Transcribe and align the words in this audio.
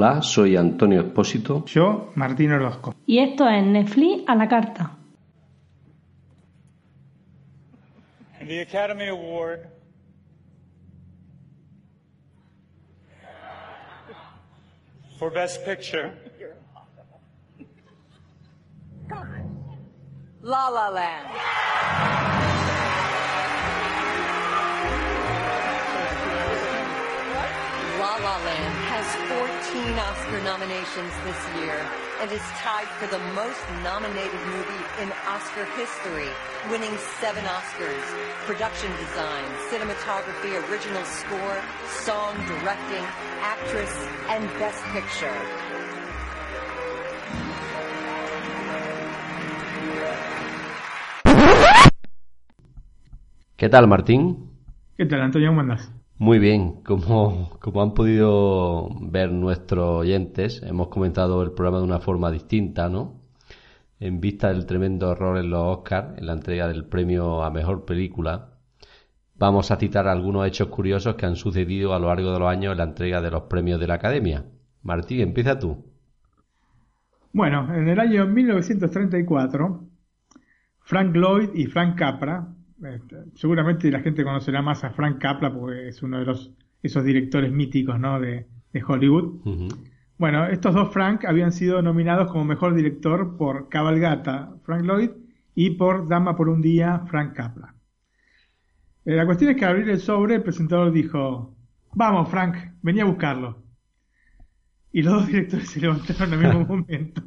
Hola, 0.00 0.22
soy 0.22 0.56
Antonio 0.56 1.00
Espósito. 1.00 1.64
Yo, 1.64 2.12
Martín 2.14 2.52
Orozco. 2.52 2.94
Y 3.04 3.18
esto 3.18 3.48
es 3.48 3.66
Netflix 3.66 4.22
a 4.28 4.36
la 4.36 4.46
carta. 4.46 4.92
And 8.38 8.48
the 8.48 8.60
Academy 8.60 9.08
Award 9.08 9.66
for 15.18 15.32
Best 15.32 15.64
Picture. 15.64 16.12
La 20.42 20.70
La 20.70 20.90
Land. 20.90 22.67
La 27.98 28.14
La 28.14 28.38
Land 28.46 28.74
has 28.94 29.08
14 29.74 29.98
Oscar 29.98 30.40
nominations 30.46 31.10
this 31.26 31.40
year 31.58 31.74
and 32.22 32.30
is 32.30 32.46
tied 32.62 32.86
for 32.94 33.08
the 33.08 33.18
most 33.34 33.58
nominated 33.82 34.38
movie 34.54 34.84
in 35.02 35.10
Oscar 35.26 35.64
history, 35.74 36.30
winning 36.70 36.94
seven 37.18 37.42
Oscars. 37.42 38.06
Production 38.46 38.92
design, 39.02 39.42
cinematography, 39.66 40.54
original 40.70 41.02
score, 41.02 41.58
song, 42.06 42.36
directing, 42.46 43.02
actress, 43.42 43.90
and 44.30 44.46
best 44.62 44.78
picture. 44.94 45.34
¿Qué 53.56 53.68
tal, 53.68 53.88
Martín? 53.88 54.52
¿Qué 54.96 55.04
tal, 55.04 55.20
Antonio? 55.22 55.48
¿Cómo 55.50 55.62
andás? 55.62 55.97
Muy 56.20 56.40
bien, 56.40 56.82
como, 56.82 57.50
como 57.60 57.80
han 57.80 57.94
podido 57.94 58.88
ver 59.00 59.30
nuestros 59.30 60.00
oyentes, 60.00 60.60
hemos 60.64 60.88
comentado 60.88 61.42
el 61.44 61.52
programa 61.52 61.78
de 61.78 61.84
una 61.84 62.00
forma 62.00 62.32
distinta, 62.32 62.88
¿no? 62.88 63.22
En 64.00 64.20
vista 64.20 64.48
del 64.48 64.66
tremendo 64.66 65.12
error 65.12 65.38
en 65.38 65.50
los 65.50 65.78
Oscars, 65.78 66.18
en 66.18 66.26
la 66.26 66.32
entrega 66.32 66.66
del 66.66 66.86
premio 66.86 67.44
a 67.44 67.50
Mejor 67.52 67.84
Película, 67.84 68.58
vamos 69.36 69.70
a 69.70 69.76
citar 69.76 70.08
algunos 70.08 70.44
hechos 70.44 70.68
curiosos 70.68 71.14
que 71.14 71.26
han 71.26 71.36
sucedido 71.36 71.94
a 71.94 72.00
lo 72.00 72.08
largo 72.08 72.32
de 72.32 72.40
los 72.40 72.48
años 72.48 72.72
en 72.72 72.78
la 72.78 72.84
entrega 72.84 73.22
de 73.22 73.30
los 73.30 73.42
premios 73.42 73.78
de 73.78 73.86
la 73.86 73.94
Academia. 73.94 74.44
Martín, 74.82 75.20
empieza 75.20 75.56
tú. 75.58 75.84
Bueno, 77.32 77.72
en 77.72 77.88
el 77.88 78.00
año 78.00 78.26
1934, 78.26 79.84
Frank 80.80 81.14
Lloyd 81.14 81.50
y 81.54 81.66
Frank 81.66 81.96
Capra, 81.96 82.48
este, 82.82 83.16
seguramente 83.34 83.90
la 83.90 84.00
gente 84.00 84.24
conocerá 84.24 84.62
más 84.62 84.84
a 84.84 84.90
Frank 84.90 85.18
Capra 85.18 85.52
porque 85.52 85.88
es 85.88 86.02
uno 86.02 86.18
de 86.18 86.24
los 86.24 86.52
esos 86.82 87.04
directores 87.04 87.52
míticos 87.52 87.98
¿no? 87.98 88.20
de, 88.20 88.46
de 88.72 88.82
Hollywood. 88.82 89.40
Bueno, 90.16 90.46
estos 90.46 90.74
dos 90.74 90.92
Frank 90.92 91.24
habían 91.24 91.52
sido 91.52 91.82
nominados 91.82 92.30
como 92.30 92.44
mejor 92.44 92.74
director 92.74 93.36
por 93.36 93.68
Cabalgata, 93.68 94.54
Frank 94.64 94.84
Lloyd, 94.84 95.10
y 95.54 95.70
por 95.70 96.08
Dama 96.08 96.36
por 96.36 96.48
un 96.48 96.60
día, 96.60 97.02
Frank 97.08 97.34
Capra. 97.34 97.74
Eh, 99.04 99.16
la 99.16 99.26
cuestión 99.26 99.50
es 99.50 99.56
que 99.56 99.64
al 99.64 99.72
abrir 99.72 99.88
el 99.88 100.00
sobre, 100.00 100.36
el 100.36 100.42
presentador 100.42 100.92
dijo, 100.92 101.56
vamos 101.94 102.28
Frank, 102.28 102.56
vení 102.82 103.00
a 103.00 103.04
buscarlo. 103.04 103.62
Y 104.92 105.02
los 105.02 105.14
dos 105.14 105.26
directores 105.26 105.68
se 105.70 105.80
levantaron 105.80 106.32
al 106.32 106.38
mismo 106.38 106.64
momento 106.76 107.22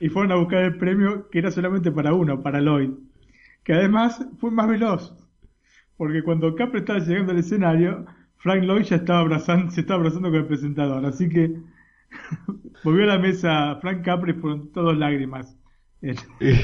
y 0.00 0.08
fueron 0.08 0.32
a 0.32 0.36
buscar 0.36 0.64
el 0.64 0.76
premio 0.78 1.28
que 1.28 1.38
era 1.38 1.50
solamente 1.50 1.92
para 1.92 2.14
uno, 2.14 2.42
para 2.42 2.60
Lloyd, 2.60 2.90
que 3.64 3.72
además 3.72 4.24
fue 4.38 4.50
más 4.50 4.68
veloz, 4.68 5.14
porque 5.96 6.22
cuando 6.22 6.54
Capra 6.54 6.80
estaba 6.80 6.98
llegando 6.98 7.32
al 7.32 7.38
escenario, 7.38 8.06
Frank 8.36 8.62
Lloyd 8.62 8.84
ya 8.84 8.96
estaba 8.96 9.20
abrazando, 9.20 9.70
se 9.70 9.82
estaba 9.82 9.98
abrazando 9.98 10.30
con 10.30 10.40
el 10.40 10.46
presentador, 10.46 11.04
así 11.04 11.28
que 11.28 11.54
volvió 12.84 13.04
a 13.04 13.14
la 13.14 13.18
mesa 13.18 13.78
Frank 13.80 14.02
Capra 14.02 14.30
y 14.30 14.34
fueron 14.34 14.72
todos 14.72 14.96
lágrimas. 14.96 15.56
en 16.00 16.16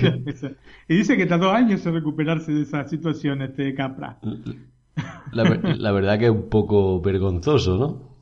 la 0.03 0.17
mesa. 0.17 0.53
y 0.89 0.97
dice 0.97 1.17
que 1.17 1.27
tardó 1.27 1.53
años 1.53 1.85
en 1.85 1.95
recuperarse 1.95 2.53
de 2.53 2.63
esa 2.63 2.89
situación 2.89 3.43
este 3.43 3.75
Capra. 3.75 4.19
La, 5.33 5.45
la 5.45 5.93
verdad 5.93 6.19
que 6.19 6.25
es 6.27 6.31
un 6.31 6.49
poco 6.49 7.01
vergonzoso, 7.03 7.77
¿no? 7.77 8.17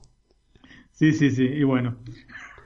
Sí, 0.91 1.13
sí, 1.13 1.31
sí, 1.31 1.45
y 1.45 1.63
bueno. 1.63 1.97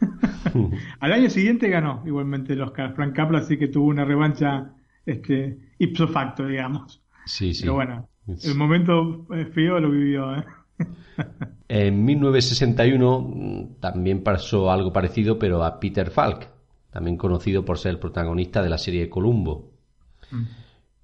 Al 1.00 1.12
año 1.12 1.28
siguiente 1.28 1.68
ganó 1.68 2.02
igualmente 2.06 2.52
el 2.52 2.62
Oscar 2.62 2.94
Frank 2.94 3.14
Capra, 3.14 3.38
así 3.38 3.58
que 3.58 3.68
tuvo 3.68 3.88
una 3.88 4.04
revancha 4.04 4.74
este, 5.06 5.58
ipso 5.78 6.08
facto, 6.08 6.46
digamos. 6.46 7.02
Sí, 7.26 7.54
sí. 7.54 7.62
Pero 7.62 7.74
bueno, 7.74 8.08
el 8.26 8.54
momento 8.54 9.26
eh, 9.34 9.46
feo 9.46 9.78
lo 9.80 9.90
vivió. 9.90 10.36
¿eh? 10.36 10.44
En 11.70 12.02
1961 12.04 13.20
mm, 13.20 13.80
también 13.80 14.22
pasó 14.22 14.70
algo 14.70 14.92
parecido, 14.92 15.38
pero 15.38 15.62
a 15.64 15.78
Peter 15.78 16.10
Falk, 16.10 16.48
también 16.90 17.18
conocido 17.18 17.64
por 17.64 17.78
ser 17.78 17.90
el 17.90 17.98
protagonista 17.98 18.62
de 18.62 18.70
la 18.70 18.78
serie 18.78 19.10
Columbo. 19.10 19.70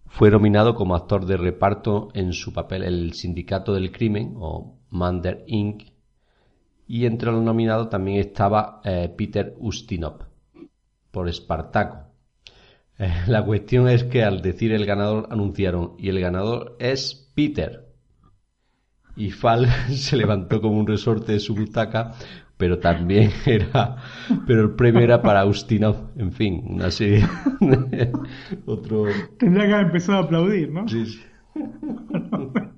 Fue 0.06 0.30
nominado 0.30 0.74
como 0.74 0.94
actor 0.94 1.26
de 1.26 1.36
reparto 1.36 2.08
en 2.14 2.32
su 2.32 2.52
papel 2.52 2.82
El 2.82 3.12
Sindicato 3.12 3.74
del 3.74 3.92
Crimen 3.92 4.34
o 4.38 4.78
Mander 4.90 5.44
Inc. 5.46 5.82
Y 6.86 7.06
entre 7.06 7.32
los 7.32 7.42
nominados 7.42 7.90
también 7.90 8.18
estaba 8.18 8.80
eh, 8.84 9.12
Peter 9.14 9.54
Ustinov 9.58 10.24
por 11.10 11.28
Espartaco. 11.28 12.03
Eh, 12.98 13.12
la 13.26 13.44
cuestión 13.44 13.88
es 13.88 14.04
que 14.04 14.22
al 14.22 14.40
decir 14.40 14.72
el 14.72 14.86
ganador 14.86 15.26
anunciaron 15.30 15.94
y 15.98 16.08
el 16.08 16.20
ganador 16.20 16.76
es 16.78 17.30
Peter. 17.34 17.84
Y 19.16 19.30
Falk 19.30 19.68
se 19.90 20.16
levantó 20.16 20.60
como 20.60 20.78
un 20.78 20.86
resorte 20.86 21.32
de 21.32 21.40
su 21.40 21.54
butaca, 21.54 22.12
pero 22.56 22.78
también 22.78 23.30
era, 23.46 23.96
pero 24.46 24.62
el 24.62 24.70
premio 24.70 25.00
era 25.02 25.22
para 25.22 25.44
Ustinov. 25.44 26.10
En 26.16 26.32
fin, 26.32 26.62
una 26.66 26.90
serie 26.90 27.26
de 27.60 28.12
otro. 28.66 29.06
Tendría 29.38 29.66
que 29.66 29.72
haber 29.74 29.86
empezado 29.86 30.18
a 30.18 30.22
aplaudir, 30.22 30.70
¿no? 30.70 30.88
Sí, 30.88 31.06
sí. 31.06 31.22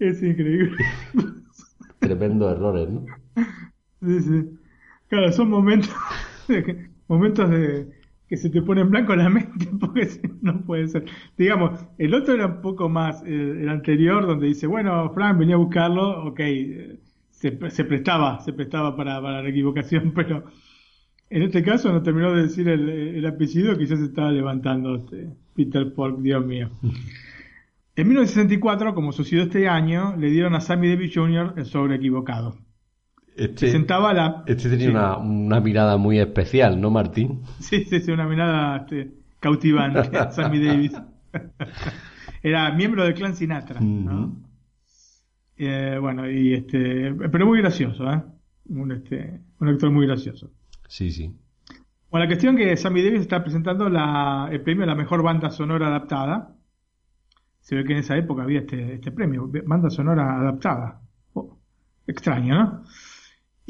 Es 0.00 0.22
increíble. 0.22 0.78
Tremendos 1.98 2.52
errores, 2.52 2.88
¿no? 2.88 3.04
Sí, 4.02 4.20
sí. 4.22 4.58
Claro, 5.08 5.30
son 5.30 5.50
momentos, 5.50 5.94
momentos 7.10 7.50
de 7.50 7.88
que 8.28 8.36
se 8.36 8.48
te 8.48 8.62
pone 8.62 8.80
en 8.80 8.90
blanco 8.90 9.14
la 9.16 9.28
mente 9.36 9.68
porque 9.78 10.08
no 10.40 10.62
puede 10.62 10.88
ser. 10.88 11.04
Digamos, 11.36 11.84
el 11.98 12.14
otro 12.14 12.34
era 12.34 12.46
un 12.46 12.62
poco 12.62 12.88
más, 12.88 13.22
el 13.24 13.68
anterior, 13.68 14.26
donde 14.26 14.46
dice, 14.46 14.66
bueno, 14.66 15.10
Frank 15.12 15.38
venía 15.38 15.56
a 15.56 15.58
buscarlo, 15.58 16.24
ok, 16.26 16.40
eh, 16.40 16.98
se, 17.30 17.70
se 17.70 17.84
prestaba, 17.84 18.40
se 18.40 18.52
prestaba 18.52 18.96
para, 18.96 19.20
la 19.20 19.48
equivocación, 19.48 20.12
pero 20.14 20.44
en 21.28 21.42
este 21.42 21.62
caso 21.62 21.92
no 21.92 22.02
terminó 22.02 22.32
de 22.32 22.42
decir 22.42 22.68
el, 22.68 22.88
el 22.88 23.26
apellido 23.26 23.74
se 23.74 23.94
estaba 23.94 24.30
levantando 24.30 24.94
este, 24.94 25.28
Peter 25.54 25.90
Falk, 25.90 26.20
Dios 26.20 26.46
mío. 26.46 26.70
En 27.96 28.06
1964, 28.06 28.94
como 28.94 29.12
sucedió 29.12 29.42
este 29.42 29.68
año, 29.68 30.16
le 30.16 30.30
dieron 30.30 30.54
a 30.54 30.60
Sammy 30.60 30.88
Davis 30.88 31.12
Jr. 31.14 31.54
el 31.56 31.66
sobre 31.66 31.96
equivocado. 31.96 32.56
Este, 33.36 33.66
Se 33.66 33.72
sentaba 33.72 34.12
la... 34.12 34.42
este 34.46 34.68
tenía 34.68 34.86
Sí. 34.86 34.90
una, 34.90 35.16
una 35.18 35.60
mirada 35.60 35.96
muy 35.96 36.18
especial, 36.18 36.80
¿no, 36.80 36.90
Martín? 36.90 37.42
Sí, 37.60 37.84
sí, 37.84 38.00
sí, 38.00 38.10
una 38.10 38.26
mirada 38.26 38.78
este, 38.78 39.12
cautivante, 39.38 40.10
Sammy 40.32 40.64
Davis. 40.64 40.92
Era 42.42 42.72
miembro 42.72 43.04
del 43.04 43.14
clan 43.14 43.36
Sinatra, 43.36 43.80
¿no? 43.80 44.36
Eh, 45.56 45.98
bueno, 46.00 46.30
y 46.30 46.54
este, 46.54 47.12
pero 47.30 47.46
muy 47.46 47.60
gracioso, 47.60 48.10
¿eh? 48.10 48.22
Un, 48.70 48.92
este, 48.92 49.40
un 49.58 49.68
actor 49.68 49.90
muy 49.90 50.06
gracioso. 50.06 50.50
Sí, 50.88 51.10
sí. 51.10 51.34
Bueno, 52.10 52.24
la 52.24 52.28
cuestión 52.28 52.56
que 52.56 52.76
Sammy 52.76 53.02
Davis 53.02 53.20
está 53.20 53.42
presentando 53.42 53.88
la, 53.88 54.48
el 54.50 54.62
premio 54.62 54.84
a 54.84 54.86
la 54.86 54.94
mejor 54.94 55.22
banda 55.22 55.50
sonora 55.50 55.88
adaptada. 55.88 56.56
Se 57.60 57.76
ve 57.76 57.84
que 57.84 57.92
en 57.92 57.98
esa 57.98 58.16
época 58.16 58.42
había 58.42 58.60
este, 58.60 58.94
este 58.94 59.12
premio, 59.12 59.50
banda 59.66 59.90
sonora 59.90 60.40
adaptada. 60.40 61.02
Oh, 61.34 61.58
extraño, 62.06 62.54
¿no? 62.54 62.84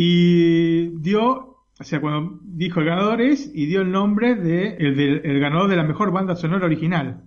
Y 0.03 0.89
dio, 1.01 1.59
o 1.79 1.85
sea, 1.85 2.01
cuando 2.01 2.39
dijo 2.43 2.81
el 2.81 2.87
ganador 2.87 3.21
es, 3.21 3.51
y 3.55 3.67
dio 3.67 3.83
el 3.83 3.91
nombre 3.93 4.35
de 4.35 4.77
el, 4.79 4.97
del- 4.97 5.21
el 5.25 5.41
ganador 5.41 5.69
de 5.69 5.77
la 5.77 5.85
mejor 5.85 6.11
banda 6.11 6.37
sonora 6.37 6.65
original. 6.67 7.25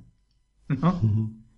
¿No? 0.70 1.00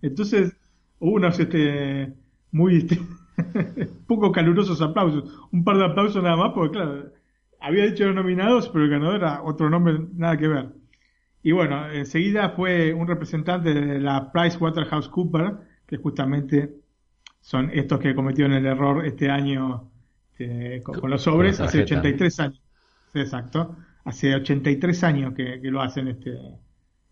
Entonces, 0.02 0.56
hubo 0.98 1.12
unos 1.14 1.38
este, 1.40 2.12
muy 2.52 2.76
este, 2.78 3.00
poco 4.06 4.30
calurosos 4.32 4.82
aplausos. 4.82 5.24
Un 5.52 5.64
par 5.64 5.78
de 5.78 5.86
aplausos 5.86 6.22
nada 6.22 6.36
más, 6.36 6.52
porque 6.54 6.72
claro, 6.78 7.12
había 7.60 7.86
dicho 7.86 8.04
los 8.06 8.14
nominados, 8.14 8.68
pero 8.68 8.84
el 8.84 8.90
ganador 8.90 9.16
era 9.16 9.42
otro 9.42 9.70
nombre, 9.70 9.98
nada 10.14 10.36
que 10.36 10.48
ver. 10.48 10.74
Y 11.42 11.52
bueno, 11.52 11.90
enseguida 11.92 12.50
fue 12.50 12.92
un 12.92 13.06
representante 13.08 13.72
de 13.72 14.00
la 14.00 14.32
PricewaterhouseCoopers, 14.32 15.54
que 15.86 15.96
justamente 15.96 16.74
son 17.40 17.70
estos 17.72 18.00
que 18.00 18.14
cometieron 18.14 18.52
el 18.54 18.66
error 18.66 19.06
este 19.06 19.30
año 19.30 19.90
este, 20.38 20.82
con, 20.82 21.00
con 21.00 21.10
los 21.10 21.22
sobres, 21.22 21.56
Con 21.58 21.66
hace 21.66 21.78
tarjeta, 21.78 22.00
83 22.00 22.40
años. 22.40 22.62
Sí, 23.12 23.20
exacto. 23.20 23.76
Hace 24.04 24.34
83 24.34 25.04
años 25.04 25.34
que, 25.34 25.60
que 25.60 25.70
lo 25.70 25.82
hacen 25.82 26.08
este 26.08 26.38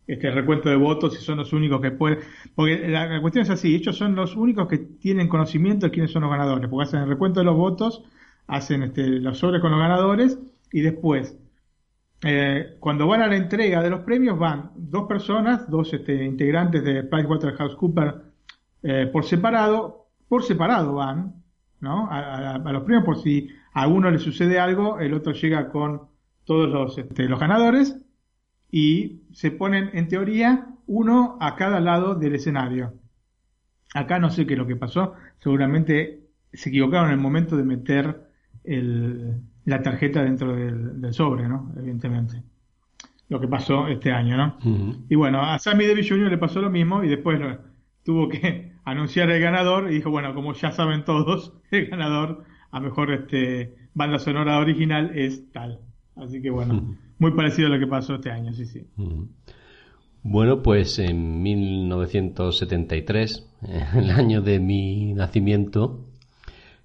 este 0.07 0.31
recuento 0.31 0.69
de 0.69 0.77
votos 0.77 1.19
y 1.19 1.25
son 1.25 1.39
los 1.39 1.53
únicos 1.55 1.81
que 1.81 1.91
pueden. 1.91 2.19
Porque 2.55 2.89
la, 2.89 3.07
la 3.07 3.21
cuestión 3.21 3.43
es 3.43 3.51
así: 3.51 3.75
ellos 3.75 3.97
son 3.97 4.15
los 4.15 4.37
únicos 4.37 4.69
que 4.69 4.79
tienen 4.79 5.29
conocimiento 5.29 5.87
de 5.87 5.93
quiénes 5.93 6.11
son 6.11 6.23
los 6.23 6.31
ganadores, 6.31 6.69
porque 6.69 6.89
hacen 6.89 7.01
el 7.01 7.09
recuento 7.09 7.41
de 7.41 7.47
los 7.47 7.57
votos, 7.57 8.05
hacen 8.47 8.83
este, 8.83 9.07
los 9.07 9.39
sobres 9.39 9.61
con 9.61 9.71
los 9.71 9.81
ganadores 9.81 10.39
y 10.73 10.83
después 10.83 11.37
eh, 12.27 12.77
cuando 12.81 13.07
van 13.07 13.21
a 13.21 13.27
la 13.27 13.37
entrega 13.37 13.83
de 13.83 13.91
los 13.91 14.01
premios 14.01 14.39
van 14.39 14.71
dos 14.77 15.07
personas, 15.07 15.69
dos 15.69 15.93
este, 15.93 16.25
integrantes 16.25 16.83
de 16.83 17.05
PricewaterhouseCoopers 17.05 18.15
eh, 18.83 19.11
por 19.13 19.27
separado, 19.27 20.09
por 20.27 20.43
separado 20.43 20.95
van, 20.95 21.44
¿no? 21.85 22.09
A, 22.11 22.19
a- 22.19 22.55
a 22.57 22.73
los 22.73 22.83
premios 22.83 23.05
por 23.05 23.19
si 23.23 23.49
a 23.73 23.87
uno 23.87 24.11
le 24.11 24.19
sucede 24.19 24.59
algo, 24.59 24.99
el 24.99 25.15
otro 25.15 25.33
llega 25.33 25.69
con 25.71 26.03
todos 26.45 26.69
los, 26.69 26.99
este, 26.99 27.29
los 27.29 27.39
ganadores 27.39 27.97
y 28.71 29.23
se 29.33 29.51
ponen 29.53 29.91
en 29.93 30.09
teoría 30.09 30.67
uno 30.87 31.39
a 31.41 31.55
cada 31.57 31.79
lado 31.81 32.15
del 32.17 32.35
escenario. 32.35 32.95
Acá 33.95 34.19
no 34.19 34.31
sé 34.31 34.45
qué 34.47 34.55
es 34.55 34.59
lo 34.59 34.67
que 34.67 34.77
pasó, 34.77 35.15
seguramente 35.39 36.21
se 36.53 36.69
equivocaron 36.71 37.07
en 37.09 37.13
el 37.15 37.21
momento 37.21 37.57
de 37.57 37.63
meter 37.65 38.29
el, 38.65 39.41
la 39.65 39.83
tarjeta 39.83 40.23
dentro 40.25 40.55
del, 40.57 41.01
del 41.01 41.15
sobre, 41.15 41.49
¿no? 41.49 41.73
Evidentemente. 41.77 42.43
Lo 43.29 43.41
que 43.41 43.49
pasó 43.49 43.87
este 43.89 44.13
año, 44.13 44.37
¿no? 44.37 44.59
Y 45.09 45.15
bueno, 45.15 45.41
a 45.43 45.59
Sammy 45.59 45.87
Davis 45.87 46.09
Jr. 46.09 46.31
le 46.31 46.39
pasó 46.39 46.61
lo 46.61 46.71
mismo 46.71 47.03
y 47.03 47.09
después 47.09 47.41
lo- 47.41 47.59
tuvo 48.05 48.29
que 48.29 48.74
anunciar 48.85 49.31
el 49.31 49.41
ganador 49.41 49.91
y 49.91 49.95
dijo, 49.97 50.11
bueno, 50.11 50.35
como 50.35 50.53
ya 50.55 50.73
saben 50.73 51.05
todos, 51.05 51.53
el 51.71 51.87
ganador 51.87 52.45
a 52.71 52.81
mejor 52.81 53.13
este 53.13 53.77
banda 53.95 54.19
sonora 54.19 54.59
original 54.59 55.13
es 55.15 55.51
tal. 55.53 55.81
Así 56.17 56.43
que 56.43 56.51
bueno, 56.51 56.97
muy 57.19 57.31
parecido 57.33 57.69
a 57.69 57.71
lo 57.71 57.79
que 57.79 57.87
pasó 57.87 58.17
este 58.17 58.31
año, 58.31 58.53
sí, 58.53 58.67
sí. 58.67 58.87
Bueno, 60.23 60.63
pues 60.63 60.99
en 60.99 61.43
1973, 61.43 63.51
el 63.97 64.11
año 64.11 64.43
de 64.43 64.61
mi 64.61 65.13
nacimiento, 65.13 66.07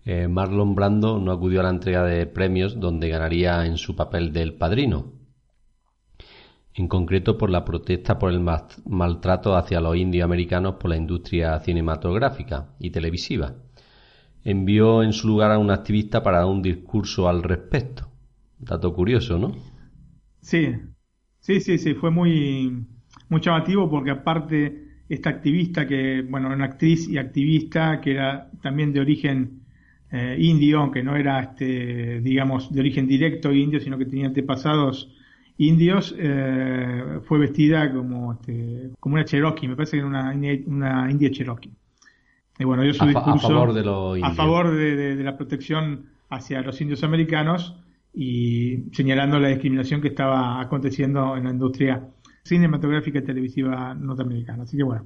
eh, 0.06 0.28
Marlon 0.28 0.76
Brando 0.76 1.20
no 1.20 1.32
acudió 1.32 1.62
a 1.62 1.64
la 1.64 1.70
entrega 1.70 2.04
de 2.04 2.26
premios 2.26 2.78
donde 2.80 3.10
ganaría 3.10 3.66
en 3.66 3.78
su 3.78 3.96
papel 3.96 4.34
del 4.34 4.56
padrino. 4.56 5.19
En 6.74 6.88
concreto 6.88 7.38
por 7.38 7.52
la 7.52 7.64
protesta 7.64 8.18
por 8.18 8.32
el 8.32 8.40
ma- 8.40 8.68
maltrato 8.88 9.56
hacia 9.56 9.80
los 9.80 9.96
indios 9.96 10.26
americanos 10.26 10.78
por 10.80 10.90
la 10.90 10.98
industria 10.98 11.60
cinematográfica 11.60 12.70
y 12.80 12.90
televisiva. 12.90 13.54
Envió 14.44 15.04
en 15.04 15.14
su 15.14 15.28
lugar 15.28 15.52
a 15.52 15.60
un 15.60 15.72
activista 15.72 16.24
para 16.24 16.46
un 16.48 16.62
discurso 16.62 17.30
al 17.30 17.44
respecto. 17.44 18.10
Dato 18.60 18.94
curioso, 18.94 19.40
¿no? 19.40 19.54
Sí, 20.42 20.74
sí, 21.40 21.60
sí, 21.62 21.78
sí, 21.78 21.94
fue 21.96 22.12
muy, 22.12 22.86
muy 23.30 23.42
llamativo 23.42 23.90
porque 23.90 24.12
aparte 24.12 24.88
esta 25.10 25.30
activista 25.30 25.88
que, 25.88 26.22
bueno, 26.22 26.50
una 26.54 26.66
actriz 26.66 27.08
y 27.10 27.18
activista 27.18 28.00
que 28.02 28.12
era 28.12 28.50
también 28.62 28.94
de 28.94 29.02
origen 29.02 29.64
eh, 30.12 30.38
indio, 30.40 30.80
aunque 30.80 31.04
no 31.04 31.16
era, 31.16 31.40
este, 31.42 32.22
digamos, 32.22 32.72
de 32.74 32.80
origen 32.80 33.08
directo 33.08 33.52
indio, 33.54 33.80
sino 33.80 33.98
que 33.98 34.06
tenía 34.06 34.28
antepasados 34.28 35.14
indios, 35.60 36.16
eh, 36.18 37.20
fue 37.28 37.38
vestida 37.40 37.94
como, 37.94 38.34
este, 38.34 38.90
como 39.00 39.16
una 39.16 39.26
Cherokee, 39.26 39.68
me 39.68 39.76
parece 39.76 39.92
que 39.94 39.98
era 40.00 40.08
una, 40.08 40.34
india- 40.34 40.60
una 40.66 41.12
india 41.12 41.30
Cherokee. 41.32 41.72
Y 42.58 42.64
bueno, 42.66 42.84
dio 42.84 42.94
su 42.94 43.04
A, 43.04 43.08
fa- 43.12 43.20
a 43.20 43.24
discurso 43.24 43.48
favor 43.50 43.74
de 43.74 43.84
los 43.84 44.24
a 44.24 44.32
favor 44.32 44.72
de, 44.72 44.96
de- 44.96 45.16
de 45.16 45.24
la 45.24 45.38
protección 45.38 46.06
hacia 46.30 46.62
los 46.62 46.80
indios 46.82 47.04
americanos 47.04 47.76
y 48.14 48.86
señalando 48.92 49.38
la 49.40 49.50
discriminación 49.50 50.02
que 50.02 50.08
estaba 50.10 50.60
aconteciendo 50.60 51.38
en 51.38 51.44
la 51.46 51.52
industria 51.52 52.08
cinematográfica 52.44 53.20
y 53.20 53.24
televisiva 53.24 53.94
norteamericana. 53.94 54.64
Así 54.64 54.78
que 54.78 54.84
bueno, 54.84 55.06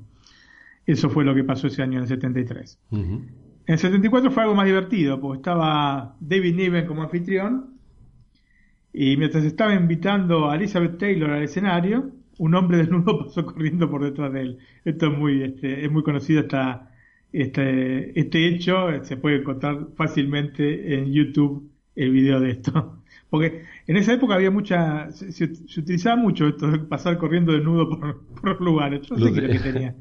eso 0.86 1.10
fue 1.10 1.24
lo 1.26 1.34
que 1.36 1.44
pasó 1.44 1.68
ese 1.68 1.82
año 1.84 1.98
en 1.98 2.04
el 2.04 2.08
73. 2.08 2.80
Ujú. 2.92 3.02
En 3.66 3.74
el 3.74 3.78
74 3.80 4.30
fue 4.32 4.44
algo 4.44 4.56
más 4.56 4.66
divertido, 4.66 5.20
porque 5.20 5.38
estaba 5.38 6.16
David 6.20 6.56
Niven 6.56 6.86
como 6.86 7.02
anfitrión 7.04 7.73
y 8.94 9.18
mientras 9.18 9.44
estaba 9.44 9.74
invitando 9.74 10.50
a 10.50 10.56
Elizabeth 10.56 10.98
Taylor 11.00 11.32
al 11.32 11.44
escenario, 11.44 12.12
un 12.38 12.56
hombre 12.56 12.78
desnudo 12.80 13.20
pasó 13.26 13.46
corriendo 13.46 13.90
por 13.90 14.04
detrás 14.04 14.32
de 14.34 14.42
él. 14.42 14.58
Esto 14.86 15.08
es 15.12 15.18
muy, 15.18 15.44
este, 15.44 15.86
es 15.86 15.92
muy 15.92 16.04
conocido 16.04 16.42
esta, 16.42 16.92
este, 17.32 18.18
este 18.20 18.48
hecho, 18.48 18.88
se 19.04 19.18
puede 19.18 19.38
encontrar 19.38 19.88
fácilmente 19.96 20.96
en 21.00 21.12
YouTube 21.12 21.70
el 21.96 22.12
video 22.12 22.40
de 22.40 22.52
esto. 22.52 23.00
Porque 23.30 23.64
en 23.88 23.98
esa 23.98 24.14
época 24.14 24.36
había 24.36 24.52
mucha, 24.52 25.12
se, 25.12 25.32
se- 25.32 25.80
utilizaba 25.80 26.16
mucho 26.16 26.48
esto 26.48 26.70
de 26.70 26.80
pasar 26.80 27.18
corriendo 27.18 27.52
desnudo 27.54 27.90
por, 27.90 28.24
por 28.42 28.62
lugares. 28.62 29.02
Yo 29.08 29.16
no 29.16 29.26
Lo 29.26 29.28
sé 29.28 29.34
qué 29.34 29.42
de- 29.42 29.48
es 29.48 29.54
lo 29.54 29.64
que 29.64 29.72
tenía. 29.74 29.96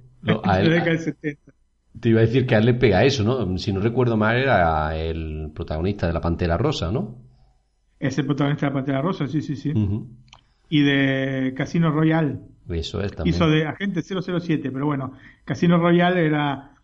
a 0.45 0.61
él- 0.61 0.69
la 0.69 0.75
década 0.75 0.91
del 0.93 0.99
70. 1.01 1.53
Te 2.01 2.09
iba 2.09 2.21
a 2.21 2.23
decir 2.23 2.47
que 2.47 2.55
a 2.55 2.59
él 2.59 2.67
le 2.67 2.75
pega 2.75 3.05
eso, 3.05 3.23
¿no? 3.23 3.59
Si 3.59 3.73
no 3.73 3.81
recuerdo 3.81 4.17
mal, 4.17 4.37
era 4.39 4.97
el 4.97 5.51
protagonista 5.55 6.07
de 6.07 6.13
La 6.15 6.21
Pantera 6.21 6.57
Rosa, 6.57 6.91
¿no? 6.91 7.17
Es 8.03 8.19
el 8.19 8.27
protagonista 8.27 8.67
de 8.67 8.71
la 8.71 8.75
Pantera 8.75 9.01
Rosa, 9.01 9.29
sí, 9.29 9.41
sí, 9.41 9.55
sí. 9.55 9.73
Y 10.69 10.83
de 10.83 11.55
Casino 11.57 11.93
Royale. 11.93 12.41
Eso 12.69 13.01
es 13.01 13.13
también. 13.13 13.33
Hizo 13.33 13.49
de 13.49 13.65
Agente 13.65 14.03
007, 14.03 14.73
pero 14.73 14.87
bueno, 14.87 15.13
Casino 15.45 15.79
Royale 15.79 16.27
era 16.27 16.75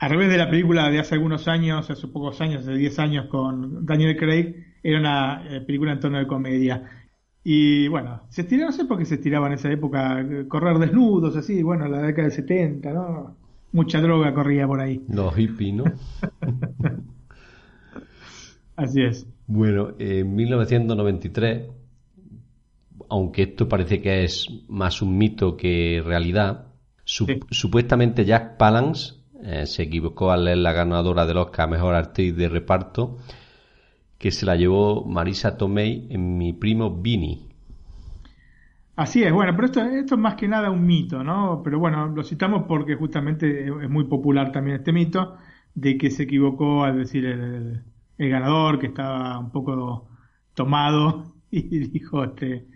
al 0.00 0.10
revés 0.10 0.30
de 0.30 0.36
la 0.36 0.50
película 0.50 0.90
de 0.90 0.98
hace 0.98 1.14
algunos 1.14 1.46
años, 1.46 1.88
hace 1.88 2.08
pocos 2.08 2.40
años, 2.40 2.62
hace 2.62 2.74
10 2.74 2.98
años 2.98 3.26
con 3.26 3.86
Daniel 3.86 4.16
Craig, 4.16 4.64
era 4.82 4.98
una 4.98 5.44
eh, 5.48 5.60
película 5.60 5.92
en 5.92 6.00
tono 6.00 6.18
de 6.18 6.26
comedia. 6.26 6.90
Y 7.44 7.86
bueno, 7.86 8.22
se 8.28 8.40
estiraba, 8.40 8.72
no 8.72 8.76
sé 8.76 8.84
por 8.84 8.98
qué 8.98 9.04
se 9.04 9.14
estiraba 9.14 9.46
en 9.46 9.52
esa 9.52 9.70
época, 9.70 10.26
correr 10.48 10.78
desnudos, 10.78 11.36
así, 11.36 11.62
bueno, 11.62 11.86
la 11.86 12.02
década 12.02 12.26
del 12.26 12.36
70, 12.36 12.92
¿no? 12.92 13.36
Mucha 13.70 14.00
droga 14.00 14.34
corría 14.34 14.66
por 14.66 14.80
ahí. 14.80 15.04
Los 15.08 15.32
hippies, 15.36 15.74
¿no? 15.74 15.84
Así 18.76 19.02
es. 19.02 19.26
bueno, 19.46 19.94
en 19.98 20.34
1993, 20.34 21.68
aunque 23.08 23.42
esto 23.42 23.68
parece 23.68 24.00
que 24.00 24.24
es 24.24 24.48
más 24.68 25.02
un 25.02 25.16
mito 25.18 25.56
que 25.56 26.02
realidad, 26.04 26.66
su- 27.04 27.26
Sí. 27.26 27.40
supuestamente 27.50 28.24
Jack 28.24 28.56
Palance 28.56 29.14
eh, 29.42 29.66
se 29.66 29.82
equivocó 29.82 30.30
al 30.30 30.44
leer 30.46 30.58
la 30.58 30.72
ganadora 30.72 31.26
del 31.26 31.36
Oscar 31.36 31.66
a 31.68 31.70
Mejor 31.70 31.94
Actriz 31.94 32.34
de 32.36 32.48
Reparto, 32.48 33.18
que 34.18 34.30
se 34.30 34.46
la 34.46 34.56
llevó 34.56 35.04
Marisa 35.04 35.56
Tomei 35.58 36.06
en 36.10 36.38
Mi 36.38 36.52
Primo 36.54 36.90
Vini. 37.02 37.48
Así 38.96 39.22
es, 39.24 39.32
bueno, 39.32 39.52
pero 39.56 39.66
esto, 39.66 39.80
esto 39.82 40.14
es 40.14 40.20
más 40.20 40.36
que 40.36 40.46
nada 40.46 40.70
un 40.70 40.86
mito, 40.86 41.24
¿no? 41.24 41.62
Pero 41.64 41.80
bueno, 41.80 42.06
lo 42.08 42.22
citamos 42.22 42.64
porque 42.68 42.94
justamente 42.94 43.64
es 43.66 43.72
es 43.82 43.90
muy 43.90 44.04
popular 44.04 44.52
también 44.52 44.76
este 44.76 44.92
mito 44.92 45.36
de 45.74 45.98
que 45.98 46.10
se 46.10 46.22
equivocó 46.24 46.84
al 46.84 46.98
decir 46.98 47.26
el, 47.26 47.40
el 47.42 47.84
ganador, 48.18 48.78
que 48.78 48.86
estaba 48.86 49.38
un 49.38 49.50
poco 49.50 50.08
tomado 50.54 51.34
y 51.50 51.62
dijo 51.88 52.24
este, 52.24 52.66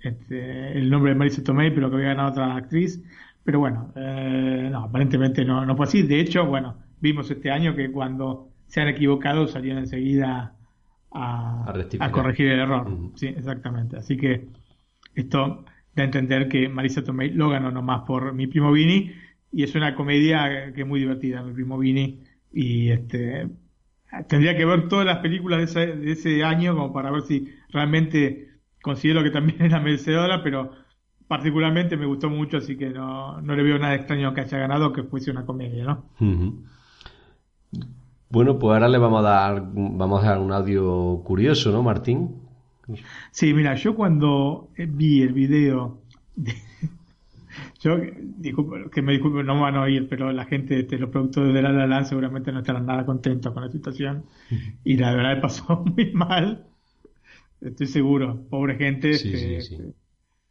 este 0.00 0.78
el 0.78 0.90
nombre 0.90 1.12
de 1.12 1.18
Marisa 1.18 1.42
Tomei, 1.42 1.74
pero 1.74 1.90
que 1.90 1.96
había 1.96 2.08
ganado 2.08 2.30
otra 2.30 2.56
actriz. 2.56 3.02
Pero 3.44 3.60
bueno, 3.60 3.92
eh, 3.96 4.68
no, 4.70 4.84
aparentemente 4.84 5.44
no, 5.44 5.64
no 5.64 5.76
fue 5.76 5.86
así. 5.86 6.02
De 6.02 6.20
hecho, 6.20 6.44
bueno, 6.46 6.76
vimos 7.00 7.30
este 7.30 7.50
año 7.50 7.74
que 7.74 7.90
cuando 7.90 8.50
se 8.66 8.80
han 8.80 8.88
equivocado 8.88 9.46
salieron 9.48 9.78
enseguida 9.80 10.54
a, 11.10 11.64
A 11.64 12.04
a 12.04 12.10
corregir 12.12 12.48
el 12.48 12.60
error. 12.60 12.86
Ujú. 12.86 13.12
Sí, 13.16 13.28
exactamente. 13.28 13.96
Así 13.96 14.16
que 14.16 14.48
esto 15.14 15.64
da 15.94 16.02
a 16.02 16.06
entender 16.06 16.48
que 16.48 16.68
Marisa 16.68 17.02
Tomei 17.02 17.30
lo 17.30 17.48
ganó 17.48 17.70
nomás 17.70 18.02
por 18.02 18.34
Mi 18.34 18.46
Primo 18.46 18.70
Vini 18.72 19.12
y 19.50 19.62
es 19.62 19.74
una 19.74 19.94
comedia 19.94 20.72
que 20.74 20.82
es 20.82 20.86
muy 20.86 21.00
divertida, 21.00 21.42
Mi 21.42 21.54
Primo 21.54 21.78
Vini 21.78 22.20
y 22.52 22.90
este 22.90 23.48
tendría 24.28 24.56
que 24.56 24.64
ver 24.64 24.88
todas 24.88 25.06
las 25.06 25.18
películas 25.18 25.58
de 25.58 25.64
ese, 25.64 25.96
de 25.96 26.12
ese 26.12 26.44
año 26.44 26.74
como 26.74 26.92
para 26.92 27.10
ver 27.10 27.22
si 27.22 27.48
realmente 27.70 28.48
considero 28.82 29.22
que 29.22 29.30
también 29.30 29.60
era 29.62 29.80
merecedora, 29.80 30.42
pero 30.42 30.70
particularmente 31.26 31.96
me 31.96 32.06
gustó 32.06 32.30
mucho, 32.30 32.56
así 32.56 32.76
que 32.76 32.90
no, 32.90 33.40
no 33.42 33.54
le 33.54 33.62
veo 33.62 33.78
nada 33.78 33.94
extraño 33.94 34.32
que 34.32 34.40
haya 34.42 34.58
ganado 34.58 34.92
que 34.92 35.02
fuese 35.02 35.30
una 35.30 35.44
comedia, 35.44 35.84
¿no? 35.84 36.04
Ujú. 36.20 36.64
Bueno, 38.30 38.58
pues 38.58 38.74
ahora 38.74 38.88
le 38.88 38.98
vamos 38.98 39.20
a 39.24 39.28
dar, 39.28 39.62
vamos 39.72 40.22
a 40.22 40.28
dar 40.28 40.38
un 40.38 40.52
audio 40.52 41.22
curioso, 41.24 41.70
¿no, 41.72 41.82
Martín? 41.82 42.36
Sí, 43.30 43.52
mira, 43.54 43.74
yo 43.74 43.94
cuando 43.94 44.70
eh, 44.76 44.86
vi 44.88 45.22
el 45.22 45.32
video, 45.32 45.98
de- 46.36 46.54
yo, 47.80 47.96
disculpe, 48.38 48.90
que 48.90 49.02
me 49.02 49.12
disculpen, 49.12 49.46
no 49.46 49.54
me 49.56 49.62
van 49.62 49.76
a 49.76 49.82
oír, 49.82 50.08
pero 50.08 50.32
la 50.32 50.44
gente, 50.46 50.80
este, 50.80 50.98
los 50.98 51.10
productores 51.10 51.54
de 51.54 51.62
La 51.62 51.72
La 51.72 51.86
Land 51.86 52.06
seguramente 52.06 52.52
no 52.52 52.60
estarán 52.60 52.86
nada 52.86 53.04
contentos 53.06 53.52
con 53.52 53.62
la 53.64 53.70
situación. 53.70 54.24
Y 54.84 54.96
la 54.96 55.14
verdad 55.14 55.40
pasó 55.42 55.84
muy 55.96 56.12
mal. 56.12 56.66
Estoy 57.60 57.86
seguro, 57.86 58.46
pobre 58.50 58.76
gente. 58.76 59.14
Sí, 59.14 59.32
este, 59.34 59.60
sí, 59.62 59.76
sí. 59.76 59.94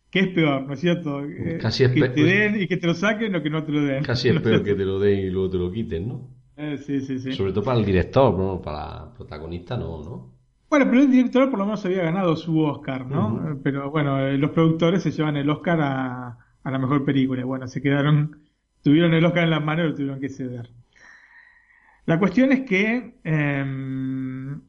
¿Qué 0.09 0.19
es 0.21 0.27
peor, 0.29 0.63
no 0.67 0.73
es 0.73 0.79
cierto? 0.79 1.23
Eh, 1.25 1.57
Casi 1.61 1.83
es 1.83 1.91
que 1.91 2.01
pe- 2.01 2.09
te 2.09 2.23
den 2.23 2.61
y 2.61 2.67
que 2.67 2.77
te 2.77 2.87
lo 2.87 2.93
saquen 2.93 3.35
o 3.35 3.43
que 3.43 3.49
no 3.49 3.63
te 3.63 3.71
lo 3.71 3.81
den. 3.81 4.03
Casi 4.03 4.29
espero 4.29 4.59
que 4.63 4.75
te 4.75 4.85
lo 4.85 4.99
den 4.99 5.19
y 5.19 5.29
luego 5.29 5.49
te 5.49 5.57
lo 5.57 5.71
quiten, 5.71 6.07
¿no? 6.07 6.29
Eh, 6.57 6.77
sí, 6.77 7.01
sí, 7.01 7.19
sí. 7.19 7.31
Sobre 7.33 7.51
todo 7.53 7.63
para 7.63 7.79
el 7.79 7.85
director, 7.85 8.37
¿no? 8.37 8.61
Para 8.61 8.77
la 9.05 9.13
protagonista, 9.13 9.77
no, 9.77 10.01
¿no? 10.03 10.33
Bueno, 10.69 10.85
pero 10.89 11.01
el 11.01 11.11
director 11.11 11.49
por 11.49 11.59
lo 11.59 11.65
menos 11.65 11.85
había 11.85 12.03
ganado 12.03 12.35
su 12.35 12.59
Oscar, 12.59 13.05
¿no? 13.05 13.51
Eh, 13.51 13.55
Pero 13.63 13.89
bueno, 13.89 14.19
eh, 14.19 14.37
los 14.37 14.51
productores 14.51 15.01
se 15.03 15.11
llevan 15.11 15.37
el 15.37 15.49
Oscar 15.49 15.79
a, 15.81 16.37
a 16.67 16.71
la 16.71 16.79
mejor 16.79 17.05
película. 17.05 17.45
Bueno, 17.45 17.67
se 17.67 17.81
quedaron, 17.81 18.41
tuvieron 18.83 19.13
el 19.13 19.23
Oscar 19.23 19.45
en 19.45 19.51
las 19.51 19.63
manos 19.63 19.85
y 19.85 19.89
lo 19.89 19.95
tuvieron 19.95 20.19
que 20.19 20.29
ceder. 20.29 20.69
La 22.05 22.19
cuestión 22.19 22.51
es 22.51 22.61
que 22.61 23.15
em, 23.23 24.61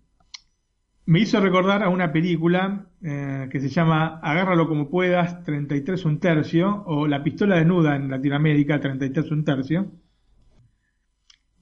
me 1.07 1.19
hizo 1.19 1.41
recordar 1.41 1.83
a 1.83 1.89
una 1.89 2.13
película 2.13 2.87
eh, 3.03 3.49
que 3.51 3.61
se 3.61 3.69
llama 3.69 4.21
Agárralo 4.23 4.69
como 4.69 4.89
puedas, 4.89 5.43
33 5.43 6.05
un 6.05 6.21
tercio, 6.21 6.85
o 6.87 7.09
La 7.09 7.25
pistola 7.25 7.57
desnuda 7.57 7.97
en 7.97 8.11
Latinoamérica, 8.11 8.79
33 8.79 9.31
un 9.33 9.45
tercio. 9.45 9.91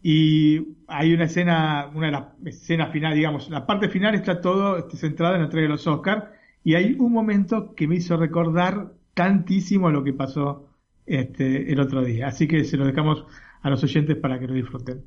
Y 0.02 0.76
hay 0.86 1.14
una 1.14 1.24
escena, 1.24 1.90
una 1.94 2.06
de 2.06 2.12
las 2.12 2.24
escenas 2.44 2.92
finales, 2.92 3.16
digamos, 3.16 3.48
la 3.48 3.66
parte 3.66 3.88
final 3.88 4.14
está 4.14 4.42
todo 4.42 4.88
centrada 4.90 5.34
en 5.36 5.40
la 5.40 5.46
entrega 5.46 5.64
de 5.64 5.72
los 5.72 5.86
Oscars, 5.86 6.24
y 6.62 6.74
hay 6.74 6.94
un 6.98 7.12
momento 7.12 7.74
que 7.74 7.88
me 7.88 7.96
hizo 7.96 8.16
recordar 8.18 8.92
tantísimo 9.16 9.90
lo 9.90 10.04
que 10.04 10.12
pasó 10.12 10.68
este, 11.06 11.72
el 11.72 11.80
otro 11.80 12.04
día. 12.04 12.28
Así 12.28 12.46
que 12.46 12.64
se 12.64 12.76
lo 12.76 12.84
dejamos 12.84 13.24
a 13.62 13.70
los 13.70 13.82
oyentes 13.82 14.14
para 14.18 14.38
que 14.38 14.46
lo 14.46 14.52
disfruten. 14.52 15.06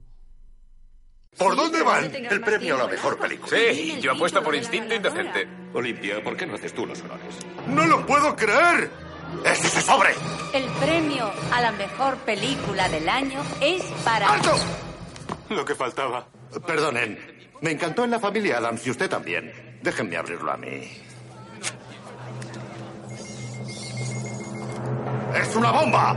¿Por 1.38 1.56
dónde 1.56 1.84
van? 1.84 2.12
El 2.13 2.42
premio 2.42 2.74
a 2.74 2.80
la 2.80 2.88
mejor 2.88 3.20
película. 3.20 3.56
Sí, 3.56 4.00
yo 4.01 4.13
apuesto 4.13 4.42
por 4.42 4.56
instinto 4.56 4.96
indecente. 4.96 5.48
Olimpia, 5.74 6.24
¿por 6.24 6.36
qué 6.36 6.48
no 6.48 6.56
haces 6.56 6.74
tú 6.74 6.88
los 6.88 7.00
honores? 7.04 7.38
¡No 7.68 7.86
lo 7.86 8.04
puedo 8.08 8.36
creer! 8.36 8.89
¡Es 9.46 9.63
ese 9.63 9.82
sobre! 9.82 10.10
El 10.56 10.66
premio 10.80 11.32
a 11.54 11.62
la 11.62 11.72
mejor 11.74 12.18
película 12.18 12.89
del 12.89 13.08
año 13.08 13.39
es 13.62 13.84
para... 14.04 14.34
¡Alto! 14.34 14.56
Lo 15.51 15.63
que 15.63 15.75
faltaba. 15.75 16.28
Perdonen, 16.66 17.20
me 17.62 17.72
encantó 17.72 18.04
en 18.06 18.10
la 18.10 18.20
familia 18.20 18.58
Adams 18.58 18.86
y 18.88 18.89
usted 18.89 19.08
también. 19.08 19.51
Déjenme 19.84 20.18
abrirlo 20.18 20.51
a 20.51 20.58
mí. 20.58 20.82
¡Es 25.36 25.55
una 25.55 25.71
bomba! 25.71 26.15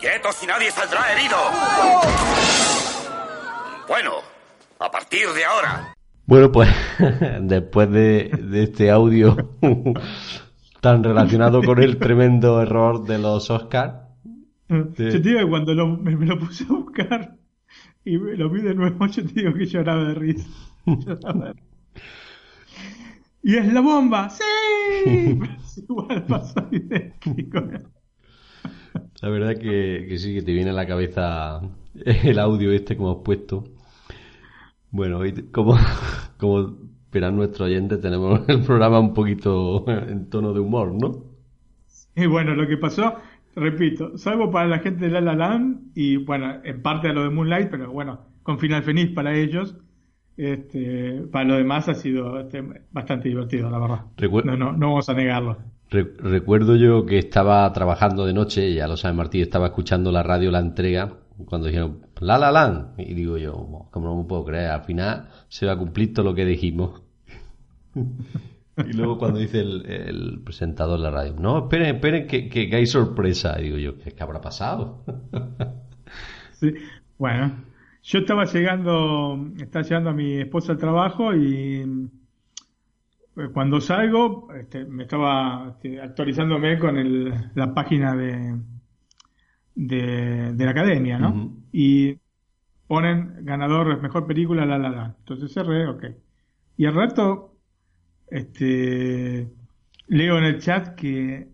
¡Quietos 0.00 0.42
y 0.42 0.46
nadie 0.46 0.70
saldrá 0.70 1.00
herido! 1.12 1.36
Bueno, 3.88 4.10
a 4.78 4.90
partir 4.90 5.28
de 5.34 5.44
ahora. 5.44 5.94
Bueno, 6.26 6.50
pues 6.52 6.68
después 7.40 7.90
de, 7.90 8.30
de 8.42 8.62
este 8.64 8.90
audio 8.90 9.36
tan 10.80 11.02
relacionado 11.04 11.62
con 11.62 11.82
el 11.82 11.98
tremendo 11.98 12.60
error 12.60 13.04
de 13.04 13.18
los 13.18 13.48
Oscars. 13.50 13.94
Yo 14.68 14.84
te 14.92 15.18
digo 15.20 15.38
que 15.40 15.48
cuando 15.48 15.74
lo- 15.74 15.86
me, 15.96 16.16
me 16.16 16.26
lo 16.26 16.38
puse 16.38 16.64
a 16.64 16.72
buscar 16.72 17.36
y 18.06 18.16
lo 18.18 18.48
vi 18.48 18.62
de 18.62 18.74
nuevo, 18.74 19.06
yo 19.08 19.26
te 19.26 19.32
digo 19.32 19.52
que 19.52 19.66
lloraba 19.66 20.04
de 20.04 20.14
risa. 20.14 20.48
Lloraba 20.86 21.46
de 21.46 21.52
risa. 21.52 21.66
Y 23.42 23.56
es 23.56 23.72
la 23.72 23.80
bomba, 23.80 24.30
sí. 24.30 24.42
Igual 25.88 26.24
pasó 26.26 26.66
idéntico. 26.70 27.60
La 29.20 29.28
verdad 29.28 29.54
que, 29.56 30.06
que 30.08 30.18
sí, 30.18 30.34
que 30.34 30.42
te 30.42 30.52
viene 30.52 30.70
a 30.70 30.72
la 30.72 30.86
cabeza 30.86 31.60
el 31.94 32.38
audio 32.38 32.72
este 32.72 32.96
que 32.96 33.02
hemos 33.02 33.22
puesto. 33.24 33.64
Bueno, 34.90 35.18
hoy, 35.18 35.32
como, 35.52 35.76
como 36.38 36.76
verán 37.12 37.36
nuestros 37.36 37.68
oyentes, 37.68 38.00
tenemos 38.00 38.48
el 38.48 38.62
programa 38.62 39.00
un 39.00 39.14
poquito 39.14 39.84
en 39.88 40.30
tono 40.30 40.52
de 40.52 40.60
humor, 40.60 40.92
¿no? 40.92 41.24
Y 42.14 42.26
bueno, 42.26 42.54
lo 42.54 42.66
que 42.66 42.78
pasó, 42.78 43.16
repito, 43.56 44.16
salvo 44.18 44.50
para 44.50 44.68
la 44.68 44.78
gente 44.78 45.06
de 45.06 45.10
La 45.10 45.20
La 45.20 45.34
Land 45.34 45.92
y 45.94 46.16
bueno, 46.18 46.60
en 46.62 46.82
parte 46.82 47.08
a 47.08 47.12
lo 47.12 47.24
de 47.24 47.30
Moonlight, 47.30 47.70
pero 47.70 47.90
bueno, 47.90 48.20
con 48.42 48.58
final 48.58 48.82
feliz 48.84 49.10
para 49.12 49.34
ellos. 49.34 49.76
Este, 50.36 51.22
para 51.32 51.46
lo 51.46 51.54
demás 51.56 51.88
ha 51.88 51.94
sido 51.94 52.38
este, 52.38 52.62
bastante 52.92 53.28
divertido, 53.30 53.70
la 53.70 53.78
verdad. 53.78 54.00
No, 54.44 54.56
no, 54.56 54.72
no 54.72 54.88
vamos 54.88 55.08
a 55.08 55.14
negarlo. 55.14 55.56
Re- 55.88 56.12
recuerdo 56.18 56.76
yo 56.76 57.06
que 57.06 57.18
estaba 57.18 57.72
trabajando 57.72 58.26
de 58.26 58.34
noche, 58.34 58.74
ya 58.74 58.86
lo 58.86 58.96
sabe 58.98 59.14
Martí, 59.14 59.40
estaba 59.40 59.66
escuchando 59.68 60.12
la 60.12 60.22
radio 60.22 60.50
La 60.50 60.58
Entrega, 60.60 61.14
cuando 61.46 61.68
dijeron 61.68 62.00
La 62.20 62.36
La 62.38 62.50
Land, 62.50 63.00
y 63.00 63.14
digo 63.14 63.38
yo, 63.38 63.86
como 63.90 64.08
no 64.08 64.16
me 64.16 64.24
puedo 64.24 64.44
creer, 64.44 64.70
al 64.70 64.84
final 64.84 65.28
se 65.48 65.64
va 65.64 65.72
a 65.72 65.78
cumplir 65.78 66.12
todo 66.12 66.26
lo 66.26 66.34
que 66.34 66.44
dijimos. 66.44 67.02
y 68.84 68.92
luego 68.92 69.18
cuando 69.18 69.38
dice 69.38 69.60
el, 69.60 69.86
el 69.86 70.42
presentador 70.44 70.98
de 70.98 71.04
la 71.04 71.10
radio, 71.10 71.34
no, 71.38 71.58
esperen, 71.64 71.96
esperen, 71.96 72.26
que, 72.26 72.48
que, 72.48 72.68
que 72.68 72.76
hay 72.76 72.86
sorpresa, 72.86 73.58
y 73.60 73.64
digo 73.64 73.78
yo, 73.78 73.98
¿qué, 73.98 74.12
qué 74.12 74.22
habrá 74.22 74.40
pasado? 74.40 75.04
Sí. 76.50 76.72
Bueno, 77.18 77.64
yo 78.02 78.18
estaba 78.20 78.44
llegando, 78.44 79.38
estaba 79.58 79.82
llegando 79.84 80.10
a 80.10 80.12
mi 80.14 80.38
esposa 80.40 80.72
al 80.72 80.78
trabajo 80.78 81.34
y 81.34 82.10
eh, 83.36 83.48
cuando 83.52 83.80
salgo, 83.80 84.52
este, 84.54 84.84
me 84.84 85.04
estaba 85.04 85.70
este, 85.76 86.00
actualizándome 86.00 86.78
con 86.78 86.96
el, 86.98 87.50
la 87.54 87.74
página 87.74 88.14
de, 88.16 88.58
de, 89.74 90.52
de 90.54 90.64
la 90.64 90.70
academia, 90.70 91.18
¿no? 91.18 91.56
Y 91.72 92.18
ponen 92.86 93.44
ganador, 93.44 94.00
mejor 94.02 94.26
película, 94.26 94.66
la 94.66 94.78
la 94.78 94.90
la. 94.90 95.16
Entonces 95.20 95.52
cerré, 95.52 95.86
ok. 95.88 96.04
Y 96.76 96.86
al 96.86 96.94
rato, 96.94 97.55
este, 98.28 99.50
leo 100.08 100.38
en 100.38 100.44
el 100.44 100.60
chat 100.60 100.94
que, 100.94 101.48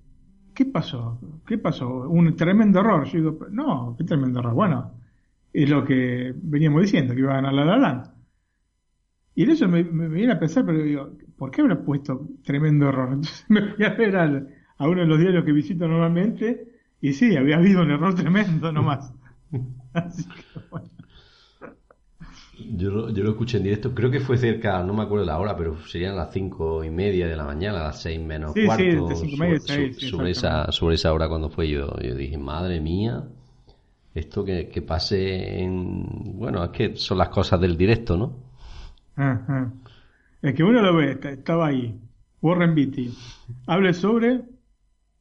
¿qué 0.55 0.65
pasó? 0.67 1.21
¿Qué 1.47 1.59
pasó? 1.59 1.89
Un 2.11 2.37
tremendo 2.37 2.81
error. 2.81 3.05
Yo 3.07 3.19
digo, 3.19 3.47
no, 3.51 3.95
qué 3.99 4.05
tremendo 4.05 4.41
error. 4.41 4.55
Bueno, 4.55 4.95
es 5.53 5.69
lo 5.71 5.85
que 5.85 6.35
veníamos 6.37 6.83
diciendo, 6.83 7.15
que 7.15 7.21
iba 7.21 7.33
a 7.33 7.37
ganar 7.37 7.55
la 7.55 7.65
la 7.65 7.77
Land. 7.79 8.11
Y 9.35 9.45
en 9.45 9.51
eso 9.51 9.69
me, 9.69 9.83
me 9.85 10.09
viene 10.09 10.33
a 10.35 10.39
pensar, 10.39 10.65
pero 10.67 10.83
digo, 10.83 11.11
¿por 11.37 11.51
qué 11.51 11.63
habrá 11.63 11.83
puesto 11.83 12.29
tremendo 12.45 12.89
error? 12.89 13.09
Entonces 13.13 13.45
me 13.49 13.63
fui 13.75 13.85
a 13.85 13.91
ver 13.95 14.17
al- 14.17 14.49
a 14.79 14.89
uno 14.89 15.01
de 15.03 15.07
los 15.07 15.19
diarios 15.19 15.45
que 15.45 15.53
visito 15.53 15.87
normalmente 15.89 16.67
y 17.01 17.13
sí, 17.13 17.37
había 17.37 17.57
habido 17.57 17.83
un 17.83 17.91
error 17.91 18.15
tremendo 18.15 18.73
nomás. 18.73 19.13
Así 19.93 20.25
que 20.35 20.45
bueno. 20.71 20.91
Yo 22.77 22.91
lo, 22.91 23.11
yo 23.11 23.23
lo 23.25 23.31
escuché 23.31 23.57
en 23.59 23.65
directo, 23.65 23.95
creo 23.95 24.11
que 24.11 24.21
fue 24.21 24.37
cerca, 24.39 24.83
no 24.83 24.93
me 24.95 25.03
acuerdo 25.03 25.25
la 25.27 25.39
hora, 25.39 25.57
pero 25.57 25.77
serían 25.87 26.17
las 26.17 26.33
cinco 26.33 26.85
y 26.85 26.91
media 26.91 27.27
de 27.27 27.37
la 27.37 27.45
mañana, 27.45 27.83
las 27.83 28.03
seis 28.03 28.21
menos 28.21 28.55
Sí, 28.55 28.71
sí, 28.71 28.83
cuarto, 28.83 28.99
entre 28.99 29.17
cinco 29.17 29.35
y 29.35 29.39
media 29.39 29.57
y 29.57 29.61
so- 29.61 29.67
seis, 29.67 29.97
so- 29.97 30.11
sí, 30.11 30.11
sobre, 30.11 30.31
esa, 30.31 30.71
sobre 30.73 30.95
esa 30.97 31.13
hora 31.13 31.29
cuando 31.29 31.51
fue 31.51 31.69
yo. 31.69 31.95
Yo 32.01 32.15
dije, 32.15 32.39
madre 32.39 32.81
mía, 32.81 33.25
esto 34.15 34.45
que, 34.45 34.69
que 34.69 34.83
pase 34.83 35.63
en... 35.63 36.39
Bueno, 36.39 36.65
es 36.65 36.71
que 36.71 36.97
son 36.97 37.19
las 37.19 37.31
cosas 37.31 37.61
del 37.61 37.77
directo, 37.77 38.17
¿no? 38.17 38.35
Ajá. 39.17 39.73
Es 40.43 40.55
que 40.55 40.65
uno 40.65 40.83
lo 40.83 40.97
ve, 40.97 41.19
estaba 41.25 41.69
ahí. 41.69 42.01
Warren 42.43 42.75
Beatty. 42.75 43.19
Hable 43.67 43.95
sobre, 43.95 44.43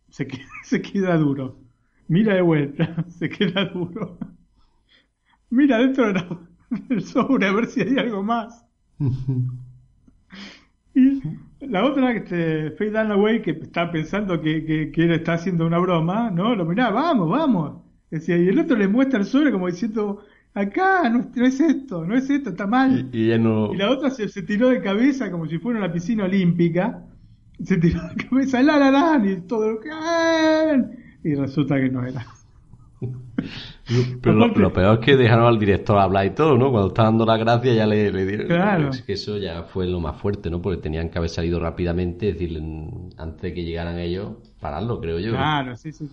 se 0.09 0.27
queda, 0.27 0.45
se 0.63 0.81
queda 0.81 1.17
duro. 1.17 1.59
Mira 2.07 2.35
de 2.35 2.41
vuelta, 2.41 3.05
se 3.09 3.29
queda 3.29 3.65
duro. 3.67 4.19
Mira 5.51 5.77
dentro 5.77 6.07
de 6.07 6.13
la- 6.13 6.39
sobre 7.01 7.47
a 7.47 7.51
ver 7.53 7.67
si 7.67 7.81
hay 7.81 7.97
algo 7.97 8.23
más. 8.23 8.65
Y 10.93 11.21
la 11.61 11.85
otra, 11.85 12.11
este, 12.13 12.71
Faye 12.71 12.91
Dunaway, 12.91 13.41
que 13.41 13.51
está 13.51 13.91
pensando 13.91 14.41
que, 14.41 14.65
que, 14.65 14.91
que 14.91 15.03
él 15.03 15.11
está 15.11 15.33
haciendo 15.33 15.65
una 15.65 15.79
broma, 15.79 16.31
¿no? 16.31 16.55
Lo 16.55 16.65
mirá, 16.65 16.89
vamos, 16.89 17.29
vamos. 17.29 17.81
Decía, 18.09 18.37
y 18.37 18.49
el 18.49 18.59
otro 18.59 18.75
le 18.77 18.87
muestra 18.87 19.19
el 19.19 19.25
sobre 19.25 19.51
como 19.51 19.67
diciendo, 19.67 20.23
acá, 20.53 21.09
no, 21.09 21.29
no 21.33 21.45
es 21.45 21.59
esto, 21.61 22.05
no 22.05 22.15
es 22.15 22.29
esto, 22.29 22.49
está 22.49 22.67
mal. 22.67 23.09
Y, 23.13 23.19
y 23.19 23.25
ella 23.27 23.37
no... 23.37 23.73
Y 23.73 23.77
la 23.77 23.89
otra 23.89 24.09
se, 24.09 24.27
se 24.27 24.41
tiró 24.43 24.69
de 24.69 24.81
cabeza 24.81 25.31
como 25.31 25.47
si 25.47 25.59
fuera 25.59 25.79
una 25.79 25.93
piscina 25.93 26.25
olímpica. 26.25 27.05
Se 27.63 27.77
tiró 27.77 28.01
de 28.15 28.25
cabeza, 28.25 28.61
la 28.63 28.77
la 28.79 28.91
la, 28.91 29.21
y 29.25 29.41
todo 29.41 29.71
lo 29.73 29.79
que. 29.79 29.89
Y 31.23 31.35
resulta 31.35 31.79
que 31.79 31.89
no 31.89 32.05
era. 32.05 32.25
Pero 34.21 34.35
lo, 34.35 34.73
peor 34.73 34.99
es 34.99 35.05
que 35.05 35.17
dejaron 35.17 35.45
al 35.45 35.59
director 35.59 35.97
hablar 35.97 36.25
y 36.27 36.29
todo, 36.31 36.57
¿no? 36.57 36.71
Cuando 36.71 36.89
estaba 36.89 37.09
dando 37.09 37.25
las 37.25 37.39
gracias 37.39 37.75
ya 37.75 37.87
le, 37.87 38.11
le 38.11 38.25
dieron... 38.25 38.47
Claro. 38.47 38.89
Es 38.89 39.01
que 39.01 39.13
eso 39.13 39.37
ya 39.37 39.63
fue 39.63 39.87
lo 39.87 39.99
más 39.99 40.21
fuerte, 40.21 40.49
¿no? 40.49 40.61
Porque 40.61 40.81
tenían 40.81 41.09
que 41.09 41.17
haber 41.17 41.29
salido 41.29 41.59
rápidamente, 41.59 42.27
decirle, 42.27 42.59
antes 43.17 43.41
de 43.41 43.53
que 43.53 43.63
llegaran 43.63 43.97
ellos, 43.97 44.33
pararlo, 44.59 45.01
creo 45.01 45.19
yo. 45.19 45.31
Claro, 45.31 45.75
sí, 45.75 45.91
sí. 45.91 46.09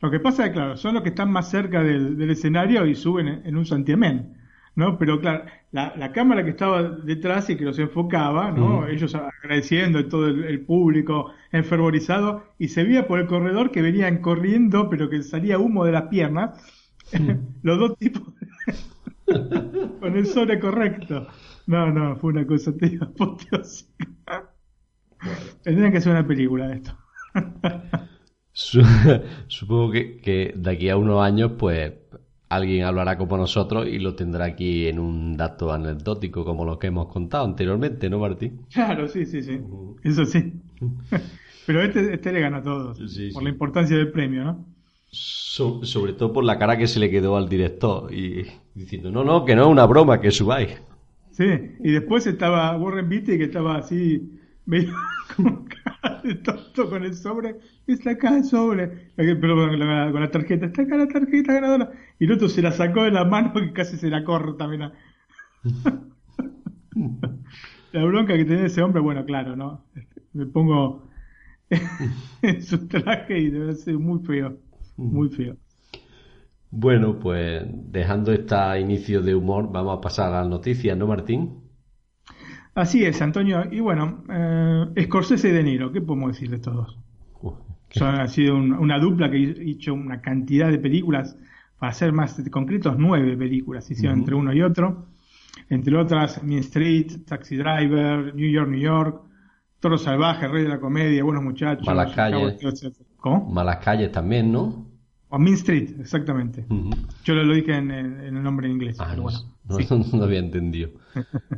Lo 0.00 0.10
que 0.10 0.20
pasa 0.20 0.46
es, 0.46 0.52
claro, 0.52 0.76
son 0.76 0.94
los 0.94 1.02
que 1.02 1.08
están 1.08 1.30
más 1.30 1.50
cerca 1.50 1.82
del, 1.82 2.18
del 2.18 2.30
escenario 2.30 2.86
y 2.86 2.94
suben 2.94 3.28
en, 3.28 3.46
en 3.46 3.56
un 3.56 3.64
santiamén, 3.64 4.34
¿no? 4.76 4.98
Pero 4.98 5.20
claro, 5.20 5.44
la, 5.72 5.94
la 5.96 6.12
cámara 6.12 6.44
que 6.44 6.50
estaba 6.50 6.82
detrás 6.82 7.50
y 7.50 7.56
que 7.56 7.64
los 7.64 7.78
enfocaba, 7.80 8.52
¿no? 8.52 8.86
Ellos 8.88 9.14
agradeciendo 9.14 10.06
todo 10.08 10.28
el, 10.28 10.44
el 10.44 10.64
público 10.64 11.32
enfervorizado 11.52 12.44
y 12.58 12.68
se 12.68 12.84
veía 12.84 13.08
por 13.08 13.18
el 13.20 13.26
corredor 13.26 13.70
que 13.72 13.82
venían 13.82 14.18
corriendo, 14.22 14.88
pero 14.90 15.10
que 15.10 15.22
salía 15.22 15.58
humo 15.58 15.84
de 15.84 15.92
las 15.92 16.04
piernas. 16.04 16.60
los 17.62 17.78
dos 17.78 17.98
tipos 17.98 18.22
con 20.00 20.16
el 20.16 20.26
sobre 20.26 20.58
correcto. 20.60 21.26
No, 21.66 21.90
no, 21.92 22.16
fue 22.16 22.32
una 22.32 22.46
cosa, 22.46 22.72
apoteósica. 23.00 24.06
Tendrían 25.62 25.92
que 25.92 25.98
hacer 25.98 26.12
una 26.12 26.26
película 26.26 26.68
de 26.68 26.76
esto. 26.76 26.96
Su- 28.52 28.82
Supongo 29.48 29.92
que, 29.92 30.16
que 30.20 30.52
de 30.56 30.70
aquí 30.70 30.88
a 30.88 30.96
unos 30.96 31.22
años, 31.22 31.52
pues 31.58 31.92
alguien 32.48 32.84
hablará 32.84 33.16
como 33.18 33.36
nosotros 33.36 33.86
y 33.88 33.98
lo 33.98 34.14
tendrá 34.14 34.46
aquí 34.46 34.86
en 34.88 34.98
un 34.98 35.36
dato 35.36 35.72
anecdótico 35.72 36.44
como 36.44 36.64
lo 36.64 36.78
que 36.78 36.88
hemos 36.88 37.08
contado 37.12 37.44
anteriormente, 37.44 38.08
¿no, 38.10 38.18
Martín? 38.20 38.66
Claro, 38.72 39.08
sí, 39.08 39.26
sí, 39.26 39.42
sí. 39.42 39.60
Eso 40.02 40.24
sí. 40.26 40.52
Pero 41.66 41.82
este, 41.82 42.14
este 42.14 42.32
le 42.32 42.40
gana 42.40 42.58
a 42.58 42.62
todos. 42.62 43.02
Sí, 43.06 43.30
por 43.32 43.42
sí. 43.42 43.44
la 43.44 43.50
importancia 43.50 43.96
del 43.96 44.12
premio, 44.12 44.44
¿no? 44.44 44.64
So- 45.10 45.84
sobre 45.84 46.12
todo 46.12 46.32
por 46.32 46.44
la 46.44 46.58
cara 46.58 46.76
que 46.78 46.86
se 46.86 47.00
le 47.00 47.10
quedó 47.10 47.36
al 47.36 47.48
director 47.48 48.12
y 48.14 48.46
diciendo, 48.74 49.10
no, 49.10 49.24
no, 49.24 49.44
que 49.44 49.56
no 49.56 49.62
es 49.62 49.68
una 49.68 49.86
broma, 49.86 50.20
que 50.20 50.30
subáis. 50.30 50.80
Sí. 51.30 51.44
Y 51.80 51.92
después 51.92 52.26
estaba 52.26 52.76
Warren 52.78 53.08
Beatty 53.08 53.36
que 53.38 53.44
estaba 53.44 53.76
así, 53.76 54.35
medio 54.66 54.92
como 55.36 55.64
cara 55.64 56.20
de 56.22 56.34
tonto 56.36 56.90
con 56.90 57.04
el 57.04 57.14
sobre. 57.14 57.56
Está 57.86 58.10
acá 58.10 58.36
el 58.36 58.44
sobre. 58.44 59.12
Pero 59.16 59.54
con 59.56 59.78
la, 59.78 60.10
con 60.12 60.20
la 60.20 60.30
tarjeta. 60.30 60.66
Está 60.66 60.82
acá 60.82 60.96
la 60.96 61.08
tarjeta 61.08 61.54
ganadora. 61.54 61.92
Y 62.18 62.24
el 62.26 62.32
otro 62.32 62.48
se 62.48 62.62
la 62.62 62.72
sacó 62.72 63.04
de 63.04 63.12
la 63.12 63.24
mano 63.24 63.52
que 63.54 63.72
casi 63.72 63.96
se 63.96 64.10
la 64.10 64.24
corta, 64.24 64.68
mira. 64.68 64.92
La 67.92 68.04
bronca 68.04 68.36
que 68.36 68.44
tenía 68.44 68.66
ese 68.66 68.82
hombre, 68.82 69.00
bueno, 69.00 69.24
claro, 69.24 69.56
¿no? 69.56 69.84
Me 70.32 70.46
pongo 70.46 71.08
en 72.42 72.62
su 72.62 72.86
traje 72.88 73.38
y 73.38 73.50
debe 73.50 73.74
ser 73.74 73.98
muy 73.98 74.20
feo, 74.24 74.58
muy 74.96 75.30
feo. 75.30 75.56
Bueno, 76.70 77.18
pues 77.18 77.64
dejando 77.90 78.32
este 78.32 78.80
inicio 78.80 79.22
de 79.22 79.34
humor, 79.34 79.70
vamos 79.72 79.96
a 79.96 80.00
pasar 80.00 80.32
a 80.32 80.40
las 80.40 80.48
noticias, 80.48 80.96
¿no, 80.96 81.06
Martín? 81.06 81.65
Así 82.76 83.04
es, 83.04 83.20
Antonio. 83.22 83.64
Y 83.70 83.80
bueno, 83.80 84.22
eh, 84.30 85.04
Scorsese 85.04 85.48
y 85.48 85.52
De 85.52 85.62
Niro, 85.64 85.90
¿qué 85.90 86.00
podemos 86.00 86.32
decir 86.32 86.50
de 86.50 86.58
todos? 86.58 86.96
Son, 87.90 88.14
ha 88.14 88.28
sido 88.28 88.56
un- 88.56 88.72
una 88.72 88.98
dupla 88.98 89.30
que 89.30 89.36
ha 89.36 89.62
hecho 89.70 89.94
una 89.94 90.20
cantidad 90.20 90.70
de 90.70 90.78
películas, 90.78 91.36
para 91.78 91.92
ser 91.92 92.12
más 92.12 92.40
concretos, 92.50 92.96
nueve 92.98 93.36
películas 93.36 93.90
hicieron 93.90 94.18
Ujú. 94.18 94.20
entre 94.22 94.34
uno 94.34 94.52
y 94.52 94.62
otro. 94.62 95.06
Entre 95.70 95.96
otras, 95.96 96.42
Mean 96.42 96.60
Street, 96.60 97.24
Taxi 97.26 97.56
Driver, 97.56 98.34
New 98.34 98.50
York, 98.50 98.68
New 98.68 98.80
York, 98.80 99.22
Toro 99.80 99.96
Salvaje, 99.98 100.46
Rey 100.48 100.64
de 100.64 100.68
la 100.68 100.80
Comedia, 100.80 101.24
Buenos 101.24 101.42
Muchachos, 101.44 101.86
Malas 101.86 102.14
calles. 102.14 102.58
Malas 103.50 103.78
calles 103.78 104.12
también, 104.12 104.52
¿no? 104.52 104.85
O 105.36 105.38
Mean 105.38 105.54
Street, 105.54 105.90
exactamente. 106.00 106.64
Yo 107.24 107.34
lo, 107.34 107.44
lo 107.44 107.52
dije 107.54 107.76
en, 107.76 107.90
en- 107.90 108.20
en 108.20 108.36
el 108.38 108.42
nombre 108.42 108.66
en 108.66 108.72
inglés. 108.72 108.96
Ah, 108.98 109.08
pero 109.10 109.22
bueno. 109.24 109.38
no, 109.68 109.76
Sí. 109.76 109.86
no 110.16 110.24
había 110.24 110.38
entendido. 110.38 110.90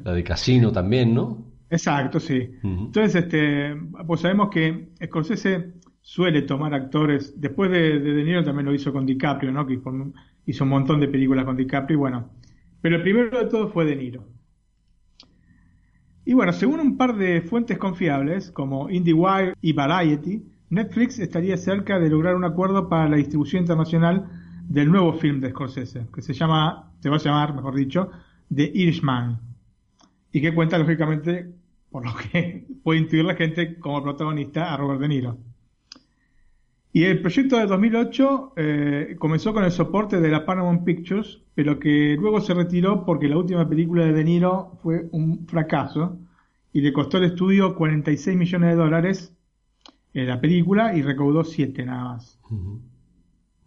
La 0.04 0.12
de 0.12 0.25
Casino 0.25 0.73
también, 0.73 1.14
¿no? 1.14 1.47
Exacto, 1.70 2.18
sí. 2.18 2.50
Entonces, 2.62 3.14
este, 3.14 3.76
pues 4.06 4.20
sabemos 4.23 4.49
que 4.50 4.88
Scorsese 5.04 5.75
suele 6.00 6.42
tomar 6.42 6.75
actores, 6.75 7.40
después 7.40 7.70
de, 7.70 8.00
de 8.00 8.12
De 8.14 8.25
Niro 8.25 8.42
también 8.42 8.66
lo 8.66 8.75
hizo 8.75 8.92
con 8.92 9.06
DiCaprio, 9.06 9.52
¿no? 9.52 9.66
Que 9.66 9.75
hizo 9.75 9.90
un- 9.90 10.14
hizo 10.47 10.64
un 10.64 10.70
montón 10.70 10.99
de 11.00 11.08
películas 11.08 11.44
con 11.44 11.56
DiCaprio, 11.56 11.97
y 11.97 12.00
bueno, 12.00 12.30
pero 12.80 12.97
el 12.97 13.02
primero 13.02 13.38
de 13.38 13.47
todo 13.47 13.68
fue 13.68 13.85
De 13.85 13.94
Niro. 13.97 14.26
Y 16.25 16.35
bueno, 16.35 16.52
según 16.52 16.80
un 16.80 16.97
par 16.97 17.16
de 17.16 17.40
fuentes 17.42 17.78
confiables, 17.78 18.50
como 18.50 18.90
IndieWire 18.90 19.54
y 19.62 19.73
Variety, 19.73 20.42
Netflix 20.70 21.18
estaría 21.18 21.56
cerca 21.56 21.98
de 21.98 22.10
lograr 22.10 22.37
un 22.37 22.44
acuerdo 22.44 22.88
para 22.88 23.08
la 23.08 23.16
distribución 23.16 23.62
internacional 23.62 24.28
del 24.68 24.90
nuevo 24.90 25.14
film 25.14 25.40
de 25.40 25.50
Scorsese, 25.50 26.06
que 26.14 26.20
se 26.20 26.34
llama, 26.34 26.92
se 27.00 27.08
va 27.08 27.16
a 27.16 27.20
llamar, 27.20 27.54
mejor 27.54 27.75
dicho, 27.75 28.10
The 28.54 28.70
Irishman 28.75 29.40
y 30.32 30.40
que 30.40 30.54
cuenta 30.54 30.78
lógicamente, 30.78 31.50
por 31.90 32.04
lo 32.04 32.12
que 32.14 32.66
puede 32.82 33.00
intuir 33.00 33.25
la 33.25 33.34
gente, 33.34 33.78
como 33.78 34.02
protagonista 34.02 34.72
a 34.72 34.76
Robert 34.76 35.00
De 35.00 35.08
Niro. 35.08 35.38
Y 36.92 37.04
el 37.04 37.20
proyecto 37.20 37.58
de 37.58 37.66
2008 37.66 38.52
eh, 38.56 39.16
comenzó 39.18 39.52
con 39.52 39.64
el 39.64 39.70
soporte 39.70 40.20
de 40.20 40.30
la 40.30 40.44
Paramount 40.44 40.84
Pictures, 40.84 41.42
pero 41.54 41.78
que 41.78 42.16
luego 42.18 42.40
se 42.40 42.54
retiró 42.54 43.04
porque 43.04 43.28
la 43.28 43.37
última 43.37 43.68
película 43.68 44.04
de 44.04 44.12
De 44.12 44.25
Niro 44.25 44.78
fue 44.82 45.08
un 45.12 45.47
fracaso 45.47 46.19
y 46.73 46.80
le 46.80 46.93
costó 46.93 47.19
al 47.19 47.25
estudio 47.25 47.75
46 47.75 48.36
millones 48.36 48.71
de 48.71 48.76
dólares 48.76 49.37
eh, 50.14 50.25
la 50.25 50.40
película 50.40 50.94
y 50.94 51.02
recaudó 51.02 51.44
7 51.44 51.84
nada 51.84 52.04
más. 52.04 52.40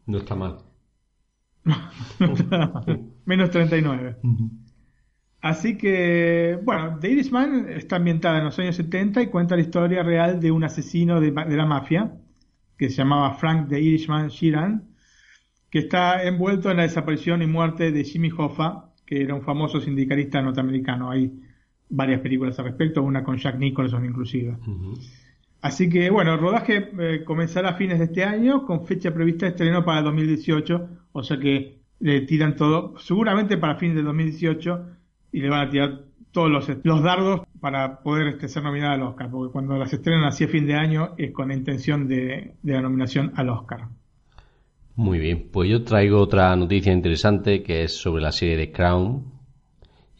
No 0.05 0.17
está 0.17 0.35
mal. 0.35 0.59
Menos 3.25 3.51
39. 3.51 4.17
Así 5.41 5.77
que, 5.77 6.59
bueno, 6.63 6.97
The 6.99 7.11
Irishman 7.11 7.69
está 7.69 7.95
ambientada 7.95 8.39
en 8.39 8.45
los 8.45 8.59
años 8.59 8.75
70 8.75 9.23
y 9.23 9.27
cuenta 9.27 9.55
la 9.55 9.61
historia 9.61 10.03
real 10.03 10.39
de 10.39 10.51
un 10.51 10.63
asesino 10.63 11.19
de, 11.19 11.31
de 11.31 11.57
la 11.57 11.65
mafia 11.65 12.13
que 12.77 12.89
se 12.89 12.97
llamaba 12.97 13.33
Frank 13.35 13.69
The 13.69 13.79
Irishman 13.79 14.29
Sheeran, 14.29 14.89
que 15.69 15.79
está 15.79 16.23
envuelto 16.23 16.71
en 16.71 16.77
la 16.77 16.83
desaparición 16.83 17.41
y 17.43 17.47
muerte 17.47 17.91
de 17.91 18.03
Jimmy 18.03 18.31
Hoffa, 18.35 18.91
que 19.05 19.21
era 19.21 19.35
un 19.35 19.43
famoso 19.43 19.79
sindicalista 19.79 20.41
norteamericano. 20.41 21.11
Hay 21.11 21.31
varias 21.89 22.21
películas 22.21 22.57
al 22.57 22.65
respecto, 22.65 23.03
una 23.03 23.23
con 23.23 23.37
Jack 23.37 23.57
Nicholson 23.57 24.05
inclusive. 24.05 24.57
Así 25.61 25.89
que, 25.89 26.09
bueno, 26.09 26.33
el 26.33 26.39
rodaje 26.39 26.89
eh, 26.99 27.23
comenzará 27.23 27.69
a 27.69 27.73
fines 27.75 27.99
de 27.99 28.05
este 28.05 28.23
año 28.23 28.65
con 28.65 28.85
fecha 28.87 29.13
prevista 29.13 29.45
de 29.45 29.51
estreno 29.51 29.85
para 29.85 30.01
2018, 30.01 30.89
o 31.11 31.23
sea 31.23 31.37
que 31.37 31.81
le 31.99 32.21
tiran 32.21 32.55
todo, 32.55 32.97
seguramente 32.97 33.57
para 33.57 33.75
fines 33.75 33.95
de 33.95 34.01
2018, 34.01 34.85
y 35.31 35.41
le 35.41 35.49
van 35.49 35.67
a 35.67 35.69
tirar 35.69 36.01
todos 36.31 36.49
los, 36.49 36.67
los 36.83 37.03
dardos 37.03 37.41
para 37.59 38.01
poder 38.01 38.27
este, 38.27 38.47
ser 38.47 38.63
nominada 38.63 38.93
al 38.93 39.03
Oscar, 39.03 39.29
porque 39.29 39.51
cuando 39.51 39.77
las 39.77 39.93
estrenan 39.93 40.23
así 40.23 40.45
a 40.45 40.47
fin 40.47 40.65
de 40.65 40.73
año 40.73 41.13
es 41.17 41.31
con 41.31 41.49
la 41.49 41.53
intención 41.53 42.07
de, 42.07 42.55
de 42.63 42.73
la 42.73 42.81
nominación 42.81 43.31
al 43.35 43.49
Oscar. 43.49 43.89
Muy 44.95 45.19
bien, 45.19 45.49
pues 45.51 45.69
yo 45.69 45.83
traigo 45.83 46.19
otra 46.19 46.55
noticia 46.55 46.91
interesante 46.91 47.61
que 47.61 47.83
es 47.83 47.95
sobre 47.95 48.23
la 48.23 48.31
serie 48.31 48.57
de 48.57 48.71
Crown. 48.71 49.30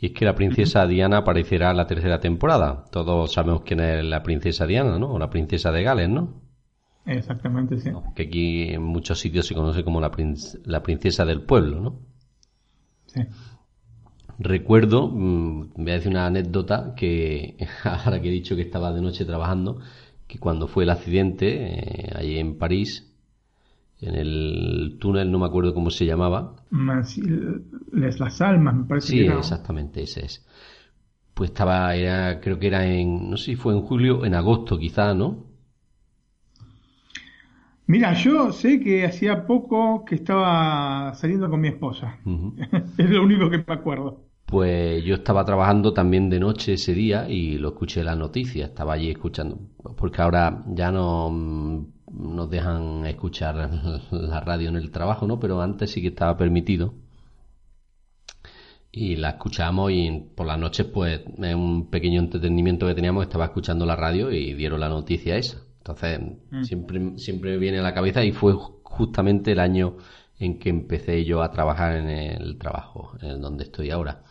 Y 0.02 0.08
es 0.08 0.12
que 0.12 0.26
la 0.26 0.36
princesa 0.36 0.86
Diana 0.86 1.20
aparecerá 1.20 1.72
en 1.72 1.78
la 1.78 1.88
tercera 1.88 2.20
temporada. 2.20 2.84
Todos 2.92 3.32
sabemos 3.32 3.62
quién 3.64 3.80
es 3.80 4.04
la 4.04 4.22
princesa 4.22 4.66
Diana, 4.68 5.00
¿no? 5.00 5.14
O 5.14 5.18
la 5.20 5.30
princesa 5.30 5.72
de 5.72 5.84
Gales, 5.84 6.10
¿no? 6.10 6.42
Exactamente, 7.06 7.78
sí. 7.78 7.92
Que 8.16 8.24
aquí 8.24 8.64
en 8.74 8.84
muchos 8.84 9.20
sitios 9.20 9.46
se 9.48 9.54
conoce 9.56 9.84
como 9.84 10.00
la, 10.00 10.12
princ- 10.12 10.62
la 10.66 10.82
princesa 10.82 11.26
del 11.26 11.42
pueblo, 11.44 11.82
¿no? 11.82 12.00
Sí. 13.06 13.22
Recuerdo, 14.40 15.08
mm, 15.10 15.74
voy 15.76 15.92
a 15.92 15.96
decir 15.96 16.10
una 16.12 16.26
anécdota 16.26 16.94
que 16.96 17.58
ahora 17.84 18.22
que 18.22 18.30
he 18.30 18.32
dicho 18.32 18.56
que 18.56 18.62
estaba 18.64 18.92
de 18.92 19.02
noche 19.02 19.26
trabajando, 19.26 19.80
que 20.28 20.40
cuando 20.40 20.68
fue 20.68 20.84
el 20.84 20.90
accidente 20.90 22.06
eh, 22.08 22.12
allí 22.16 22.40
en 22.40 22.58
París, 22.58 23.11
en 24.02 24.16
el 24.16 24.98
túnel, 25.00 25.32
no 25.32 25.40
me 25.40 25.46
acuerdo 25.48 25.74
cómo 25.74 25.90
se 25.92 26.06
llamaba, 26.06 26.56
Les 27.92 28.20
Las 28.20 28.42
Almas, 28.42 28.76
me 28.76 28.86
parece 28.86 29.14
Sí, 29.14 29.16
que 29.16 29.22
era. 29.22 29.38
exactamente, 29.38 30.02
ese 30.04 30.26
es. 30.26 30.46
Pues 31.36 31.52
estaba, 31.52 31.96
era, 31.96 32.40
creo 32.42 32.60
que 32.60 32.68
era 32.68 32.86
en, 32.88 33.30
no 33.32 33.38
sé 33.38 33.46
si 33.48 33.56
fue 33.58 33.74
en 33.74 33.82
julio, 33.84 34.26
en 34.26 34.36
agosto 34.36 34.78
quizá, 34.80 35.14
¿no? 35.16 35.46
Mira, 37.88 38.14
yo 38.14 38.52
sé 38.54 38.80
que 38.80 39.06
hacía 39.06 39.46
poco 39.46 40.06
que 40.06 40.16
estaba 40.16 41.14
saliendo 41.16 41.50
con 41.50 41.60
mi 41.62 41.68
esposa. 41.70 42.20
Es 42.98 43.10
lo 43.10 43.24
único 43.24 43.50
que 43.50 43.58
me 43.58 43.74
acuerdo. 43.74 44.30
Pues 44.46 45.04
yo 45.06 45.16
estaba 45.16 45.46
trabajando 45.46 45.94
también 45.94 46.30
de 46.30 46.40
noche 46.40 46.74
ese 46.74 46.94
día 46.94 47.30
y 47.30 47.58
lo 47.58 47.70
escuché 47.70 48.02
en 48.02 48.08
las 48.08 48.18
noticias, 48.18 48.70
estaba 48.70 48.94
allí 48.94 49.10
escuchando, 49.10 49.60
porque 49.98 50.22
ahora 50.22 50.64
ya 50.68 50.92
no 50.92 51.88
nos 52.14 52.50
dejan 52.50 53.06
escuchar 53.06 53.56
la 54.12 54.40
radio 54.42 54.70
en 54.70 54.76
el 54.78 54.92
trabajo, 54.92 55.28
¿no? 55.28 55.40
Pero 55.40 55.62
antes 55.62 55.92
sí 55.92 56.02
que 56.02 56.10
estaba 56.10 56.38
permitido. 56.38 56.94
Y 58.92 59.16
la 59.16 59.30
escuchamos 59.32 59.92
y 59.92 60.12
por 60.36 60.46
las 60.48 60.60
noches, 60.60 60.86
pues, 60.88 61.22
en 61.38 61.58
un 61.58 61.90
pequeño 61.90 62.20
entretenimiento 62.20 62.88
que 62.88 62.94
teníamos, 62.96 63.24
estaba 63.24 63.46
escuchando 63.46 63.86
la 63.86 63.96
radio 63.96 64.32
y 64.32 64.54
dieron 64.54 64.82
la 64.82 64.90
noticia 64.90 65.38
esa. 65.38 65.60
Entonces, 65.78 66.20
siempre, 66.60 67.18
siempre 67.18 67.52
me 67.52 67.58
viene 67.58 67.80
a 67.80 67.84
la 67.84 67.94
cabeza 67.94 68.24
y 68.26 68.32
fue 68.34 68.54
ju- 68.54 68.80
justamente 68.84 69.54
el 69.54 69.60
año 69.60 69.96
en 70.40 70.60
que 70.60 70.70
empecé 70.70 71.24
yo 71.24 71.42
a 71.42 71.52
trabajar 71.52 71.96
en 71.98 72.10
el 72.10 72.58
trabajo, 72.58 73.14
en 73.22 73.30
el 73.30 73.42
donde 73.42 73.64
estoy 73.64 73.92
ahora. 73.92 74.24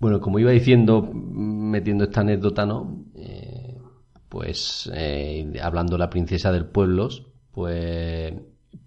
Bueno, 0.00 0.20
como 0.20 0.38
iba 0.38 0.52
diciendo, 0.52 1.02
metiendo 1.12 2.04
esta 2.04 2.20
anécdota, 2.20 2.64
¿no? 2.66 3.04
Eh, 3.16 3.67
pues 4.28 4.90
eh, 4.94 5.58
hablando 5.62 5.92
de 5.92 5.98
la 5.98 6.10
princesa 6.10 6.52
del 6.52 6.66
pueblo, 6.66 7.08
pues 7.52 8.34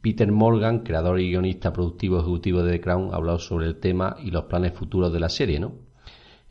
Peter 0.02 0.32
Morgan, 0.32 0.80
creador 0.80 1.20
y 1.20 1.30
guionista 1.30 1.74
productivo 1.74 2.20
ejecutivo 2.20 2.64
de 2.64 2.74
The 2.74 2.82
Crown, 2.82 3.14
ha 3.14 3.18
hablado 3.18 3.40
sobre 3.40 3.68
el 3.68 3.80
tema 3.80 4.16
y 4.22 4.32
los 4.32 4.46
planes 4.46 4.74
futuros 4.74 5.12
de 5.12 5.20
la 5.20 5.30
serie, 5.30 5.60
¿no? 5.60 5.74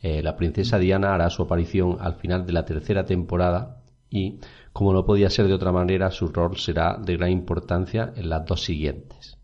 Eh, 0.01 0.23
la 0.23 0.35
princesa 0.35 0.79
Diana 0.79 1.13
hará 1.13 1.29
su 1.29 1.43
aparición 1.43 1.97
al 1.99 2.15
final 2.15 2.45
de 2.45 2.53
la 2.53 2.65
tercera 2.65 3.05
temporada 3.05 3.83
y, 4.09 4.39
como 4.73 4.93
no 4.93 5.05
podía 5.05 5.29
ser 5.29 5.47
de 5.47 5.53
otra 5.53 5.71
manera, 5.71 6.09
su 6.11 6.27
rol 6.27 6.57
será 6.57 6.97
de 6.97 7.17
gran 7.17 7.29
importancia 7.29 8.11
en 8.15 8.29
las 8.29 8.45
dos 8.45 8.63
siguientes. 8.63 9.37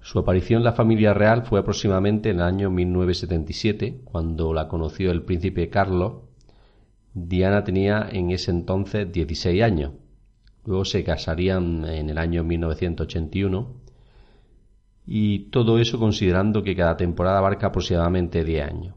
Su 0.00 0.18
aparición 0.18 0.58
en 0.58 0.64
la 0.64 0.72
familia 0.72 1.14
real 1.14 1.44
fue 1.44 1.60
aproximadamente 1.60 2.30
en 2.30 2.36
el 2.36 2.42
año 2.42 2.70
1977, 2.70 4.00
cuando 4.04 4.52
la 4.52 4.66
conoció 4.66 5.12
el 5.12 5.22
príncipe 5.22 5.70
Carlos. 5.70 6.14
Diana 7.14 7.64
tenía 7.64 8.08
en 8.10 8.30
ese 8.30 8.50
entonces 8.50 9.12
16 9.12 9.62
años. 9.62 9.92
Luego 10.64 10.84
se 10.84 11.04
casarían 11.04 11.84
en 11.84 12.08
el 12.08 12.18
año 12.18 12.44
1981 12.44 13.74
Y 15.06 15.50
todo 15.50 15.78
eso 15.78 15.98
considerando 15.98 16.62
que 16.62 16.76
cada 16.76 16.96
temporada 16.96 17.38
abarca 17.38 17.66
aproximadamente 17.68 18.44
10 18.44 18.70
años. 18.70 18.94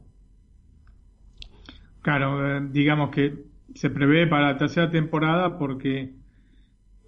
Claro, 2.01 2.58
eh, 2.58 2.67
digamos 2.71 3.10
que 3.10 3.45
se 3.73 3.89
prevé 3.89 4.28
para 4.28 4.51
la 4.51 4.58
tercera 4.58 4.91
temporada 4.91 5.58
porque 5.58 6.13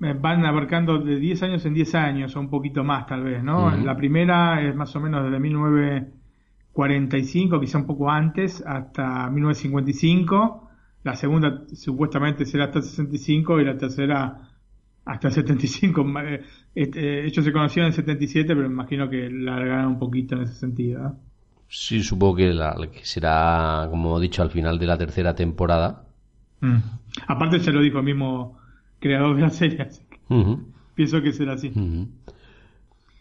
eh, 0.02 0.13
van 0.20 0.46
abarcando 0.46 0.98
de 1.00 1.20
10 1.20 1.43
años 1.43 1.65
en 1.65 1.74
10 1.74 1.96
años, 1.96 2.36
o 2.36 2.39
un 2.39 2.50
poquito 2.50 2.84
más 2.84 3.06
tal 3.08 3.24
vez, 3.24 3.43
¿no? 3.43 3.76
La 3.78 3.96
primera 3.96 4.62
es 4.62 4.76
más 4.76 4.96
o 4.96 5.00
menos 5.00 5.24
desde 5.24 5.39
1945, 5.39 7.60
quizá 7.60 7.78
un 7.78 7.86
poco 7.86 8.10
antes, 8.10 8.63
hasta 8.65 9.30
1955. 9.30 10.67
La 11.04 11.16
segunda 11.16 11.64
supuestamente 11.74 12.46
será 12.46 12.66
hasta 12.66 12.80
el 12.80 12.86
65 12.86 13.62
y 13.62 13.66
la 13.66 13.78
tercera 13.78 14.50
hasta 15.06 15.28
el 15.30 15.34
75. 15.34 16.06
Eh, 16.22 16.42
este, 16.76 17.26
ellos 17.26 17.46
se 17.46 17.52
conocieron 17.54 17.88
en 17.88 17.92
el 17.94 17.96
77, 17.96 18.56
pero 18.56 18.66
imagino 18.68 19.10
que 19.10 19.30
largaron 19.30 19.88
un 19.94 20.00
poquito 20.00 20.36
en 20.36 20.42
ese 20.42 20.54
sentido. 20.56 21.02
¿no? 21.02 21.20
Sí, 21.70 22.04
supongo 22.04 22.36
que, 22.36 22.54
la- 22.54 22.76
que 22.92 23.06
será, 23.06 23.88
como 23.90 24.18
he 24.18 24.22
dicho, 24.22 24.42
al 24.42 24.50
final 24.52 24.78
de 24.80 24.86
la 24.86 24.98
tercera 24.98 25.34
temporada. 25.36 26.04
Mm. 26.60 26.78
Aparte 27.28 27.60
se 27.60 27.72
lo 27.72 27.82
dijo 27.82 28.00
el 28.00 28.04
mismo 28.06 28.58
creador 29.00 29.36
de 29.36 29.42
la 29.44 29.50
serie, 29.50 29.82
así 29.84 30.02
que 30.10 30.18
pienso 30.96 31.22
que 31.22 31.32
será 31.32 31.54
así. 31.54 31.72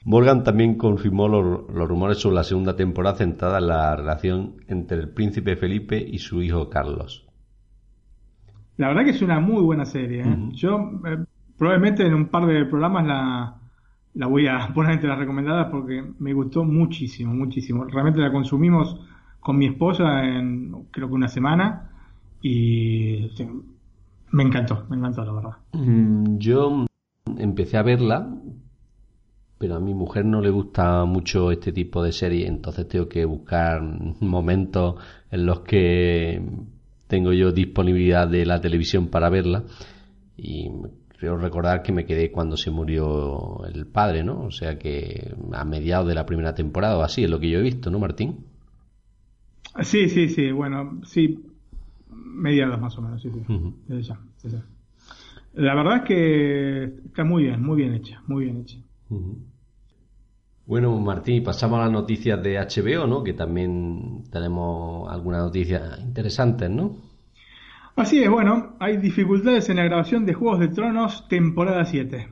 Morgan 0.04 0.44
también 0.44 0.76
confirmó 0.76 1.28
los, 1.28 1.68
los 1.74 1.88
rumores 1.88 2.18
sobre 2.18 2.36
la 2.36 2.44
segunda 2.44 2.76
temporada 2.76 3.16
centrada 3.16 3.58
en 3.58 3.66
la 3.66 3.96
relación 3.96 4.54
entre 4.68 4.98
el 4.98 5.08
príncipe 5.10 5.56
Felipe 5.56 5.98
y 5.98 6.18
su 6.18 6.42
hijo 6.42 6.70
Carlos. 6.70 7.25
La 8.76 8.88
verdad 8.88 9.04
que 9.04 9.10
es 9.10 9.22
una 9.22 9.40
muy 9.40 9.62
buena 9.62 9.84
serie. 9.84 10.22
¿eh? 10.22 10.36
Yo 10.52 10.78
eh, 11.06 11.24
probablemente 11.56 12.06
en 12.06 12.14
un 12.14 12.26
par 12.26 12.46
de 12.46 12.64
programas 12.66 13.06
la, 13.06 13.56
la 14.14 14.26
voy 14.26 14.46
a 14.46 14.68
poner 14.74 14.92
entre 14.92 15.08
las 15.08 15.18
recomendadas 15.18 15.68
porque 15.70 16.04
me 16.18 16.32
gustó 16.32 16.64
muchísimo, 16.64 17.32
muchísimo. 17.34 17.84
Realmente 17.84 18.20
la 18.20 18.32
consumimos 18.32 19.00
con 19.40 19.58
mi 19.58 19.66
esposa 19.66 20.24
en 20.24 20.72
creo 20.90 21.08
que 21.08 21.14
una 21.14 21.28
semana 21.28 21.90
y 22.42 23.30
sí, 23.36 23.48
me 24.32 24.42
encantó, 24.42 24.84
me 24.90 24.96
encantó 24.96 25.24
la 25.24 25.32
verdad. 25.32 25.56
Mm, 25.72 26.38
Yo 26.38 26.86
empecé 27.38 27.76
a 27.76 27.82
verla, 27.82 28.28
pero 29.58 29.76
a 29.76 29.80
mi 29.80 29.94
mujer 29.94 30.24
no 30.24 30.40
le 30.40 30.50
gusta 30.50 31.04
mucho 31.04 31.50
este 31.50 31.72
tipo 31.72 32.02
de 32.02 32.12
serie, 32.12 32.46
entonces 32.46 32.88
tengo 32.88 33.08
que 33.08 33.24
buscar 33.24 33.82
momentos 34.20 34.96
en 35.30 35.46
los 35.46 35.60
que 35.60 36.42
tengo 37.06 37.32
yo 37.32 37.52
disponibilidad 37.52 38.28
de 38.28 38.46
la 38.46 38.60
televisión 38.60 39.08
para 39.08 39.30
verla. 39.30 39.64
Y 40.36 40.70
creo 41.18 41.36
recordar 41.36 41.82
que 41.82 41.92
me 41.92 42.04
quedé 42.04 42.30
cuando 42.30 42.56
se 42.56 42.70
murió 42.70 43.64
el 43.72 43.86
padre, 43.86 44.22
¿no? 44.22 44.42
O 44.42 44.50
sea 44.50 44.78
que 44.78 45.34
a 45.52 45.64
mediados 45.64 46.08
de 46.08 46.14
la 46.14 46.26
primera 46.26 46.54
temporada 46.54 46.98
o 46.98 47.02
así 47.02 47.24
es 47.24 47.30
lo 47.30 47.40
que 47.40 47.50
yo 47.50 47.58
he 47.58 47.62
visto, 47.62 47.90
¿no, 47.90 47.98
Martín? 47.98 48.44
Sí, 49.82 50.08
sí, 50.08 50.28
sí, 50.28 50.52
bueno, 50.52 51.00
sí, 51.04 51.44
mediados 52.10 52.80
más 52.80 52.96
o 52.98 53.02
menos, 53.02 53.22
sí, 53.22 53.30
sí. 53.30 53.40
Desde 53.86 54.02
ya, 54.02 54.20
desde 54.42 54.58
ya. 54.58 54.64
La 55.54 55.74
verdad 55.74 55.96
es 55.98 56.02
que 56.02 56.84
está 57.06 57.24
muy 57.24 57.44
bien, 57.44 57.62
muy 57.62 57.76
bien 57.76 57.94
hecha, 57.94 58.22
muy 58.26 58.44
bien 58.44 58.58
hecha. 58.58 58.78
Bueno, 60.66 60.98
Martín, 60.98 61.44
pasamos 61.44 61.78
a 61.78 61.82
las 61.82 61.92
noticias 61.92 62.42
de 62.42 62.58
HBO, 62.58 63.06
¿no? 63.06 63.22
Que 63.22 63.34
también 63.34 64.24
tenemos 64.32 65.08
algunas 65.08 65.44
noticias 65.44 66.00
interesantes, 66.00 66.68
¿no? 66.68 66.96
Así 67.94 68.20
es, 68.20 68.28
bueno, 68.28 68.74
hay 68.80 68.96
dificultades 68.96 69.68
en 69.68 69.76
la 69.76 69.84
grabación 69.84 70.26
de 70.26 70.34
Juegos 70.34 70.58
de 70.58 70.68
Tronos, 70.68 71.28
temporada 71.28 71.84
7. 71.84 72.28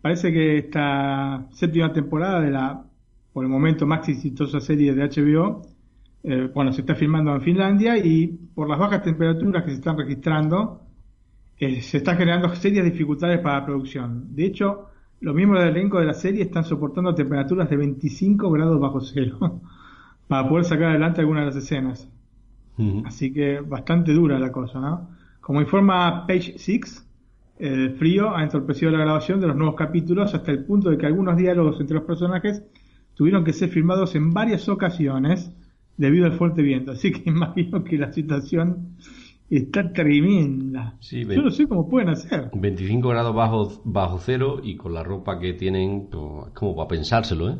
Parece 0.00 0.32
que 0.32 0.58
esta 0.58 1.48
séptima 1.50 1.92
temporada 1.92 2.40
de 2.40 2.50
la, 2.52 2.84
por 3.32 3.44
el 3.44 3.50
momento, 3.50 3.84
más 3.84 4.08
exitosa 4.08 4.60
serie 4.60 4.94
de 4.94 5.08
HBO, 5.08 5.62
eh, 6.22 6.48
bueno, 6.54 6.72
se 6.72 6.82
está 6.82 6.94
filmando 6.94 7.34
en 7.34 7.42
Finlandia 7.42 7.98
y 7.98 8.28
por 8.54 8.68
las 8.68 8.78
bajas 8.78 9.02
temperaturas 9.02 9.64
que 9.64 9.70
se 9.70 9.76
están 9.76 9.98
registrando, 9.98 10.82
eh, 11.58 11.82
se 11.82 11.96
están 11.96 12.16
generando 12.16 12.54
serias 12.54 12.84
dificultades 12.84 13.40
para 13.40 13.58
la 13.58 13.66
producción. 13.66 14.34
De 14.36 14.46
hecho, 14.46 14.93
los 15.24 15.34
miembros 15.34 15.64
del 15.64 15.74
elenco 15.74 15.98
de 15.98 16.04
la 16.04 16.12
serie 16.12 16.42
están 16.42 16.64
soportando 16.64 17.14
temperaturas 17.14 17.70
de 17.70 17.78
25 17.78 18.50
grados 18.50 18.78
bajo 18.78 19.00
cero 19.00 19.62
para 20.28 20.46
poder 20.46 20.66
sacar 20.66 20.90
adelante 20.90 21.22
algunas 21.22 21.42
de 21.42 21.46
las 21.46 21.56
escenas. 21.56 22.08
Así 23.06 23.32
que 23.32 23.60
bastante 23.60 24.12
dura 24.12 24.38
la 24.38 24.50
cosa, 24.52 24.80
¿no? 24.80 25.08
Como 25.40 25.60
informa 25.60 26.26
Page 26.26 26.58
Six, 26.58 27.08
el 27.58 27.94
frío 27.94 28.36
ha 28.36 28.42
entorpecido 28.42 28.90
la 28.90 28.98
grabación 28.98 29.40
de 29.40 29.46
los 29.46 29.56
nuevos 29.56 29.76
capítulos 29.76 30.34
hasta 30.34 30.50
el 30.50 30.64
punto 30.64 30.90
de 30.90 30.98
que 30.98 31.06
algunos 31.06 31.36
diálogos 31.36 31.80
entre 31.80 31.94
los 31.94 32.04
personajes 32.04 32.62
tuvieron 33.14 33.44
que 33.44 33.52
ser 33.52 33.70
filmados 33.70 34.16
en 34.16 34.32
varias 34.32 34.68
ocasiones 34.68 35.50
debido 35.96 36.26
al 36.26 36.32
fuerte 36.32 36.60
viento. 36.60 36.92
Así 36.92 37.12
que 37.12 37.30
imagino 37.30 37.82
que 37.82 37.96
la 37.96 38.12
situación 38.12 38.96
está 39.58 39.92
tremenda. 39.92 40.96
Sí, 41.00 41.24
Yo 41.24 41.42
no 41.42 41.50
sé 41.50 41.66
cómo 41.66 41.88
pueden 41.88 42.08
hacer. 42.10 42.50
25 42.52 43.08
grados 43.08 43.34
bajo, 43.34 43.82
bajo 43.84 44.18
cero 44.18 44.60
y 44.62 44.76
con 44.76 44.94
la 44.94 45.02
ropa 45.02 45.38
que 45.38 45.52
tienen, 45.54 46.08
como 46.08 46.76
para 46.76 46.88
pensárselo, 46.88 47.50
¿eh? 47.50 47.58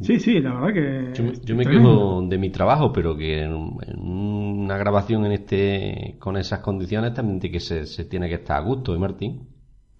Sí, 0.00 0.18
sí, 0.20 0.40
la 0.40 0.54
verdad 0.54 0.72
que... 0.74 1.12
Yo 1.14 1.24
me, 1.24 1.32
yo 1.44 1.54
me 1.56 1.64
tremendo. 1.64 1.90
quejo 1.90 2.22
de 2.28 2.38
mi 2.38 2.50
trabajo, 2.50 2.92
pero 2.92 3.16
que 3.16 3.42
en, 3.42 3.52
una 3.52 4.76
grabación 4.78 5.26
en 5.26 5.32
este 5.32 6.16
con 6.18 6.36
esas 6.38 6.60
condiciones 6.60 7.12
también 7.14 7.40
que 7.40 7.60
se, 7.60 7.84
se 7.86 8.04
tiene 8.06 8.28
que 8.28 8.36
estar 8.36 8.56
a 8.56 8.64
gusto, 8.64 8.94
¿eh, 8.94 8.98
Martín? 8.98 9.48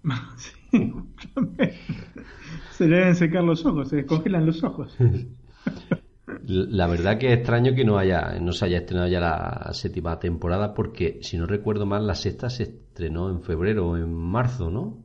Sí, 0.71 0.91
se 2.71 2.87
le 2.87 2.95
deben 2.97 3.15
secar 3.15 3.43
los 3.43 3.63
ojos, 3.63 3.89
se 3.89 3.97
descongelan 3.97 4.45
los 4.47 4.63
ojos. 4.63 4.97
La 6.45 6.87
verdad 6.87 7.17
que 7.17 7.27
es 7.33 7.37
extraño 7.39 7.75
que 7.75 7.83
no 7.83 7.97
haya 7.97 8.39
no 8.39 8.53
se 8.53 8.65
haya 8.65 8.77
estrenado 8.77 9.09
ya 9.09 9.19
la 9.19 9.69
séptima 9.73 10.19
temporada 10.19 10.73
porque 10.73 11.19
si 11.21 11.37
no 11.37 11.45
recuerdo 11.45 11.85
mal 11.85 12.07
la 12.07 12.15
sexta 12.15 12.49
se 12.49 12.63
estrenó 12.63 13.29
en 13.29 13.41
febrero 13.41 13.89
o 13.89 13.97
en 13.97 14.13
marzo, 14.13 14.71
¿no? 14.71 15.03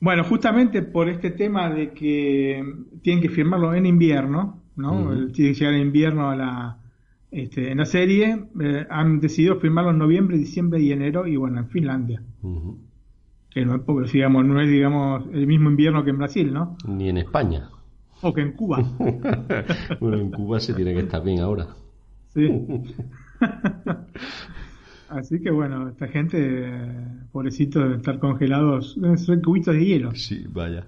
Bueno, 0.00 0.24
justamente 0.24 0.82
por 0.82 1.08
este 1.08 1.30
tema 1.30 1.70
de 1.70 1.92
que 1.92 2.62
tienen 3.02 3.22
que 3.22 3.28
firmarlo 3.30 3.74
en 3.74 3.86
invierno, 3.86 4.60
¿no? 4.76 4.92
Ujú. 5.02 5.12
El- 5.12 5.32
Tiene 5.32 5.52
que 5.52 5.58
llegar 5.60 5.74
en 5.74 5.80
invierno 5.82 6.28
a 6.30 6.36
la, 6.36 6.78
este, 7.30 7.70
en 7.70 7.78
la 7.78 7.84
serie, 7.86 8.44
eh, 8.60 8.86
han 8.90 9.20
decidido 9.20 9.56
firmarlo 9.60 9.92
en 9.92 9.98
noviembre, 9.98 10.36
diciembre 10.36 10.80
y 10.80 10.90
enero, 10.92 11.26
y 11.26 11.36
bueno, 11.36 11.60
en 11.60 11.68
Finlandia. 11.68 12.22
Que 13.50 13.64
no 13.64 13.76
es, 13.76 13.82
porque, 13.82 14.10
digamos, 14.10 14.44
no 14.44 14.60
es, 14.60 14.68
digamos, 14.68 15.24
el 15.32 15.46
mismo 15.46 15.70
invierno 15.70 16.02
que 16.04 16.10
en 16.10 16.18
Brasil, 16.18 16.52
¿no? 16.52 16.76
Ni 16.88 17.08
en 17.08 17.18
España. 17.18 17.70
O 18.24 18.32
que 18.32 18.40
en 18.40 18.52
Cuba. 18.52 18.78
bueno, 20.00 20.18
en 20.18 20.30
Cuba 20.30 20.58
se 20.58 20.72
tiene 20.72 20.94
que 20.94 21.00
estar 21.00 21.22
bien 21.22 21.40
ahora. 21.40 21.66
Sí. 22.32 22.48
Así 25.10 25.42
que 25.42 25.50
bueno, 25.50 25.90
esta 25.90 26.08
gente, 26.08 26.38
eh, 26.40 26.92
pobrecito, 27.30 27.86
de 27.86 27.96
estar 27.96 28.18
congelados, 28.18 28.98
deben 28.98 29.18
ser 29.18 29.42
cubitos 29.42 29.74
de 29.74 29.84
hielo. 29.84 30.14
Sí, 30.14 30.46
vaya. 30.48 30.86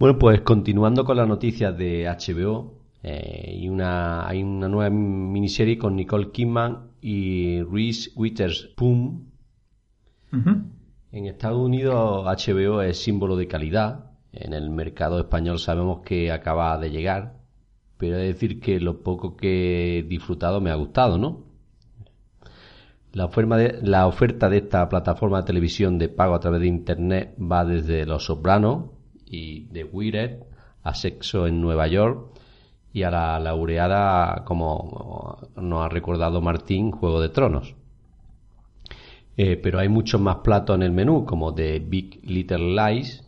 Bueno, 0.00 0.18
pues 0.18 0.40
continuando 0.40 1.04
con 1.04 1.16
las 1.16 1.28
noticias 1.28 1.78
de 1.78 2.08
HBO, 2.08 2.74
eh, 3.04 3.54
y 3.56 3.68
una, 3.68 4.26
hay 4.26 4.42
una 4.42 4.68
nueva 4.68 4.90
miniserie 4.90 5.78
con 5.78 5.94
Nicole 5.94 6.32
Kidman 6.32 6.88
y 7.00 7.62
Reese 7.62 8.10
Witherspoon. 8.16 9.30
Ujú. 10.32 10.50
En 11.12 11.26
Estados 11.26 11.58
Unidos 11.58 12.24
HBO 12.24 12.82
es 12.82 12.98
símbolo 12.98 13.36
de 13.36 13.46
calidad. 13.46 14.09
En 14.32 14.52
el 14.52 14.70
mercado 14.70 15.18
español 15.18 15.58
sabemos 15.58 16.02
que 16.04 16.30
acaba 16.30 16.78
de 16.78 16.90
llegar, 16.90 17.40
pero 17.96 18.16
de 18.16 18.26
decir 18.26 18.60
que 18.60 18.80
lo 18.80 19.02
poco 19.02 19.36
que 19.36 19.98
he 19.98 20.02
disfrutado 20.04 20.60
me 20.60 20.70
ha 20.70 20.76
gustado, 20.76 21.18
¿no? 21.18 21.44
La 23.12 23.24
oferta, 23.24 23.56
de, 23.56 23.80
la 23.82 24.06
oferta 24.06 24.48
de 24.48 24.58
esta 24.58 24.88
plataforma 24.88 25.40
de 25.40 25.46
televisión 25.46 25.98
de 25.98 26.08
pago 26.08 26.34
a 26.34 26.40
través 26.40 26.60
de 26.60 26.68
Internet 26.68 27.34
va 27.40 27.64
desde 27.64 28.06
Los 28.06 28.26
Sopranos 28.26 28.90
y 29.26 29.66
The 29.72 29.84
Wired 29.84 30.44
a 30.84 30.94
Sexo 30.94 31.48
en 31.48 31.60
Nueva 31.60 31.88
York 31.88 32.38
y 32.92 33.02
a 33.02 33.10
la 33.10 33.38
laureada, 33.40 34.44
como 34.44 35.38
nos 35.56 35.84
ha 35.84 35.88
recordado 35.88 36.40
Martín, 36.40 36.92
Juego 36.92 37.20
de 37.20 37.28
Tronos. 37.28 37.74
Eh, 39.36 39.56
pero 39.56 39.78
hay 39.78 39.88
muchos 39.88 40.20
más 40.20 40.36
platos 40.38 40.76
en 40.76 40.82
el 40.82 40.92
menú, 40.92 41.24
como 41.24 41.54
The 41.54 41.80
Big 41.80 42.20
Little 42.24 42.74
Lies, 42.74 43.24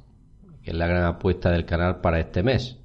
que 0.62 0.70
es 0.70 0.76
la 0.76 0.86
gran 0.86 1.04
apuesta 1.04 1.50
del 1.50 1.64
canal 1.64 2.00
para 2.00 2.20
este 2.20 2.42
mes. 2.42 2.78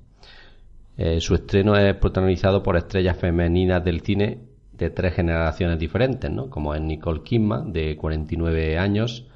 Eh, 0.97 1.19
su 1.21 1.35
estreno 1.35 1.75
es 1.77 1.95
protagonizado 1.95 2.63
por 2.63 2.75
estrellas 2.75 3.17
femeninas 3.17 3.83
del 3.83 4.01
cine 4.01 4.39
de 4.73 4.89
tres 4.89 5.13
generaciones 5.13 5.79
diferentes, 5.79 6.29
¿no? 6.31 6.49
Como 6.49 6.73
es 6.73 6.81
Nicole 6.81 7.23
Kidman, 7.23 7.71
de 7.71 7.95
49 7.95 8.77
años, 8.77 9.27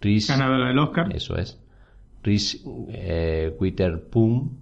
Reese... 0.00 0.32
Ganadora 0.32 0.68
del 0.68 0.78
Oscar. 0.78 1.14
Eso 1.14 1.36
es. 1.36 1.60
Reese 2.22 2.58
eh, 2.88 3.54
Witherspoon, 3.58 4.58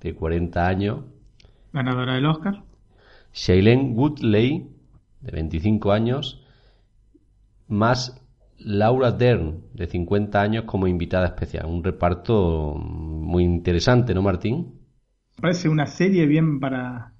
de 0.00 0.14
40 0.14 0.66
años, 0.66 1.00
Ganadora 1.72 2.14
del 2.14 2.26
Oscar. 2.26 2.62
Shailene 3.32 3.92
Woodley, 3.92 4.68
de 5.20 5.30
25 5.30 5.92
años, 5.92 6.44
más 7.68 8.20
Laura 8.64 9.12
Dern, 9.12 9.62
de 9.74 9.86
50 9.86 10.40
años, 10.40 10.64
como 10.64 10.86
invitada 10.86 11.26
especial. 11.26 11.66
Un 11.66 11.82
reparto 11.82 12.74
muy 12.76 13.44
interesante, 13.44 14.14
¿no, 14.14 14.22
Martín? 14.22 14.80
Parece 15.40 15.68
una 15.68 15.86
serie 15.86 16.26
bien 16.26 16.60
para 16.60 17.14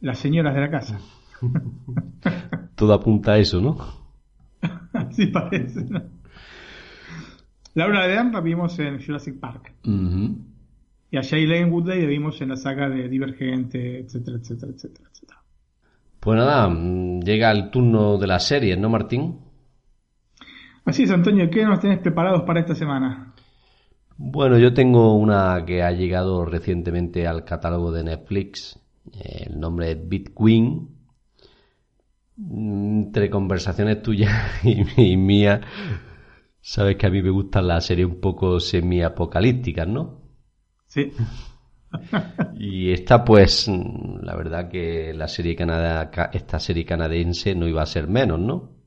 las 0.00 0.18
señoras 0.18 0.54
de 0.54 0.60
la 0.60 0.70
casa. 0.70 1.00
Todo 2.76 2.94
apunta 2.94 3.32
a 3.32 3.38
eso, 3.38 3.60
¿no? 3.60 3.76
Así 4.92 5.26
parece. 5.26 5.84
¿no? 5.84 6.02
Laura 7.74 8.06
Dern 8.06 8.32
la 8.32 8.40
vimos 8.40 8.78
en 8.78 9.04
Jurassic 9.04 9.40
Park. 9.40 9.74
Y 9.84 11.16
a 11.16 11.20
Shailene 11.22 11.70
Woodley 11.70 12.02
la 12.02 12.08
vimos 12.08 12.40
en 12.40 12.50
la 12.50 12.56
saga 12.56 12.88
de 12.88 13.08
Divergente, 13.08 14.00
etcétera, 14.00 14.38
etcétera, 14.38 14.72
etcétera, 14.72 15.08
etcétera. 15.10 15.40
Pues 16.20 16.38
nada, 16.38 16.68
mm, 16.68 17.20
llega 17.20 17.50
el 17.50 17.70
turno 17.70 18.16
de 18.16 18.26
las 18.28 18.46
series, 18.46 18.78
¿no, 18.78 18.88
Martín? 18.88 19.51
Así 20.84 21.04
es, 21.04 21.10
Antonio, 21.10 21.48
¿qué 21.50 21.64
nos 21.64 21.80
tenés 21.80 21.98
preparados 21.98 22.42
para 22.42 22.60
esta 22.60 22.74
semana? 22.74 23.34
Bueno, 24.16 24.58
yo 24.58 24.74
tengo 24.74 25.14
una 25.14 25.64
que 25.64 25.82
ha 25.82 25.92
llegado 25.92 26.44
recientemente 26.44 27.26
al 27.26 27.44
catálogo 27.44 27.92
de 27.92 28.04
Netflix. 28.04 28.78
El 29.12 29.58
nombre 29.58 29.92
es 29.92 30.08
Bitqueen. 30.08 30.88
Entre 32.38 33.30
conversaciones 33.30 34.02
tuyas 34.02 34.32
y, 34.64 35.12
y 35.12 35.16
mías, 35.16 35.60
sabes 36.60 36.96
que 36.96 37.06
a 37.06 37.10
mí 37.10 37.22
me 37.22 37.30
gustan 37.30 37.68
las 37.68 37.86
series 37.86 38.08
un 38.08 38.20
poco 38.20 38.58
semi-apocalípticas, 38.58 39.86
¿no? 39.88 40.20
Sí. 40.86 41.12
Y 42.58 42.90
esta, 42.90 43.22
pues, 43.22 43.68
la 43.68 44.34
verdad 44.34 44.70
que 44.70 45.12
la 45.12 45.28
serie 45.28 45.54
canada, 45.54 46.10
esta 46.32 46.58
serie 46.58 46.86
canadiense 46.86 47.54
no 47.54 47.68
iba 47.68 47.82
a 47.82 47.86
ser 47.86 48.08
menos, 48.08 48.40
¿no? 48.40 48.81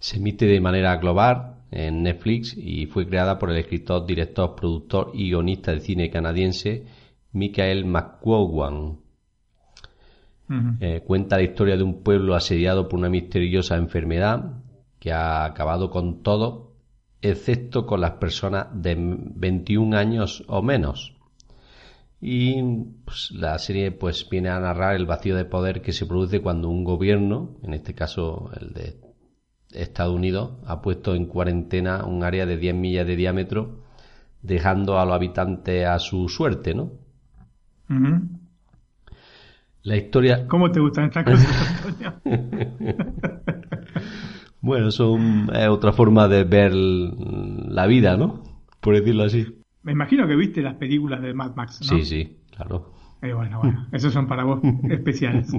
Se 0.00 0.16
emite 0.16 0.46
de 0.46 0.60
manera 0.60 0.96
global 0.96 1.56
en 1.70 2.02
Netflix 2.02 2.56
y 2.56 2.86
fue 2.86 3.06
creada 3.06 3.38
por 3.38 3.50
el 3.50 3.58
escritor, 3.58 4.06
director, 4.06 4.56
productor 4.56 5.12
y 5.14 5.28
guionista 5.28 5.72
de 5.72 5.80
cine 5.80 6.10
canadiense 6.10 6.86
Michael 7.32 7.84
McGowan. 7.84 8.98
Eh, 10.80 11.04
cuenta 11.06 11.36
la 11.36 11.44
historia 11.44 11.76
de 11.76 11.84
un 11.84 12.02
pueblo 12.02 12.34
asediado 12.34 12.88
por 12.88 12.98
una 12.98 13.08
misteriosa 13.08 13.76
enfermedad 13.76 14.54
que 14.98 15.12
ha 15.12 15.44
acabado 15.44 15.90
con 15.90 16.24
todo, 16.24 16.72
excepto 17.22 17.86
con 17.86 18.00
las 18.00 18.12
personas 18.12 18.66
de 18.72 18.96
21 18.98 19.96
años 19.96 20.42
o 20.48 20.60
menos. 20.60 21.14
Y 22.20 22.60
pues, 23.04 23.30
la 23.30 23.58
serie 23.58 23.92
pues 23.92 24.28
viene 24.28 24.48
a 24.48 24.58
narrar 24.58 24.96
el 24.96 25.06
vacío 25.06 25.36
de 25.36 25.44
poder 25.44 25.82
que 25.82 25.92
se 25.92 26.06
produce 26.06 26.40
cuando 26.40 26.68
un 26.68 26.82
gobierno, 26.82 27.58
en 27.62 27.74
este 27.74 27.94
caso 27.94 28.50
el 28.60 28.72
de 28.72 29.09
Estados 29.72 30.14
Unidos, 30.14 30.52
ha 30.66 30.82
puesto 30.82 31.14
en 31.14 31.26
cuarentena 31.26 32.04
un 32.04 32.24
área 32.24 32.46
de 32.46 32.56
10 32.56 32.74
millas 32.74 33.06
de 33.06 33.16
diámetro, 33.16 33.80
dejando 34.42 34.98
a 34.98 35.04
los 35.04 35.14
habitantes 35.14 35.86
a 35.86 35.98
su 35.98 36.28
suerte, 36.28 36.74
¿no? 36.74 36.92
La 39.82 39.96
historia. 39.96 40.46
¿Cómo 40.46 40.70
te 40.70 40.80
gustan 40.80 41.06
estas 41.06 41.24
cosas, 41.24 41.84
Antonio? 41.84 42.20
bueno, 44.60 44.90
son 44.90 45.50
es 45.54 45.68
otra 45.68 45.92
forma 45.92 46.28
de 46.28 46.44
ver 46.44 46.72
la 46.74 47.86
vida, 47.86 48.16
¿no? 48.16 48.42
Por 48.80 48.94
decirlo 48.94 49.24
así. 49.24 49.46
Me 49.82 49.92
imagino 49.92 50.26
que 50.26 50.36
viste 50.36 50.60
las 50.62 50.74
películas 50.74 51.22
de 51.22 51.32
Mad 51.32 51.54
Max, 51.56 51.80
¿no? 51.80 51.96
Sí, 51.96 52.04
sí, 52.04 52.36
claro. 52.54 52.92
Eh, 53.22 53.32
bueno, 53.32 53.60
bueno, 53.60 53.86
esos 53.92 54.12
son 54.12 54.26
para 54.26 54.44
vos 54.44 54.60
especiales. 54.90 55.50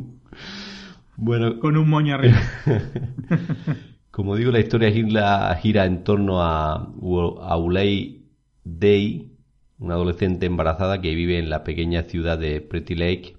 Bueno, 1.18 1.60
Con 1.60 1.78
un 1.78 1.90
moño 1.90 2.16
arriba. 2.16 2.38
como 4.12 4.36
digo, 4.36 4.52
la 4.52 4.60
historia 4.60 4.92
gira, 4.92 5.86
en 5.86 6.04
torno 6.04 6.42
a 6.42 6.74
Auley 6.74 8.30
Day, 8.64 9.32
una 9.80 9.96
adolescente 9.96 10.46
embarazada 10.46 11.02
que 11.02 11.16
vive 11.16 11.40
en 11.40 11.50
la 11.50 11.64
pequeña 11.64 12.04
ciudad 12.04 12.38
de 12.38 12.60
Pretty 12.60 12.96
Lake, 12.96 13.38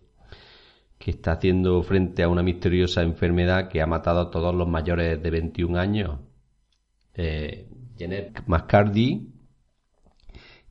que 0.99 1.11
está 1.11 1.33
haciendo 1.33 1.83
frente 1.83 2.23
a 2.23 2.29
una 2.29 2.43
misteriosa 2.43 3.03
enfermedad 3.03 3.69
que 3.69 3.83
ha 3.83 3.87
matado 3.87 4.21
a 4.21 4.31
todos 4.31 4.55
los 4.55 4.67
mayores 4.67 5.23
de 5.23 5.31
21 5.31 5.79
años. 5.79 6.21
Eh, 7.15 7.69
Jeanette 7.97 8.43
McCarthy 8.47 9.29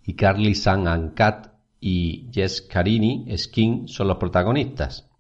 y 0.03 0.15
Carly 0.15 0.55
San 0.55 0.87
Ancat 0.87 1.53
y 1.79 2.27
Jess 2.33 2.61
Carini 2.63 3.25
Skin 3.37 3.87
son 3.87 4.07
los 4.07 4.17
protagonistas. 4.17 5.11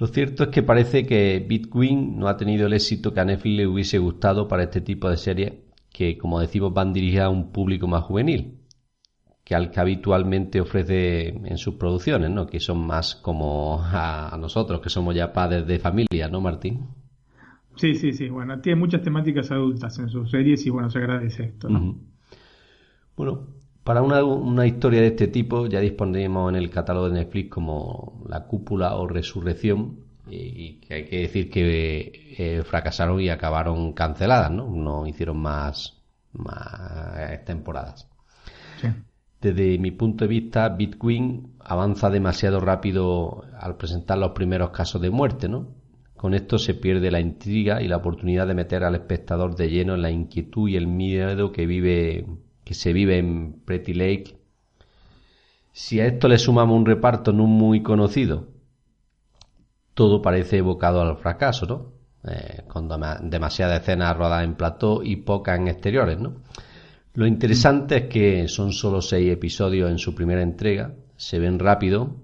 Lo 0.00 0.06
cierto 0.06 0.44
es 0.44 0.48
que 0.48 0.62
parece 0.62 1.04
que 1.04 1.44
Bitcoin 1.46 2.18
no 2.18 2.28
ha 2.28 2.38
tenido 2.38 2.66
el 2.66 2.72
éxito 2.72 3.12
que 3.12 3.20
a 3.20 3.24
Netflix 3.26 3.56
le 3.58 3.66
hubiese 3.66 3.98
gustado 3.98 4.48
para 4.48 4.62
este 4.62 4.80
tipo 4.80 5.10
de 5.10 5.18
series 5.18 5.52
que, 5.92 6.16
como 6.16 6.40
decimos, 6.40 6.72
van 6.72 6.94
dirigidas 6.94 7.26
a 7.26 7.28
un 7.28 7.52
público 7.52 7.86
más 7.86 8.04
juvenil 8.04 8.56
que 9.44 9.54
al 9.54 9.70
que 9.70 9.78
habitualmente 9.78 10.58
ofrece 10.58 11.28
en 11.28 11.58
sus 11.58 11.74
producciones, 11.74 12.30
¿no? 12.30 12.46
Que 12.46 12.60
son 12.60 12.86
más 12.86 13.14
como 13.16 13.78
a, 13.82 14.34
nosotros, 14.40 14.80
que 14.80 14.88
somos 14.88 15.14
ya 15.14 15.34
padres 15.34 15.66
de 15.66 15.78
familia, 15.78 16.28
¿no, 16.28 16.40
Martín? 16.40 16.86
Sí, 17.76 17.94
sí, 17.94 18.14
sí. 18.14 18.30
Bueno, 18.30 18.58
tiene 18.60 18.78
muchas 18.78 19.02
temáticas 19.02 19.50
adultas 19.50 19.98
en 19.98 20.08
sus 20.08 20.30
series 20.30 20.64
y 20.64 20.70
bueno, 20.70 20.88
se 20.88 20.98
agradece 20.98 21.44
esto, 21.44 21.68
¿no? 21.68 21.98
Bueno, 23.16 23.48
para 23.84 24.02
una, 24.02 24.22
una 24.24 24.66
historia 24.66 25.00
de 25.00 25.08
este 25.08 25.28
tipo 25.28 25.66
ya 25.66 25.80
disponemos 25.80 26.50
en 26.50 26.56
el 26.56 26.70
catálogo 26.70 27.08
de 27.08 27.14
Netflix 27.14 27.50
como 27.50 28.22
La 28.28 28.44
Cúpula 28.46 28.96
o 28.96 29.06
Resurrección 29.06 30.04
y, 30.28 30.80
que 30.80 30.94
hay 30.94 31.04
que 31.06 31.20
decir 31.22 31.50
que 31.50 32.34
eh, 32.38 32.62
fracasaron 32.62 33.20
y 33.20 33.30
acabaron 33.30 33.92
canceladas, 33.92 34.50
¿no? 34.50 34.68
No 34.68 35.06
hicieron 35.06 35.38
más, 35.38 36.02
más 36.32 37.44
temporadas. 37.44 38.08
Sí. 38.80 38.88
Desde 39.40 39.78
mi 39.78 39.90
punto 39.90 40.24
de 40.24 40.28
vista, 40.28 40.68
Bitcoin 40.68 41.54
avanza 41.60 42.10
demasiado 42.10 42.60
rápido 42.60 43.44
al 43.58 43.76
presentar 43.76 44.18
los 44.18 44.32
primeros 44.32 44.70
casos 44.70 45.00
de 45.00 45.10
muerte, 45.10 45.48
¿no? 45.48 45.68
Con 46.14 46.34
esto 46.34 46.58
se 46.58 46.74
pierde 46.74 47.10
la 47.10 47.20
intriga 47.20 47.80
y 47.80 47.88
la 47.88 47.96
oportunidad 47.96 48.46
de 48.46 48.52
meter 48.54 48.84
al 48.84 48.94
espectador 48.94 49.56
de 49.56 49.70
lleno 49.70 49.94
en 49.94 50.02
la 50.02 50.10
inquietud 50.10 50.68
y 50.68 50.76
el 50.76 50.86
miedo 50.86 51.50
que 51.50 51.64
vive 51.64 52.26
que 52.70 52.74
se 52.74 52.92
vive 52.92 53.18
en 53.18 53.64
Pretty 53.64 53.94
Lake. 53.94 54.36
Si 55.72 55.98
a 55.98 56.06
esto 56.06 56.28
le 56.28 56.38
sumamos 56.38 56.78
un 56.78 56.86
reparto 56.86 57.32
no 57.32 57.46
muy 57.46 57.82
conocido, 57.82 58.46
todo 59.92 60.22
parece 60.22 60.58
evocado 60.58 61.00
al 61.00 61.16
fracaso, 61.16 61.66
¿no? 61.66 62.30
Eh, 62.32 62.62
con 62.68 62.88
demasiadas 63.28 63.80
escenas 63.80 64.16
rodadas 64.16 64.44
en 64.44 64.54
plató 64.54 65.02
y 65.02 65.16
pocas 65.16 65.58
en 65.58 65.66
exteriores, 65.66 66.20
¿no? 66.20 66.42
Lo 67.14 67.26
interesante 67.26 67.96
es 67.96 68.04
que 68.04 68.46
son 68.46 68.72
solo 68.72 69.02
seis 69.02 69.32
episodios 69.32 69.90
en 69.90 69.98
su 69.98 70.14
primera 70.14 70.42
entrega, 70.42 70.94
se 71.16 71.40
ven 71.40 71.58
rápido 71.58 72.18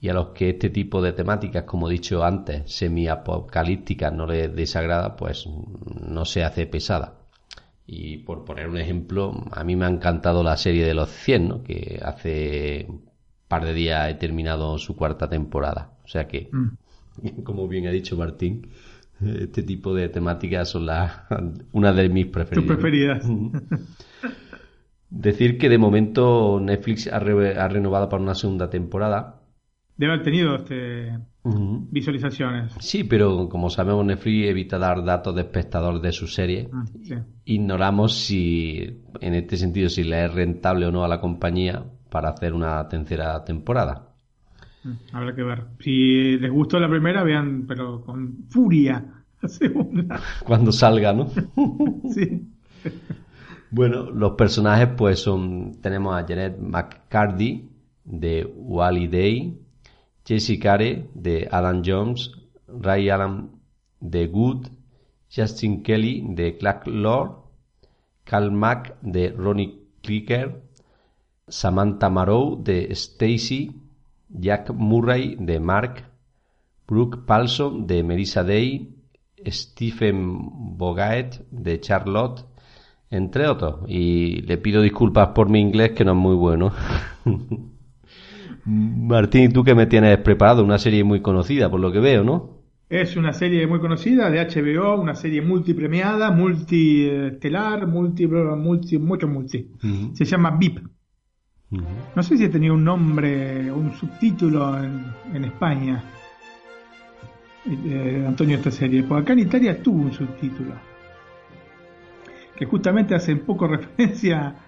y 0.00 0.10
a 0.10 0.14
los 0.14 0.28
que 0.28 0.50
este 0.50 0.70
tipo 0.70 1.02
de 1.02 1.12
temáticas, 1.12 1.64
como 1.64 1.88
he 1.88 1.94
dicho 1.94 2.22
antes, 2.22 2.72
semi-apocalípticas 2.72 4.12
no 4.12 4.28
les 4.28 4.54
desagrada, 4.54 5.16
pues 5.16 5.48
no 5.48 6.24
se 6.24 6.44
hace 6.44 6.68
pesada. 6.68 7.25
Y 7.86 8.18
por 8.18 8.44
poner 8.44 8.68
un 8.68 8.78
ejemplo, 8.78 9.44
a 9.52 9.62
mí 9.62 9.76
me 9.76 9.84
ha 9.84 9.88
encantado 9.88 10.42
la 10.42 10.56
serie 10.56 10.84
de 10.84 10.94
los 10.94 11.08
100, 11.08 11.48
¿no? 11.48 11.62
que 11.62 12.00
hace 12.02 12.86
un 12.88 13.04
par 13.46 13.64
de 13.64 13.74
días 13.74 14.10
he 14.10 14.14
terminado 14.14 14.76
su 14.78 14.96
cuarta 14.96 15.28
temporada. 15.28 15.92
O 16.04 16.08
sea 16.08 16.26
que, 16.26 16.48
mm. 16.50 17.42
como 17.44 17.68
bien 17.68 17.86
ha 17.86 17.90
dicho 17.90 18.16
Martín, 18.16 18.68
este 19.20 19.62
tipo 19.62 19.94
de 19.94 20.08
temáticas 20.08 20.68
son 20.68 20.86
las 20.86 21.22
una 21.72 21.92
de 21.92 22.08
mis 22.08 22.26
preferidas. 22.26 22.66
Tus 22.66 22.76
preferidas. 22.76 23.24
Decir 25.08 25.56
que 25.56 25.68
de 25.68 25.78
momento 25.78 26.58
Netflix 26.60 27.06
ha, 27.06 27.18
re 27.20 27.56
ha, 27.56 27.68
renovado 27.68 28.08
para 28.08 28.22
una 28.22 28.34
segunda 28.34 28.68
temporada. 28.68 29.35
Debe 29.96 30.12
haber 30.12 30.24
tenido 30.24 30.56
este, 30.56 31.16
uh 31.42 31.50
-huh. 31.50 31.86
visualizaciones. 31.90 32.72
Sí, 32.80 33.04
pero 33.04 33.48
como 33.48 33.70
sabemos 33.70 34.04
Netflix 34.04 34.48
evita 34.48 34.78
dar 34.78 35.02
datos 35.04 35.34
de 35.34 35.42
espectador 35.42 36.00
de 36.00 36.12
su 36.12 36.26
serie. 36.26 36.68
Ah, 36.72 36.84
sí. 37.02 37.14
Ignoramos 37.46 38.14
si, 38.14 39.02
en 39.20 39.34
este 39.34 39.56
sentido, 39.56 39.88
si 39.88 40.04
le 40.04 40.26
es 40.26 40.34
rentable 40.34 40.86
o 40.86 40.92
no 40.92 41.04
a 41.04 41.08
la 41.08 41.20
compañía 41.20 41.82
para 42.10 42.30
hacer 42.30 42.52
una 42.52 42.86
tercera 42.88 43.42
temporada. 43.44 44.12
Habrá 45.12 45.34
que 45.34 45.42
ver. 45.42 45.64
Si 45.80 46.38
les 46.38 46.50
gustó 46.50 46.78
la 46.78 46.88
primera, 46.88 47.22
vean, 47.24 47.64
pero 47.66 48.02
con 48.02 48.44
furia 48.48 49.04
la 49.42 49.48
segunda. 49.48 50.20
Cuando 50.44 50.72
salga, 50.72 51.12
¿no? 51.12 51.28
sí. 52.10 52.46
Bueno, 53.70 54.10
los 54.10 54.32
personajes 54.32 54.88
pues 54.96 55.20
son, 55.20 55.80
tenemos 55.80 56.14
a 56.14 56.26
Janet 56.26 56.58
McCarthy 56.60 57.68
de 58.04 58.44
Wally 58.54 59.08
Day, 59.08 59.58
Jesse 60.26 60.58
Care 60.58 61.08
de 61.14 61.48
Adam 61.50 61.82
Jones, 61.84 62.32
Ray 62.66 63.08
Allen 63.10 63.50
de 64.00 64.26
Good, 64.26 64.66
Justin 65.28 65.82
Kelly 65.82 66.24
de 66.28 66.56
Clark 66.56 66.86
Lord, 66.86 67.44
Carl 68.24 68.50
Mack 68.50 68.96
de 69.02 69.30
Ronnie 69.30 69.78
Clicker, 70.02 70.62
Samantha 71.46 72.10
Marrow 72.10 72.60
de 72.60 72.92
Stacy, 72.92 73.70
Jack 74.28 74.70
Murray 74.70 75.36
de 75.38 75.60
Mark, 75.60 76.04
Brooke 76.88 77.24
Palson 77.24 77.86
de 77.86 78.02
Melissa 78.02 78.42
Day, 78.42 78.94
Stephen 79.46 80.76
Bogaet 80.76 81.46
de 81.50 81.80
Charlotte, 81.80 82.44
entre 83.10 83.46
otros. 83.46 83.88
Y 83.88 84.42
le 84.42 84.58
pido 84.58 84.82
disculpas 84.82 85.28
por 85.28 85.48
mi 85.48 85.60
inglés 85.60 85.92
que 85.92 86.04
no 86.04 86.12
es 86.12 86.18
muy 86.18 86.34
bueno. 86.34 86.72
Martín, 88.66 89.52
¿tú 89.52 89.62
qué 89.62 89.74
me 89.74 89.86
tienes 89.86 90.18
preparado? 90.18 90.64
Una 90.64 90.78
serie 90.78 91.04
muy 91.04 91.22
conocida, 91.22 91.70
por 91.70 91.78
lo 91.78 91.92
que 91.92 92.00
veo, 92.00 92.24
¿no? 92.24 92.56
Es 92.88 93.16
una 93.16 93.32
serie 93.32 93.66
muy 93.66 93.80
conocida 93.80 94.28
de 94.30 94.40
HBO, 94.40 95.00
una 95.00 95.14
serie 95.14 95.40
multipremiada, 95.40 96.30
multiestelar, 96.30 97.86
multi, 97.86 98.26
multi, 98.26 98.98
mucho 98.98 99.28
multi. 99.28 99.70
Se 100.12 100.24
llama 100.24 100.56
VIP. 100.56 100.80
No 101.70 102.22
sé 102.22 102.36
si 102.36 102.48
tenía 102.48 102.72
un 102.72 102.84
nombre, 102.84 103.70
un 103.72 103.92
subtítulo 103.92 104.78
en, 104.82 105.44
España, 105.44 106.02
eh, 107.66 108.24
Antonio, 108.26 108.56
esta 108.56 108.70
serie. 108.70 109.02
Porque 109.02 109.22
acá 109.22 109.32
en 109.32 109.40
Italia 109.40 109.82
tuvo 109.82 110.02
un 110.02 110.12
subtítulo. 110.12 110.74
Que 112.54 112.66
justamente 112.66 113.14
hace 113.14 113.32
un 113.32 113.40
poco 113.40 113.66
referencia 113.68 114.65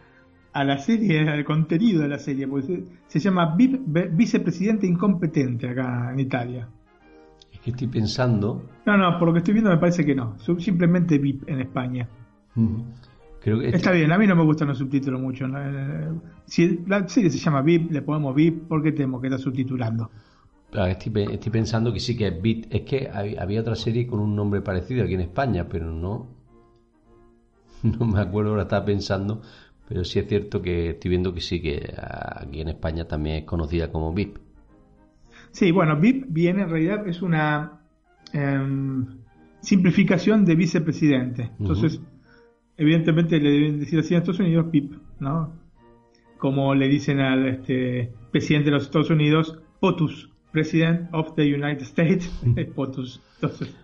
a 0.58 0.64
la 0.64 0.78
serie, 0.78 1.28
al 1.28 1.44
contenido 1.44 2.02
de 2.02 2.08
la 2.08 2.18
serie. 2.18 2.48
Porque 2.48 2.82
se, 3.06 3.20
llama 3.20 3.54
VIP, 3.54 3.80
Vicepresidente 4.12 4.86
Incompetente 4.86 5.68
acá 5.68 6.10
en 6.12 6.18
Italia. 6.18 6.68
Es 7.52 7.60
que 7.60 7.70
estoy 7.70 7.86
pensando. 7.86 8.64
No, 8.84 8.96
no, 8.96 9.18
por 9.18 9.28
lo 9.28 9.34
que 9.34 9.38
estoy 9.38 9.54
viendo 9.54 9.70
me 9.70 9.78
parece 9.78 10.04
que 10.04 10.14
no. 10.16 10.36
Simplemente 10.58 11.18
VIP 11.18 11.48
en 11.48 11.60
España. 11.60 12.08
Está 13.72 13.92
bien, 13.92 14.10
a 14.10 14.18
mí 14.18 14.26
no 14.26 14.34
me 14.34 14.42
gustan 14.42 14.68
los 14.68 14.78
subtítulos 14.78 15.20
mucho. 15.20 15.46
Eh, 15.46 16.08
si 16.44 16.80
la 16.88 17.08
serie 17.08 17.30
se 17.30 17.38
llama 17.38 17.62
VIP, 17.62 17.92
le 17.92 18.02
ponemos 18.02 18.34
VIP, 18.34 18.66
¿por 18.66 18.82
qué 18.82 18.90
tenemos 18.90 19.20
que 19.20 19.28
estar 19.28 19.40
subtitulando? 19.40 20.10
Estoy, 20.72 21.50
pensando 21.52 21.92
que 21.92 22.00
sí 22.00 22.16
que 22.16 22.26
es 22.26 22.42
VIP. 22.42 22.66
Es 22.68 22.82
que 22.82 23.08
había 23.08 23.60
otra 23.60 23.76
serie 23.76 24.08
con 24.08 24.18
un 24.18 24.34
nombre 24.34 24.60
parecido 24.60 25.04
aquí 25.04 25.14
en 25.14 25.20
España, 25.20 25.68
pero 25.68 25.92
no. 25.92 26.36
No 27.84 28.06
me 28.06 28.20
acuerdo, 28.20 28.50
ahora 28.50 28.62
estaba 28.62 28.84
pensando. 28.84 29.40
Pero 29.88 30.04
sí 30.04 30.18
es 30.18 30.28
cierto 30.28 30.60
que 30.60 30.90
estoy 30.90 31.08
viendo 31.08 31.32
que 31.32 31.40
sí, 31.40 31.60
que 31.62 31.94
aquí 31.96 32.60
en 32.60 32.68
España 32.68 33.06
también 33.06 33.36
es 33.36 33.44
conocida 33.44 33.90
como 33.90 34.12
VIP. 34.12 34.36
Sí, 35.50 35.72
bueno, 35.72 35.98
VIP 35.98 36.26
viene 36.28 36.62
en 36.62 36.70
realidad, 36.70 37.08
es 37.08 37.22
una 37.22 37.80
em, 38.34 39.06
simplificación 39.60 40.44
de 40.44 40.54
vicepresidente. 40.54 41.50
Entonces 41.58 42.00
evidentemente 42.76 43.40
le 43.40 43.50
deben 43.50 43.80
decir 43.80 43.98
así 43.98 44.14
en 44.14 44.20
Estados 44.20 44.40
Unidos 44.40 44.66
PIP, 44.70 44.92
¿no? 45.20 45.52
Como 46.38 46.74
le 46.74 46.86
dicen 46.88 47.20
al 47.20 47.48
este, 47.48 48.12
presidente 48.30 48.66
de 48.66 48.76
los 48.76 48.84
Estados 48.84 49.10
Unidos, 49.10 49.58
POTUS, 49.80 50.30
President 50.52 51.08
of 51.12 51.34
the 51.34 51.42
United 51.42 51.82
States, 51.82 52.28
POTUS. 52.74 53.20
Entonces, 53.36 53.74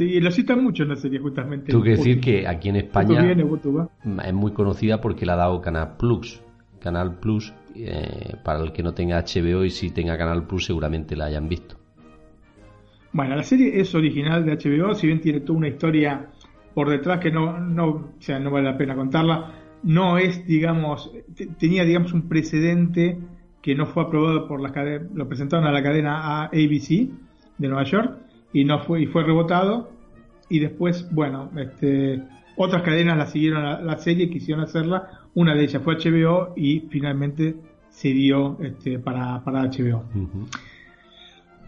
y 0.00 0.20
lo 0.20 0.30
citan 0.30 0.62
mucho 0.62 0.82
en 0.82 0.90
la 0.90 0.96
serie 0.96 1.18
justamente. 1.18 1.70
Tengo 1.70 1.84
que 1.84 1.90
decir 1.90 2.20
que 2.20 2.46
aquí 2.46 2.68
en 2.68 2.76
España 2.76 3.30
es 3.30 4.34
muy 4.34 4.52
conocida 4.52 5.00
porque 5.00 5.24
la 5.24 5.34
ha 5.34 5.36
dado 5.36 5.60
Canal 5.60 5.96
Plus. 5.96 6.42
Canal 6.80 7.18
Plus, 7.18 7.52
eh, 7.74 8.36
para 8.44 8.60
el 8.60 8.72
que 8.72 8.82
no 8.82 8.94
tenga 8.94 9.22
HBO 9.22 9.64
y 9.64 9.70
si 9.70 9.90
tenga 9.90 10.16
Canal 10.16 10.46
Plus 10.46 10.66
seguramente 10.66 11.16
la 11.16 11.26
hayan 11.26 11.48
visto. 11.48 11.76
Bueno, 13.12 13.36
la 13.36 13.42
serie 13.42 13.80
es 13.80 13.94
original 13.94 14.44
de 14.44 14.56
HBO, 14.56 14.94
si 14.94 15.06
bien 15.06 15.20
tiene 15.20 15.40
toda 15.40 15.58
una 15.58 15.68
historia 15.68 16.26
por 16.74 16.90
detrás 16.90 17.18
que 17.20 17.30
no, 17.30 17.58
no, 17.58 17.86
o 17.86 18.14
sea, 18.18 18.38
no 18.38 18.50
vale 18.50 18.70
la 18.70 18.76
pena 18.76 18.94
contarla, 18.94 19.54
no 19.82 20.18
es, 20.18 20.46
digamos, 20.46 21.10
tenía, 21.58 21.84
digamos, 21.84 22.12
un 22.12 22.28
precedente 22.28 23.18
que 23.62 23.74
no 23.74 23.86
fue 23.86 24.04
aprobado 24.04 24.46
por 24.46 24.60
la 24.60 24.70
cadena, 24.72 25.08
lo 25.14 25.26
presentaron 25.26 25.66
a 25.66 25.72
la 25.72 25.82
cadena 25.82 26.44
ABC 26.44 27.08
de 27.58 27.68
Nueva 27.68 27.84
York 27.84 28.27
y 28.52 28.64
no 28.64 28.80
fue, 28.80 29.02
y 29.02 29.06
fue 29.06 29.24
rebotado 29.24 29.90
y 30.48 30.60
después, 30.60 31.08
bueno, 31.12 31.50
este, 31.56 32.22
otras 32.56 32.82
cadenas 32.82 33.18
la 33.18 33.26
siguieron 33.26 33.62
la, 33.62 33.80
la 33.80 33.98
serie, 33.98 34.30
quisieron 34.30 34.64
hacerla, 34.64 35.20
una 35.34 35.54
de 35.54 35.64
ellas 35.64 35.82
fue 35.82 35.96
HBO 35.96 36.54
y 36.56 36.80
finalmente 36.90 37.54
se 37.90 38.08
dio 38.08 38.58
este, 38.60 38.98
para, 38.98 39.42
para 39.44 39.62
HBO. 39.64 40.04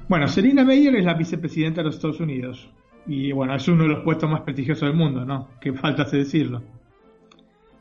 Bueno, 0.08 0.28
Serena 0.28 0.64
Meyer 0.64 0.94
es 0.96 1.04
la 1.04 1.14
vicepresidenta 1.14 1.80
de 1.80 1.86
los 1.86 1.96
Estados 1.96 2.20
Unidos. 2.20 2.70
Y 3.06 3.32
bueno, 3.32 3.54
es 3.54 3.66
uno 3.68 3.84
de 3.84 3.88
los 3.88 4.04
puestos 4.04 4.30
más 4.30 4.42
prestigiosos 4.42 4.88
del 4.88 4.96
mundo, 4.96 5.24
¿no? 5.24 5.48
Que 5.60 5.72
falta 5.72 6.04
decirlo. 6.04 6.62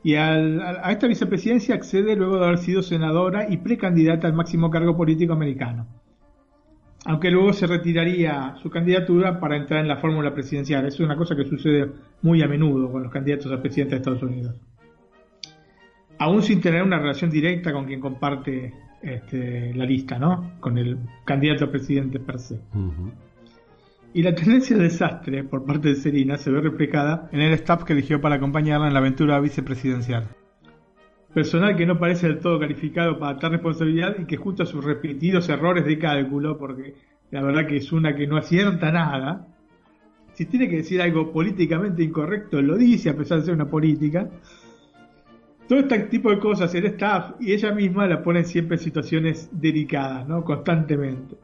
Y 0.04 0.16
a 0.16 0.90
esta 0.90 1.08
vicepresidencia 1.08 1.76
accede 1.76 2.16
luego 2.16 2.40
de 2.40 2.46
haber 2.46 2.58
sido 2.58 2.82
senadora 2.82 3.48
y 3.50 3.58
precandidata 3.58 4.28
al 4.28 4.34
máximo 4.34 4.70
cargo 4.70 4.96
político 4.96 5.34
americano. 5.34 5.88
Aunque 7.06 7.32
luego 7.32 7.54
se 7.54 7.66
retiraría 7.66 8.56
su 8.62 8.70
candidatura 8.70 9.40
para 9.40 9.56
entrar 9.56 9.82
en 9.82 9.88
la 9.88 9.98
fórmula 9.98 10.34
presidencial. 10.34 10.86
Es 10.86 11.00
una 11.00 11.16
cosa 11.16 11.36
que 11.36 11.46
sucede 11.46 11.90
muy 12.22 12.42
a 12.42 12.48
menudo 12.48 12.92
con 12.92 13.04
los 13.04 13.12
candidatos 13.12 13.52
a 13.52 13.62
presidente 13.62 13.96
de 13.96 13.98
Estados 13.98 14.24
Unidos. 14.24 14.56
Aún 16.18 16.44
sin 16.44 16.60
tener 16.60 16.84
una 16.84 17.00
relación 17.00 17.30
directa 17.30 17.72
con 17.72 17.86
quien 17.86 18.02
comparte 18.02 18.74
este, 19.02 19.74
la 19.74 19.86
lista, 19.86 20.20
¿no? 20.20 20.60
Con 20.60 20.78
el 20.78 20.98
candidato 21.24 21.66
a 21.66 21.72
presidente 21.72 22.20
per 22.20 22.40
se. 22.40 22.60
Y 24.14 24.24
la 24.24 24.36
tendencia 24.36 24.76
de 24.76 24.84
desastre 24.84 25.44
por 25.46 25.66
parte 25.66 25.90
de 25.90 25.96
Serena 25.96 26.36
se 26.36 26.52
ve 26.52 26.60
replicada 26.60 27.30
en 27.32 27.40
el 27.40 27.54
staff 27.54 27.84
que 27.84 27.94
eligió 27.94 28.20
para 28.20 28.36
acompañarla 28.36 28.88
en 28.88 28.94
la 28.94 29.00
aventura 29.00 29.40
vicepresidencial. 29.40 30.28
Personal 31.34 31.76
que 31.76 31.86
no 31.86 32.00
parece 32.00 32.28
del 32.28 32.40
todo 32.40 32.60
calificado 32.60 33.20
para 33.20 33.38
tal 33.38 33.52
responsabilidad 33.52 34.16
y 34.18 34.26
que 34.26 34.38
junto 34.38 34.64
a 34.64 34.66
sus 34.66 34.84
repetidos 34.84 35.48
errores 35.50 35.86
de 35.86 36.00
cálculo, 36.00 36.58
porque 36.58 36.96
la 37.30 37.44
verdad 37.44 37.68
que 37.68 37.78
es 37.78 37.92
una 37.92 38.16
que 38.16 38.26
no 38.26 38.38
acierta 38.38 38.92
nada, 38.92 39.48
si 40.34 40.46
tiene 40.46 40.68
que 40.68 40.78
decir 40.78 41.02
algo 41.02 41.32
políticamente 41.32 42.02
incorrecto, 42.02 42.62
lo 42.62 42.78
dice 42.78 43.10
a 43.10 43.16
pesar 43.16 43.40
de 43.40 43.46
ser 43.46 43.54
una 43.54 43.70
política. 43.70 44.30
Todo 45.68 45.80
este 45.80 46.00
tipo 46.00 46.32
de 46.32 46.40
cosas, 46.40 46.74
el 46.74 46.86
staff 46.88 47.36
y 47.40 47.54
ella 47.54 47.72
misma 47.74 48.08
la 48.08 48.24
ponen 48.24 48.46
siempre 48.46 48.78
en 48.78 48.84
situaciones 48.84 49.50
delicadas, 49.52 50.28
¿no? 50.28 50.44
Constantemente. 50.44 51.36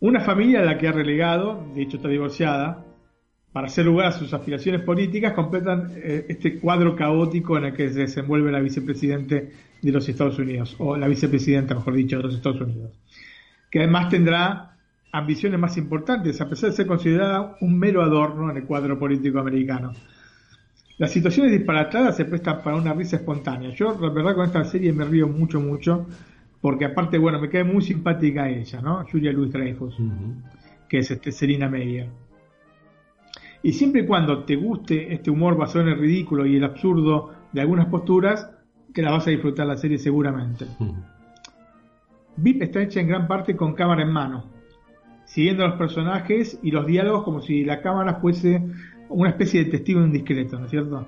Una 0.00 0.20
familia 0.20 0.60
a 0.60 0.64
la 0.64 0.76
que 0.76 0.88
ha 0.88 0.92
relegado, 0.92 1.64
de 1.72 1.82
hecho 1.82 1.98
está 1.98 2.08
divorciada, 2.08 2.84
para 3.54 3.68
hacer 3.68 3.86
lugar 3.86 4.08
a 4.08 4.12
sus 4.12 4.34
aspiraciones 4.34 4.80
políticas, 4.80 5.32
completan 5.32 5.92
eh, 5.94 6.26
este 6.28 6.58
cuadro 6.58 6.96
caótico 6.96 7.56
en 7.56 7.66
el 7.66 7.72
que 7.72 7.88
se 7.88 8.00
desenvuelve 8.00 8.50
la 8.50 8.58
vicepresidente 8.58 9.52
de 9.80 9.92
los 9.92 10.08
Estados 10.08 10.40
Unidos, 10.40 10.74
o 10.80 10.96
la 10.96 11.06
vicepresidenta, 11.06 11.72
mejor 11.76 11.94
dicho, 11.94 12.16
de 12.16 12.24
los 12.24 12.34
Estados 12.34 12.60
Unidos, 12.62 12.90
que 13.70 13.78
además 13.78 14.08
tendrá 14.08 14.76
ambiciones 15.12 15.60
más 15.60 15.76
importantes, 15.76 16.40
a 16.40 16.48
pesar 16.48 16.70
de 16.70 16.76
ser 16.76 16.88
considerada 16.88 17.56
un 17.60 17.78
mero 17.78 18.02
adorno 18.02 18.50
en 18.50 18.56
el 18.56 18.64
cuadro 18.64 18.98
político 18.98 19.38
americano. 19.38 19.92
Las 20.98 21.12
situaciones 21.12 21.52
disparatadas 21.52 22.16
se 22.16 22.24
prestan 22.24 22.60
para 22.60 22.74
una 22.74 22.92
risa 22.92 23.16
espontánea. 23.16 23.70
Yo, 23.70 23.96
la 24.00 24.10
verdad, 24.10 24.34
con 24.34 24.46
esta 24.46 24.64
serie 24.64 24.92
me 24.92 25.04
río 25.04 25.28
mucho, 25.28 25.60
mucho 25.60 26.08
porque 26.60 26.86
aparte, 26.86 27.18
bueno, 27.18 27.40
me 27.40 27.48
cae 27.48 27.62
muy 27.62 27.82
simpática 27.82 28.48
ella, 28.48 28.80
¿no? 28.80 29.06
Julia 29.12 29.32
Louis 29.32 29.52
Dreyfus, 29.52 29.96
que 30.88 30.98
es 30.98 31.10
este 31.12 31.30
Serena 31.30 31.68
Meyer. 31.68 32.08
Y 33.64 33.72
siempre 33.72 34.02
y 34.02 34.06
cuando 34.06 34.44
te 34.44 34.56
guste 34.56 35.12
este 35.12 35.30
humor 35.30 35.56
basado 35.56 35.86
en 35.86 35.92
el 35.94 35.98
ridículo 35.98 36.44
y 36.44 36.56
el 36.56 36.64
absurdo 36.64 37.32
de 37.50 37.62
algunas 37.62 37.86
posturas, 37.86 38.50
que 38.92 39.00
la 39.02 39.10
vas 39.10 39.26
a 39.26 39.30
disfrutar 39.30 39.66
la 39.66 39.76
serie 39.76 39.98
seguramente. 39.98 40.66
VIP 42.36 42.62
está 42.62 42.82
hecha 42.82 43.00
en 43.00 43.08
gran 43.08 43.26
parte 43.26 43.56
con 43.56 43.72
cámara 43.72 44.02
en 44.02 44.12
mano, 44.12 44.44
siguiendo 45.24 45.64
a 45.64 45.68
los 45.68 45.78
personajes 45.78 46.60
y 46.62 46.70
los 46.70 46.86
diálogos 46.86 47.24
como 47.24 47.40
si 47.40 47.64
la 47.64 47.80
cámara 47.80 48.16
fuese 48.16 48.62
una 49.08 49.30
especie 49.30 49.64
de 49.64 49.70
testigo 49.70 50.04
indiscreto, 50.04 50.58
¿no 50.58 50.66
es 50.66 50.70
cierto? 50.70 51.06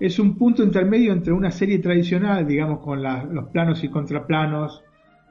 es 0.00 0.18
un 0.18 0.36
punto 0.36 0.62
intermedio 0.62 1.12
entre 1.12 1.32
una 1.32 1.50
serie 1.50 1.78
tradicional, 1.78 2.46
digamos, 2.46 2.80
con 2.80 3.02
los 3.02 3.48
planos 3.48 3.82
y 3.82 3.88
contraplanos, 3.88 4.84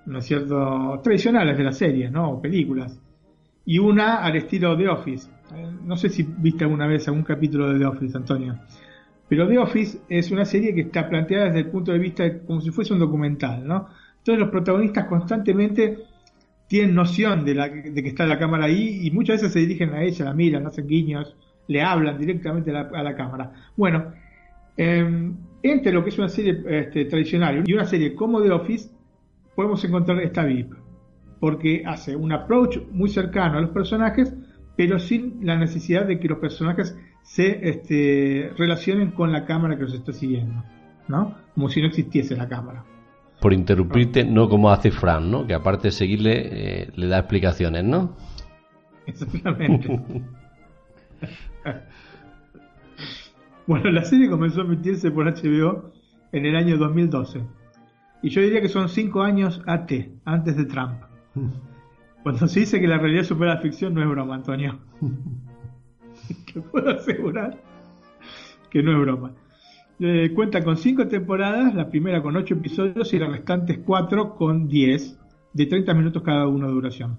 ¿no 0.06 0.20
es 0.20 0.26
cierto?, 0.26 1.00
tradicionales 1.04 1.58
de 1.58 1.64
las 1.64 1.78
series, 1.78 2.12
¿no?, 2.12 2.32
o 2.32 2.42
películas, 2.42 3.00
y 3.66 3.80
una 3.80 4.24
al 4.24 4.36
estilo 4.36 4.76
The 4.76 4.90
Office. 4.90 5.30
No 5.86 5.96
sé 5.96 6.10
si 6.10 6.24
viste 6.24 6.64
alguna 6.64 6.88
vez 6.88 7.08
algún 7.08 7.24
capítulo 7.24 7.72
de 7.72 7.80
The 7.80 7.86
Office, 7.86 8.18
Antonio, 8.18 8.58
pero 9.30 9.48
The 9.48 9.58
Office 9.58 10.00
es 10.10 10.32
una 10.32 10.46
serie 10.46 10.74
que 10.74 10.82
está 10.82 11.08
planteada 11.08 11.46
desde 11.46 11.60
el 11.60 11.68
punto 11.68 11.92
de 11.92 12.00
vista 12.00 12.40
como 12.40 12.62
si 12.62 12.72
fuese 12.72 12.94
un 12.94 13.00
documental, 13.00 13.66
¿no? 13.68 13.88
Entonces 14.18 14.40
los 14.40 14.50
protagonistas 14.50 15.06
constantemente 15.06 16.00
tienen 16.68 16.96
noción 16.96 17.46
de, 17.46 17.56
la, 17.56 17.70
de 17.70 18.04
que 18.04 18.10
está 18.10 18.26
la 18.26 18.38
cámara 18.38 18.66
ahí 18.66 19.00
y 19.04 19.12
muchas 19.12 19.38
veces 19.38 19.54
se 19.54 19.60
dirigen 19.60 19.94
a 19.94 20.04
ella, 20.04 20.26
la 20.26 20.34
miran, 20.34 20.68
hacen 20.68 20.88
guiños, 20.88 21.36
le 21.68 21.82
hablan 21.82 22.18
directamente 22.18 22.72
a 22.72 23.04
la, 23.04 23.16
cámara. 23.16 23.54
Bueno, 23.76 24.14
eh, 24.76 25.32
entre 25.64 25.92
lo 25.92 26.04
que 26.04 26.10
es 26.10 26.18
una 26.18 26.30
serie 26.30 26.62
este, 26.68 27.06
tradicional 27.06 27.64
y 27.66 27.74
una 27.74 27.86
serie 27.86 28.14
como 28.16 28.42
The 28.42 28.52
Office, 28.52 28.90
podemos 29.56 29.84
encontrar 29.84 30.22
esta 30.22 30.44
VIP, 30.44 30.74
porque 31.40 31.84
hace 31.86 32.16
un 32.16 32.32
approach 32.32 32.80
muy 32.92 33.10
cercano 33.10 33.58
a 33.58 33.62
los 33.62 33.72
personajes, 33.72 34.34
pero 34.78 35.00
sin 35.00 35.46
la 35.46 35.58
necesidad 35.58 36.06
de 36.06 36.20
que 36.20 36.30
los 36.30 36.38
personajes 36.38 36.96
se 37.24 37.68
este, 37.68 38.54
relacionen 38.58 39.12
con 39.12 39.34
la 39.34 39.46
cámara 39.46 39.76
que 39.76 39.84
los 39.84 39.94
está 39.94 40.14
siguiendo, 40.14 40.64
¿no? 41.08 41.36
Como 41.56 41.68
si 41.68 41.82
no 41.82 41.88
existiese 41.88 42.38
la 42.38 42.48
cámara. 42.48 42.86
Por 43.42 43.54
interrumpirte, 43.54 44.24
no 44.24 44.48
como 44.48 44.72
hace 44.72 44.92
Fran, 44.92 45.30
¿no? 45.30 45.46
Que 45.46 45.56
aparte 45.56 45.90
de 45.90 45.92
seguirle, 45.92 46.82
eh, 46.84 46.90
le 46.96 47.08
da 47.08 47.20
explicaciones, 47.20 47.84
¿no? 47.84 48.16
Exactamente. 49.08 50.00
bueno, 53.68 53.92
la 53.92 54.04
serie 54.04 54.30
comenzó 54.30 54.62
a 54.62 54.66
emitirse 54.66 55.10
por 55.12 55.26
HBO 55.26 55.92
en 56.32 56.46
el 56.46 56.56
año 56.56 56.78
2012. 56.78 57.42
Y 58.22 58.30
yo 58.30 58.42
diría 58.42 58.62
que 58.62 58.70
son 58.70 58.90
cinco 58.90 59.24
años 59.24 59.62
AT, 59.66 59.92
antes 60.24 60.56
de 60.56 60.66
Trump. 60.66 61.02
Cuando 62.24 62.48
se 62.48 62.62
dice 62.62 62.80
que 62.80 62.88
la 62.88 62.98
realidad 62.98 63.24
supera 63.24 63.56
la 63.56 63.62
ficción, 63.62 63.94
no 63.94 64.02
es 64.02 64.10
broma, 64.10 64.36
Antonio. 64.36 64.80
Te 66.54 66.62
puedo 66.62 66.90
asegurar 66.90 67.58
que 68.70 68.84
no 68.84 68.92
es 68.92 69.00
broma. 69.00 69.32
Eh, 70.00 70.32
cuenta 70.36 70.64
con 70.64 70.78
cinco 70.78 71.08
temporadas, 71.08 71.74
la 71.74 71.90
primera 71.90 72.22
con 72.22 72.36
ocho 72.36 72.54
episodios 72.54 73.14
y 73.14 73.20
las 73.20 73.32
restantes 73.32 73.80
cuatro 73.80 74.36
con 74.36 74.68
diez, 74.68 75.18
de 75.54 75.66
30 75.66 75.94
minutos 75.96 76.22
cada 76.22 76.48
uno 76.48 76.68
de 76.68 76.74
duración. 76.74 77.18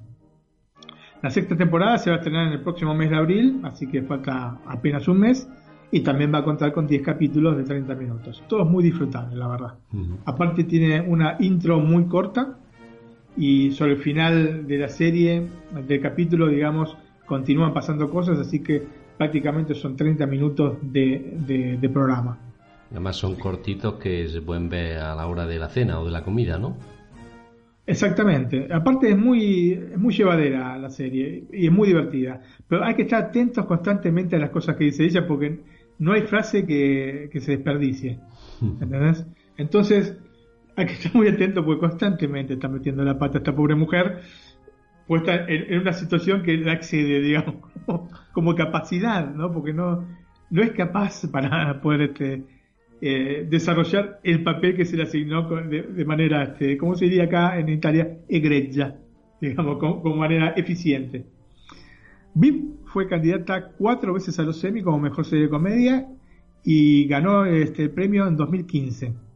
La 1.22 1.30
sexta 1.30 1.56
temporada 1.56 1.98
se 1.98 2.10
va 2.10 2.16
a 2.16 2.18
estrenar 2.20 2.46
en 2.46 2.52
el 2.52 2.60
próximo 2.60 2.94
mes 2.94 3.10
de 3.10 3.16
abril, 3.16 3.60
así 3.64 3.88
que 3.88 4.02
falta 4.02 4.60
apenas 4.66 5.08
un 5.08 5.18
mes, 5.18 5.48
y 5.90 6.00
también 6.00 6.32
va 6.32 6.38
a 6.38 6.44
contar 6.44 6.72
con 6.72 6.86
10 6.86 7.02
capítulos 7.02 7.56
de 7.56 7.64
30 7.64 7.94
minutos. 7.96 8.44
Todo 8.46 8.62
es 8.62 8.68
muy 8.68 8.84
disfrutable, 8.84 9.34
la 9.34 9.48
verdad. 9.48 9.74
Aparte 10.26 10.64
tiene 10.64 11.00
una 11.00 11.36
intro 11.40 11.80
muy 11.80 12.04
corta 12.06 12.58
y 13.38 13.70
sobre 13.70 13.92
el 13.92 13.98
final 13.98 14.66
de 14.66 14.78
la 14.78 14.88
serie, 14.88 15.46
del 15.86 16.00
capítulo, 16.00 16.48
digamos, 16.48 16.96
continúan 17.24 17.72
pasando 17.72 18.10
cosas, 18.10 18.38
así 18.38 18.62
que 18.62 18.82
prácticamente 19.16 19.74
son 19.74 19.96
30 19.96 20.26
minutos 20.26 20.78
de, 20.82 21.78
de 21.80 21.88
programa. 21.88 22.38
Además 22.90 23.16
son 23.16 23.36
cortitos 23.36 23.94
que 23.94 24.28
se 24.28 24.40
pueden 24.40 24.68
ver 24.68 24.98
a 24.98 25.14
la 25.14 25.26
hora 25.26 25.46
de 25.46 25.58
la 25.58 25.68
cena 25.68 26.00
o 26.00 26.04
de 26.04 26.10
la 26.10 26.22
comida, 26.22 26.58
¿no? 26.58 26.76
Exactamente. 27.88 28.68
Aparte 28.70 29.10
es 29.10 29.16
muy, 29.16 29.80
muy 29.96 30.12
llevadera 30.12 30.76
la 30.76 30.90
serie 30.90 31.44
y 31.50 31.66
es 31.66 31.72
muy 31.72 31.88
divertida. 31.88 32.42
Pero 32.68 32.84
hay 32.84 32.94
que 32.94 33.02
estar 33.02 33.24
atentos 33.24 33.64
constantemente 33.64 34.36
a 34.36 34.38
las 34.38 34.50
cosas 34.50 34.76
que 34.76 34.84
dice 34.84 35.04
ella 35.04 35.26
porque 35.26 35.60
no 35.98 36.12
hay 36.12 36.22
frase 36.22 36.66
que, 36.66 37.30
se 37.40 37.52
desperdicie. 37.52 38.18
¿Entendés? 38.62 39.24
Entonces 39.56 40.18
hay 40.78 40.86
que 40.86 40.92
estar 40.92 41.14
muy 41.14 41.28
atento 41.28 41.64
porque 41.64 41.80
constantemente 41.80 42.54
está 42.54 42.68
metiendo 42.68 43.04
la 43.04 43.18
pata 43.18 43.38
esta 43.38 43.54
pobre 43.54 43.74
mujer 43.74 44.20
puesta 45.06 45.46
en, 45.48 45.80
una 45.80 45.92
situación 45.92 46.42
que 46.42 46.56
la 46.58 46.74
excede, 46.74 47.20
digamos, 47.20 47.56
como, 48.32 48.54
capacidad, 48.54 49.34
¿no? 49.34 49.50
Porque 49.50 49.72
no, 49.72 50.06
no 50.50 50.62
es 50.62 50.70
capaz 50.72 51.26
para 51.32 51.80
poder 51.80 52.02
este, 52.02 52.44
eh, 53.00 53.46
desarrollar 53.48 54.20
el 54.22 54.44
papel 54.44 54.76
que 54.76 54.84
se 54.84 54.96
le 54.96 55.04
asignó 55.04 55.48
de, 55.48 56.04
manera, 56.04 56.42
este, 56.44 56.76
¿cómo 56.76 56.94
se 56.94 57.06
diría 57.06 57.24
acá 57.24 57.58
en 57.58 57.70
Italia? 57.70 58.18
Egregia, 58.28 58.96
digamos, 59.40 59.78
como, 59.78 60.14
manera 60.14 60.50
eficiente. 60.50 61.24
VIP 62.34 62.86
fue 62.86 63.08
candidata 63.08 63.72
cuatro 63.78 64.12
veces 64.12 64.38
a 64.38 64.42
los 64.42 64.62
Emmy 64.62 64.82
como 64.82 64.98
mejor 64.98 65.24
serie 65.24 65.44
de 65.44 65.50
comedia 65.50 66.06
y 66.62 67.08
ganó 67.08 67.46
este 67.46 67.88
premio 67.88 68.28
en 68.28 68.36
2015. 68.36 69.27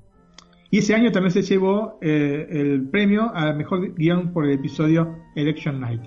Y 0.72 0.78
ese 0.78 0.94
año 0.94 1.12
también 1.12 1.32
se 1.32 1.42
llevó 1.42 1.98
eh, 2.00 2.46
el 2.48 2.88
premio 2.88 3.30
a 3.34 3.52
mejor 3.52 3.94
guion 3.94 4.32
por 4.32 4.46
el 4.46 4.52
episodio 4.52 5.18
Election 5.36 5.78
Night. 5.78 6.00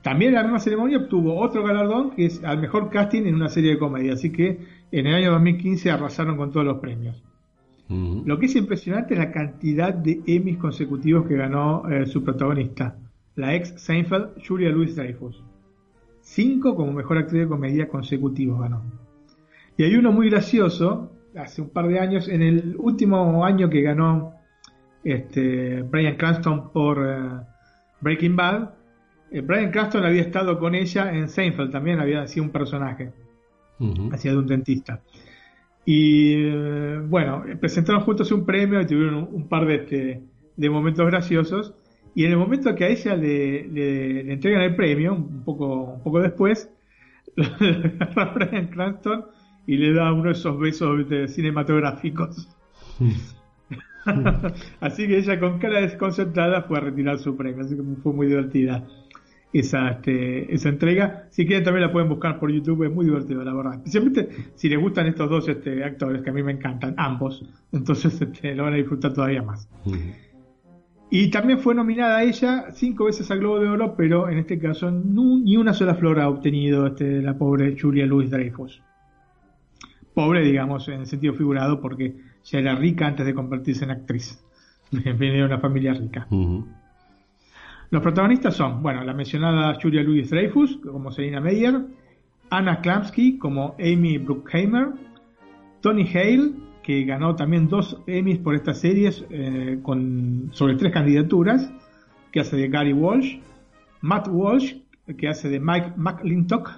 También 0.00 0.30
en 0.30 0.36
la 0.36 0.42
misma 0.44 0.58
ceremonia 0.58 0.96
obtuvo 0.96 1.38
otro 1.38 1.62
galardón 1.62 2.12
que 2.12 2.24
es 2.24 2.42
al 2.42 2.62
mejor 2.62 2.88
casting 2.88 3.26
en 3.26 3.34
una 3.34 3.50
serie 3.50 3.72
de 3.72 3.78
comedia. 3.78 4.14
Así 4.14 4.32
que 4.32 4.60
en 4.90 5.06
el 5.06 5.14
año 5.14 5.32
2015 5.32 5.90
arrasaron 5.90 6.38
con 6.38 6.50
todos 6.50 6.64
los 6.64 6.78
premios. 6.78 7.22
Lo 7.90 8.38
que 8.38 8.46
es 8.46 8.56
impresionante 8.56 9.12
es 9.12 9.20
la 9.20 9.32
cantidad 9.32 9.92
de 9.92 10.22
Emmys 10.26 10.56
consecutivos 10.56 11.26
que 11.26 11.36
ganó 11.36 11.86
eh, 11.90 12.06
su 12.06 12.24
protagonista, 12.24 12.96
la 13.34 13.54
ex 13.54 13.74
Seinfeld 13.82 14.42
Julia 14.46 14.70
Louis 14.70 14.96
Dreyfus. 14.96 15.42
Cinco 16.22 16.74
como 16.74 16.92
mejor 16.92 17.18
actriz 17.18 17.42
de 17.42 17.48
comedia 17.48 17.86
consecutivos 17.86 18.60
ganó. 18.60 18.82
Y 19.76 19.82
hay 19.82 19.94
uno 19.96 20.10
muy 20.10 20.30
gracioso, 20.30 21.10
hace 21.36 21.62
un 21.62 21.70
par 21.70 21.88
de 21.88 21.98
años, 21.98 22.28
en 22.28 22.42
el 22.42 22.76
último 22.78 23.44
año 23.44 23.68
que 23.70 23.82
ganó 23.82 24.34
este, 25.04 25.82
Brian 25.82 26.16
Cranston 26.16 26.72
por 26.72 26.98
eh, 27.06 27.44
Breaking 28.00 28.36
Bad, 28.36 28.70
eh, 29.30 29.40
Brian 29.40 29.70
Cranston 29.70 30.04
había 30.04 30.22
estado 30.22 30.58
con 30.58 30.74
ella 30.74 31.12
en 31.12 31.28
Seinfeld, 31.28 31.70
también 31.70 32.00
había 32.00 32.26
sido 32.26 32.44
un 32.44 32.50
personaje 32.50 33.12
hacía 34.12 34.32
de 34.32 34.38
un 34.38 34.46
dentista. 34.46 35.00
Y 35.84 36.34
eh, 36.34 37.00
bueno, 37.02 37.42
presentaron 37.60 38.02
juntos 38.02 38.30
un 38.32 38.44
premio 38.44 38.80
y 38.80 38.86
tuvieron 38.86 39.28
un, 39.32 39.48
par 39.48 39.66
de, 39.66 39.74
este, 39.76 40.22
de 40.56 40.70
momentos 40.70 41.06
graciosos. 41.06 41.74
Y 42.14 42.24
en 42.24 42.32
el 42.32 42.38
momento 42.38 42.74
que 42.74 42.84
a 42.84 42.88
ella 42.88 43.16
le, 43.16 44.32
entregan 44.32 44.62
el 44.62 44.74
premio, 44.74 45.14
un 45.14 45.44
poco, 45.44 45.94
un 45.94 46.02
poco 46.02 46.20
después, 46.20 46.70
Brian 47.36 48.66
Cranston 48.68 49.24
y 49.66 49.76
le 49.76 49.92
da 49.92 50.12
uno 50.12 50.24
de 50.24 50.32
esos 50.32 50.58
besos 50.58 51.06
cinematográficos. 51.28 52.48
así 54.80 55.06
que 55.06 55.18
ella 55.18 55.38
con 55.38 55.58
cara 55.58 55.80
desconcentrada 55.80 56.62
fue 56.62 56.78
a 56.78 56.80
retirar 56.80 57.18
su 57.18 57.36
premio, 57.36 57.64
así 57.64 57.76
que 57.76 57.82
fue 58.02 58.12
muy 58.12 58.26
divertida 58.26 58.86
esa, 59.52 59.90
este, 59.90 60.52
esa 60.54 60.68
entrega. 60.68 61.26
Si 61.30 61.46
quieren 61.46 61.64
también 61.64 61.86
la 61.86 61.92
pueden 61.92 62.08
buscar 62.08 62.38
por 62.38 62.50
YouTube, 62.50 62.84
es 62.84 62.92
muy 62.92 63.04
divertido, 63.04 63.42
la 63.44 63.54
verdad. 63.54 63.74
Especialmente 63.74 64.28
si 64.54 64.68
les 64.68 64.80
gustan 64.80 65.06
estos 65.06 65.28
dos 65.28 65.48
este, 65.48 65.82
actores 65.84 66.22
que 66.22 66.30
a 66.30 66.32
mí 66.32 66.42
me 66.42 66.52
encantan, 66.52 66.94
ambos. 66.96 67.44
Entonces 67.72 68.20
este, 68.20 68.54
lo 68.54 68.64
van 68.64 68.74
a 68.74 68.76
disfrutar 68.76 69.12
todavía 69.12 69.42
más. 69.42 69.68
Y 71.12 71.30
también 71.30 71.58
fue 71.58 71.74
nominada 71.74 72.22
ella 72.22 72.66
cinco 72.72 73.06
veces 73.06 73.28
al 73.32 73.40
Globo 73.40 73.58
de 73.58 73.68
Oro, 73.68 73.94
pero 73.96 74.28
en 74.28 74.38
este 74.38 74.58
caso 74.58 74.90
ni 74.90 75.56
una 75.56 75.72
sola 75.72 75.94
flor 75.94 76.20
ha 76.20 76.28
obtenido 76.28 76.86
este, 76.86 77.20
la 77.20 77.36
pobre 77.36 77.76
Julia 77.78 78.06
Louis 78.06 78.30
Dreyfus. 78.30 78.80
Pobre, 80.14 80.42
digamos, 80.42 80.88
en 80.88 81.00
el 81.00 81.06
sentido 81.06 81.34
figurado, 81.34 81.80
porque 81.80 82.16
ya 82.44 82.58
era 82.58 82.74
rica 82.74 83.06
antes 83.06 83.26
de 83.26 83.34
convertirse 83.34 83.84
en 83.84 83.92
actriz. 83.92 84.42
Viene 84.90 85.36
de 85.36 85.44
una 85.44 85.58
familia 85.58 85.94
rica. 85.94 86.26
Los 87.90 88.02
protagonistas 88.02 88.54
son, 88.54 88.82
bueno, 88.82 89.02
la 89.04 89.14
mencionada 89.14 89.78
Julia 89.80 90.02
Louis 90.02 90.30
Dreyfus 90.30 90.78
como 90.78 91.10
Selina 91.10 91.40
Meyer, 91.40 91.80
Anna 92.50 92.80
Klamsky 92.80 93.38
como 93.38 93.74
Amy 93.78 94.18
Bruckheimer, 94.18 94.90
Tony 95.80 96.06
Hale, 96.14 96.52
que 96.82 97.04
ganó 97.04 97.36
también 97.36 97.68
dos 97.68 98.00
Emmys 98.06 98.38
por 98.38 98.54
estas 98.54 98.78
series 98.78 99.24
eh, 99.30 99.78
con, 99.82 100.50
sobre 100.52 100.76
tres 100.76 100.92
candidaturas, 100.92 101.70
que 102.32 102.40
hace 102.40 102.56
de 102.56 102.68
Gary 102.68 102.92
Walsh, 102.92 103.38
Matt 104.00 104.28
Walsh, 104.28 104.76
que 105.18 105.28
hace 105.28 105.48
de 105.48 105.60
Mike 105.60 105.92
McClintock, 105.96 106.70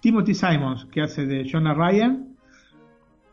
Timothy 0.00 0.34
Simons, 0.34 0.86
que 0.86 1.02
hace 1.02 1.26
de 1.26 1.48
Jonah 1.50 1.74
Ryan, 1.74 2.27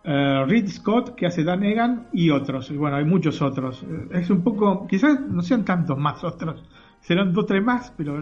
uh, 0.06 0.46
Reed 0.46 0.68
Scott, 0.68 1.16
que 1.16 1.26
hace 1.26 1.44
Dan 1.44 1.64
Egan, 1.64 2.08
y 2.14 2.30
otros. 2.30 2.76
Bueno, 2.76 2.98
hay 2.98 3.06
muchos 3.06 3.42
otros. 3.42 3.86
Es 4.12 4.30
un 4.30 4.44
poco, 4.44 4.88
quizás 4.88 5.20
no 5.22 5.42
sean 5.42 5.66
tantos 5.66 5.98
más 5.98 6.24
otros, 6.24 6.64
serán 7.02 7.34
dos 7.34 7.46
tres 7.46 7.64
más, 7.64 7.94
pero 7.98 8.22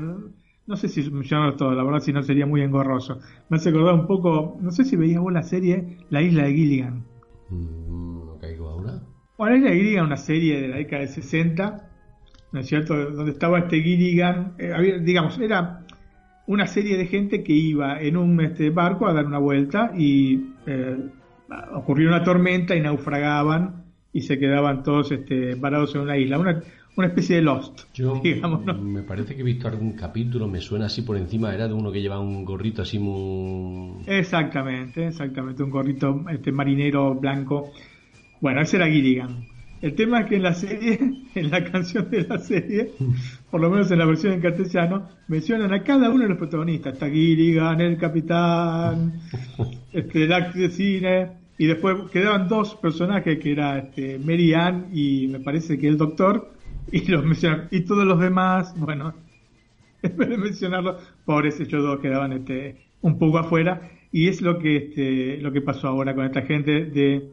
no, 0.66 0.76
sé 0.76 0.88
si 0.90 1.10
mencionarlos 1.10 1.58
todos, 1.58 1.76
la 1.76 1.84
verdad, 1.84 2.00
si 2.00 2.14
no 2.14 2.24
sería 2.24 2.46
muy 2.46 2.62
engorroso. 2.62 3.20
Me 3.50 3.58
hace 3.58 3.70
acordar 3.70 3.96
un 3.96 4.08
poco, 4.08 4.58
no 4.62 4.72
sé 4.72 4.86
si 4.86 4.96
veías 4.96 5.22
vos 5.22 5.34
la 5.34 5.44
serie 5.44 5.98
La 6.10 6.22
Isla 6.22 6.44
de 6.44 6.54
Gilligan. 6.54 7.04
No 7.50 8.38
caigo 8.40 8.70
ahora. 8.70 9.02
Bueno, 9.38 9.54
La 9.54 9.58
Isla 9.58 9.70
de 9.72 9.78
Gilligan, 9.78 10.06
una 10.06 10.18
serie 10.18 10.62
de 10.62 10.68
la 10.68 10.78
década 10.78 11.02
de 11.02 11.08
60, 11.10 11.90
¿no 12.52 12.60
es 12.60 12.68
cierto? 12.68 13.12
Donde 13.12 13.32
estaba 13.32 13.60
este 13.60 13.82
Gilligan, 13.82 14.54
eh, 14.58 15.00
digamos, 15.02 15.40
era 15.40 15.84
una 16.46 16.68
serie 16.68 16.98
de 16.98 17.06
gente 17.08 17.44
que 17.44 17.54
iba 17.54 18.02
en 18.02 18.18
un 18.18 18.40
este, 18.42 18.70
barco 18.70 19.08
a 19.08 19.14
dar 19.14 19.26
una 19.26 19.40
vuelta 19.40 19.92
y 19.96 20.52
eh, 20.66 20.98
ocurrió 21.74 22.10
una 22.10 22.24
tormenta 22.24 22.76
y 22.76 22.82
naufragaban 22.82 23.86
y 24.12 24.22
se 24.22 24.38
quedaban 24.38 24.84
todos 24.84 25.12
este, 25.12 25.56
varados 25.56 25.96
en 25.96 26.02
una 26.02 26.18
isla. 26.18 26.40
Una, 26.40 26.62
una 26.96 27.08
especie 27.08 27.38
de 27.38 27.42
Lost. 27.42 27.82
Yo 27.94 28.20
digamos, 28.24 28.66
me 28.82 29.02
parece 29.02 29.36
que 29.36 29.42
he 29.42 29.46
visto 29.46 29.68
algún 29.68 29.94
capítulo, 29.94 30.48
me 30.48 30.62
suena 30.62 30.86
así 30.86 31.02
por 31.02 31.18
encima, 31.18 31.54
era 31.54 31.68
de 31.68 31.74
uno 31.74 31.92
que 31.92 32.02
lleva 32.02 32.20
un 32.20 32.46
gorrito 32.46 32.82
así 32.82 33.00
muy... 33.00 34.04
Exactamente, 34.06 35.08
exactamente, 35.08 35.64
un 35.64 35.70
gorrito 35.70 36.24
este 36.30 36.52
marinero 36.52 37.16
blanco. 37.16 37.72
Bueno, 38.42 38.62
ese 38.62 38.78
era 38.78 38.88
Gilligan. 38.88 39.46
El 39.82 39.96
tema 39.96 40.22
es 40.22 40.28
que 40.28 40.36
en 40.38 40.44
la 40.44 40.54
serie, 40.54 41.00
en 41.36 41.52
la 41.52 41.64
canción 41.66 42.10
de 42.10 42.26
la 42.26 42.38
serie, 42.38 42.92
por 43.52 43.60
lo 43.60 43.70
menos 43.70 43.92
en 43.92 44.00
la 44.00 44.06
versión 44.06 44.34
en 44.34 44.42
castellano, 44.42 45.10
mencionan 45.28 45.74
a 45.74 45.84
cada 45.84 46.10
uno 46.10 46.24
de 46.24 46.30
los 46.30 46.38
protagonistas. 46.38 46.94
Está 46.94 47.10
Gilligan, 47.10 47.82
el 47.82 47.98
capitán, 47.98 49.20
este, 49.92 50.24
el 50.24 50.32
acto 50.32 50.60
de 50.60 50.70
cine, 50.70 51.43
y 51.58 51.68
después 51.68 52.10
quedaban 52.12 52.48
dos 52.48 52.76
personajes 52.76 53.40
que 53.40 53.52
era 53.52 53.78
este, 53.78 54.18
Mary 54.20 54.54
Ann 54.54 54.88
y 54.92 55.28
me 55.28 55.40
parece 55.40 55.78
que 55.78 55.88
el 55.88 55.98
doctor, 55.98 56.52
y 56.92 57.10
los. 57.10 57.24
Y 57.72 57.82
todos 57.82 58.06
los 58.06 58.20
demás, 58.20 58.74
bueno, 58.78 59.14
en 60.02 60.18
vez 60.18 60.30
de 60.30 60.38
mencionarlos, 60.38 61.04
pobres 61.26 61.60
ellos 61.60 61.84
dos 61.84 62.00
quedaban 62.00 62.34
este, 62.34 62.78
un 63.02 63.18
poco 63.18 63.38
afuera. 63.38 63.90
Y 64.12 64.28
es 64.28 64.42
lo 64.42 64.60
que, 64.60 64.78
este, 64.78 65.38
lo 65.42 65.52
que 65.52 65.62
pasó 65.62 65.88
ahora 65.88 66.14
con 66.14 66.26
esta 66.26 66.44
gente 66.44 66.86
de 66.86 67.32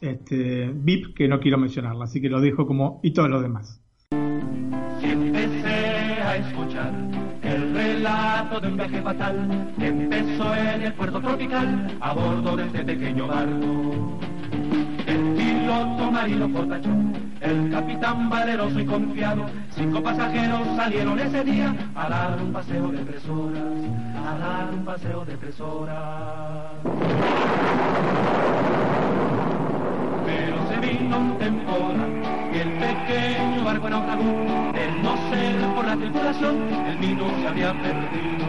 este, 0.00 0.70
VIP, 0.72 1.14
que 1.14 1.28
no 1.28 1.40
quiero 1.40 1.58
mencionarla, 1.58 2.04
así 2.04 2.20
que 2.20 2.28
lo 2.28 2.40
dejo 2.40 2.66
como 2.66 3.00
y 3.02 3.12
todos 3.12 3.28
los 3.28 3.42
demás. 3.42 3.80
empecé 5.02 5.68
a 5.68 6.36
escuchar 6.36 7.19
relato 8.00 8.60
de 8.60 8.68
un 8.68 8.76
viaje 8.78 9.02
fatal 9.02 9.68
que 9.78 9.88
empezó 9.88 10.54
en 10.54 10.82
el 10.82 10.92
puerto 10.94 11.20
tropical 11.20 11.98
a 12.00 12.14
bordo 12.14 12.56
de 12.56 12.64
este 12.64 12.82
pequeño 12.82 13.26
barco. 13.26 14.18
El 15.06 15.34
piloto 15.34 16.10
marino 16.10 16.48
fortachón, 16.48 17.12
el 17.42 17.70
capitán 17.70 18.30
valeroso 18.30 18.80
y 18.80 18.86
confiado, 18.86 19.44
cinco 19.72 20.02
pasajeros 20.02 20.60
salieron 20.76 21.18
ese 21.20 21.44
día 21.44 21.74
a 21.94 22.08
dar 22.08 22.42
un 22.42 22.52
paseo 22.54 22.88
de 22.88 23.04
tres 23.04 23.28
horas, 23.28 23.64
a 24.26 24.38
dar 24.38 24.70
un 24.72 24.84
paseo 24.86 25.24
de 25.26 25.36
tres 25.36 25.60
horas. 25.60 26.72
Y 30.92 32.58
el 32.58 32.72
pequeño 32.72 33.64
barco 33.64 33.88
naufragó. 33.88 34.72
El 34.74 35.02
no 35.02 35.16
ser 35.30 35.74
por 35.74 35.86
la 35.86 35.96
tripulación, 35.96 36.56
el 36.88 36.96
vino 36.98 37.30
se 37.40 37.46
había 37.46 37.72
perdido, 37.74 38.46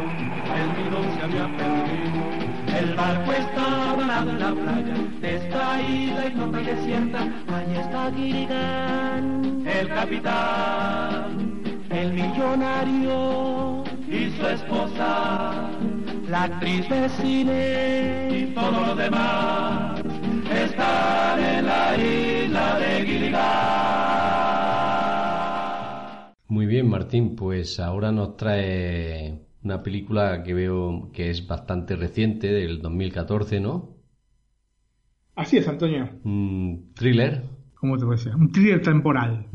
el 0.57 0.69
vino 0.77 1.15
se 1.15 1.21
había 1.21 1.45
perdido. 1.55 2.21
El 2.79 2.95
barco 2.95 3.31
está 3.31 3.91
abandonado 3.91 4.31
en 4.31 4.39
la 4.39 4.51
playa 4.51 4.93
de 5.19 5.35
esta 5.35 5.81
isla 5.81 6.25
ignota 6.27 6.61
y 6.61 6.65
desierta. 6.65 7.19
Allí 7.53 7.77
está 7.77 8.11
Gilligan, 8.15 9.63
el 9.67 9.87
capitán, 9.89 11.61
el 11.91 12.13
millonario 12.13 13.83
y 14.07 14.31
su 14.31 14.47
esposa, 14.47 15.69
la 16.27 16.43
actriz 16.43 16.89
de 16.89 17.09
cine 17.09 18.29
y 18.31 18.45
todo 18.55 18.71
lo 18.71 18.95
demás 18.95 20.01
están 20.72 21.39
en 21.39 21.65
la 21.65 21.95
isla 21.97 22.80
de 22.80 23.05
Gilligan. 23.05 23.41
Muy 26.47 26.65
bien, 26.65 26.89
Martín, 26.89 27.36
pues 27.36 27.80
ahora 27.80 28.11
nos 28.11 28.38
trae 28.38 29.39
una 29.63 29.84
película 29.84 30.43
que 30.43 30.53
veo 30.53 31.11
que 31.13 31.30
es 31.30 31.47
bastante 31.47 31.95
reciente, 31.95 32.47
del 32.51 32.82
2014, 32.82 33.59
¿no? 33.59 33.97
Así 35.36 35.57
es, 35.57 35.67
Antonio. 35.67 36.09
Un 36.24 36.91
thriller. 36.93 37.43
¿Cómo 37.76 37.97
te 37.97 38.05
puede 38.05 38.17
ser? 38.17 38.36
Un 38.36 38.51
thriller 38.51 38.82
temporal. 38.82 39.47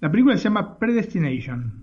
La 0.00 0.10
película 0.10 0.36
se 0.36 0.44
llama 0.44 0.78
Predestination. 0.78 1.75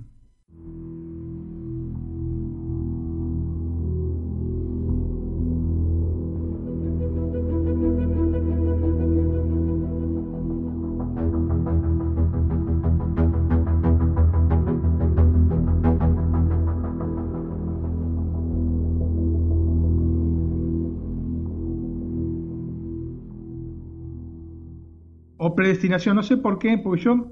Predestinación, 25.64 26.18
no 26.18 26.24
sé 26.24 26.36
por 26.36 26.60
qué, 26.60 26.78
porque 26.78 27.04
yo 27.04 27.32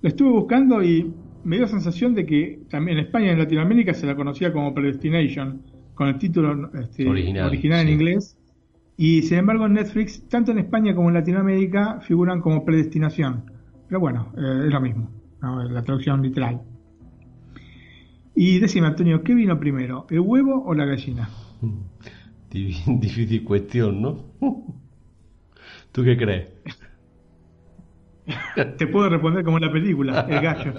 la 0.00 0.08
estuve 0.08 0.30
buscando 0.30 0.82
y 0.82 1.12
me 1.44 1.56
dio 1.56 1.66
la 1.66 1.70
sensación 1.70 2.14
de 2.14 2.24
que 2.24 2.60
también 2.70 2.96
en 2.96 3.04
España 3.04 3.26
y 3.26 3.30
en 3.30 3.38
Latinoamérica 3.38 3.92
se 3.92 4.06
la 4.06 4.16
conocía 4.16 4.50
como 4.50 4.72
Predestination, 4.72 5.60
con 5.94 6.08
el 6.08 6.18
título 6.18 6.70
este, 6.80 7.06
original, 7.06 7.80
en 7.80 7.88
inglés, 7.90 8.38
y 8.96 9.20
sin 9.22 9.38
embargo 9.38 9.66
en 9.66 9.74
Netflix, 9.74 10.26
tanto 10.26 10.52
en 10.52 10.58
España 10.58 10.94
como 10.94 11.08
en 11.08 11.14
Latinoamérica, 11.14 12.00
figuran 12.00 12.40
como 12.40 12.64
Predestinación. 12.64 13.50
Pero 13.88 14.00
bueno, 14.00 14.32
eh, 14.38 14.64
es 14.66 14.72
lo 14.72 14.80
mismo, 14.80 15.10
la 15.42 15.82
traducción 15.82 16.22
literal. 16.22 16.62
Y 18.34 18.58
decime, 18.58 18.86
Antonio, 18.86 19.22
¿qué 19.22 19.34
vino 19.34 19.60
primero, 19.60 20.06
el 20.08 20.20
huevo 20.20 20.64
o 20.64 20.72
la 20.72 20.86
gallina? 20.86 21.28
Difícil 22.50 23.44
cuestión, 23.44 24.00
¿no? 24.00 24.24
¿Tú 25.92 26.04
qué 26.04 26.16
crees? 26.16 26.50
Te 28.78 28.86
puedo 28.86 29.08
responder 29.08 29.44
como 29.44 29.58
en 29.58 29.64
la 29.64 29.72
película, 29.72 30.26
el 30.28 30.40
gallo. 30.40 30.74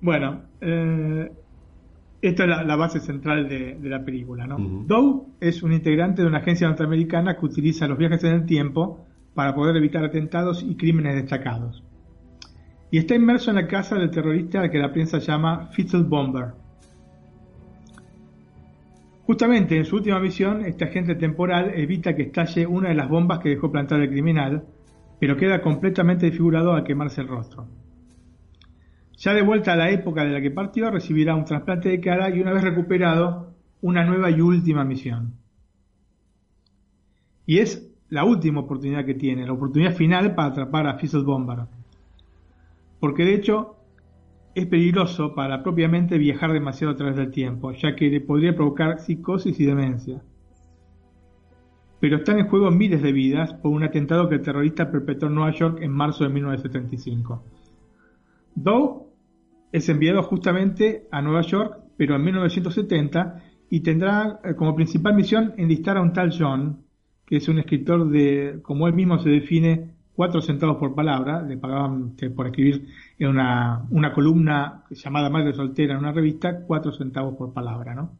bueno, 0.00 0.42
eh, 0.60 1.30
esta 2.22 2.44
es 2.44 2.66
la, 2.66 2.76
base 2.76 3.00
central 3.00 3.48
de, 3.48 3.78
la 3.82 4.04
película. 4.04 4.46
¿no? 4.46 4.56
Doe 4.58 5.26
es 5.40 5.62
un 5.62 5.72
integrante 5.72 6.22
de 6.22 6.28
una 6.28 6.38
agencia 6.38 6.66
norteamericana 6.66 7.36
que 7.36 7.46
utiliza 7.46 7.86
los 7.86 7.98
viajes 7.98 8.24
en 8.24 8.32
el 8.32 8.46
tiempo 8.46 9.06
para 9.34 9.54
poder 9.54 9.76
evitar 9.76 10.04
atentados 10.04 10.62
y 10.62 10.76
crímenes 10.76 11.14
destacados. 11.14 11.84
Y 12.90 12.98
está 12.98 13.14
inmerso 13.14 13.50
en 13.50 13.56
la 13.56 13.66
casa 13.68 13.96
del 13.96 14.10
terrorista 14.10 14.70
que 14.70 14.78
la 14.78 14.92
prensa 14.92 15.18
llama 15.18 15.68
Fizzle 15.72 16.04
Bomber 16.04 16.54
Justamente 19.28 19.76
en 19.76 19.84
su 19.84 19.96
última 19.96 20.18
misión, 20.20 20.64
este 20.64 20.84
agente 20.84 21.14
temporal 21.14 21.72
evita 21.74 22.16
que 22.16 22.22
estalle 22.22 22.66
una 22.66 22.88
de 22.88 22.94
las 22.94 23.10
bombas 23.10 23.40
que 23.40 23.50
dejó 23.50 23.70
plantar 23.70 24.00
el 24.00 24.08
criminal, 24.08 24.64
pero 25.20 25.36
queda 25.36 25.60
completamente 25.60 26.24
desfigurado 26.24 26.72
al 26.72 26.82
quemarse 26.82 27.20
el 27.20 27.28
rostro. 27.28 27.68
Ya 29.18 29.34
de 29.34 29.42
vuelta 29.42 29.74
a 29.74 29.76
la 29.76 29.90
época 29.90 30.24
de 30.24 30.30
la 30.30 30.40
que 30.40 30.50
partió, 30.50 30.90
recibirá 30.90 31.34
un 31.34 31.44
trasplante 31.44 31.90
de 31.90 32.00
cara 32.00 32.34
y 32.34 32.40
una 32.40 32.54
vez 32.54 32.62
recuperado, 32.62 33.52
una 33.82 34.02
nueva 34.02 34.30
y 34.30 34.40
última 34.40 34.82
misión. 34.82 35.34
Y 37.44 37.58
es 37.58 37.86
la 38.08 38.24
última 38.24 38.60
oportunidad 38.60 39.04
que 39.04 39.12
tiene, 39.12 39.44
la 39.44 39.52
oportunidad 39.52 39.92
final 39.92 40.34
para 40.34 40.48
atrapar 40.48 40.86
a 40.86 40.94
Fizzle 40.94 41.24
Bomber. 41.24 41.66
Porque 42.98 43.26
de 43.26 43.34
hecho, 43.34 43.76
es 44.54 44.66
peligroso 44.66 45.34
para 45.34 45.62
propiamente 45.62 46.18
viajar 46.18 46.52
demasiado 46.52 46.92
a 46.92 46.96
través 46.96 47.16
del 47.16 47.30
tiempo, 47.30 47.72
ya 47.72 47.94
que 47.94 48.10
le 48.10 48.20
podría 48.20 48.54
provocar 48.54 49.00
psicosis 49.00 49.58
y 49.60 49.66
demencia. 49.66 50.22
Pero 52.00 52.16
están 52.16 52.38
en 52.38 52.48
juego 52.48 52.70
miles 52.70 53.02
de 53.02 53.12
vidas 53.12 53.54
por 53.54 53.72
un 53.72 53.82
atentado 53.82 54.28
que 54.28 54.36
el 54.36 54.42
terrorista 54.42 54.90
perpetró 54.90 55.28
en 55.28 55.34
Nueva 55.34 55.52
York 55.52 55.78
en 55.80 55.90
marzo 55.90 56.24
de 56.24 56.30
1975. 56.30 57.42
Doe 58.54 59.08
es 59.72 59.88
enviado 59.88 60.22
justamente 60.22 61.06
a 61.10 61.20
Nueva 61.22 61.42
York, 61.42 61.78
pero 61.96 62.16
en 62.16 62.24
1970, 62.24 63.42
y 63.70 63.80
tendrá 63.80 64.40
eh, 64.44 64.54
como 64.54 64.74
principal 64.74 65.14
misión 65.14 65.54
enlistar 65.56 65.96
a 65.96 66.02
un 66.02 66.12
tal 66.12 66.32
John, 66.36 66.84
que 67.26 67.36
es 67.36 67.48
un 67.48 67.58
escritor 67.58 68.08
de, 68.08 68.60
como 68.62 68.88
él 68.88 68.94
mismo 68.94 69.18
se 69.18 69.28
define, 69.28 69.97
cuatro 70.18 70.42
centavos 70.42 70.78
por 70.78 70.96
palabra, 70.96 71.42
le 71.42 71.56
pagaban 71.56 72.08
este, 72.08 72.28
por 72.28 72.48
escribir 72.48 72.88
en 73.20 73.28
una, 73.28 73.86
una, 73.90 74.12
columna 74.12 74.82
llamada 74.90 75.30
Madre 75.30 75.54
Soltera 75.54 75.92
en 75.92 76.00
una 76.00 76.10
revista, 76.10 76.62
cuatro 76.66 76.90
centavos 76.90 77.36
por 77.36 77.52
palabra, 77.52 77.94
¿no? 77.94 78.18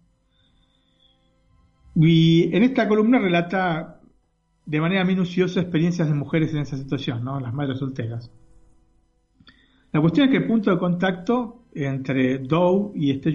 Y 1.96 2.54
en 2.54 2.62
esta 2.62 2.86
columna 2.86 3.18
relata 3.18 4.00
de 4.64 4.80
manera 4.80 5.04
minuciosa 5.04 5.60
experiencias 5.60 6.06
de 6.06 6.14
mujeres 6.14 6.54
en 6.54 6.60
esa 6.60 6.76
situación, 6.76 7.24
¿no? 7.24 7.40
Las 7.40 7.52
madres 7.52 7.80
solteras. 7.80 8.30
La 9.90 10.00
cuestión 10.00 10.26
es 10.26 10.30
que 10.30 10.44
el 10.44 10.46
punto 10.46 10.70
de 10.70 10.78
contacto 10.78 11.64
entre 11.74 12.38
Doe 12.38 12.92
y 12.94 13.10
este 13.10 13.34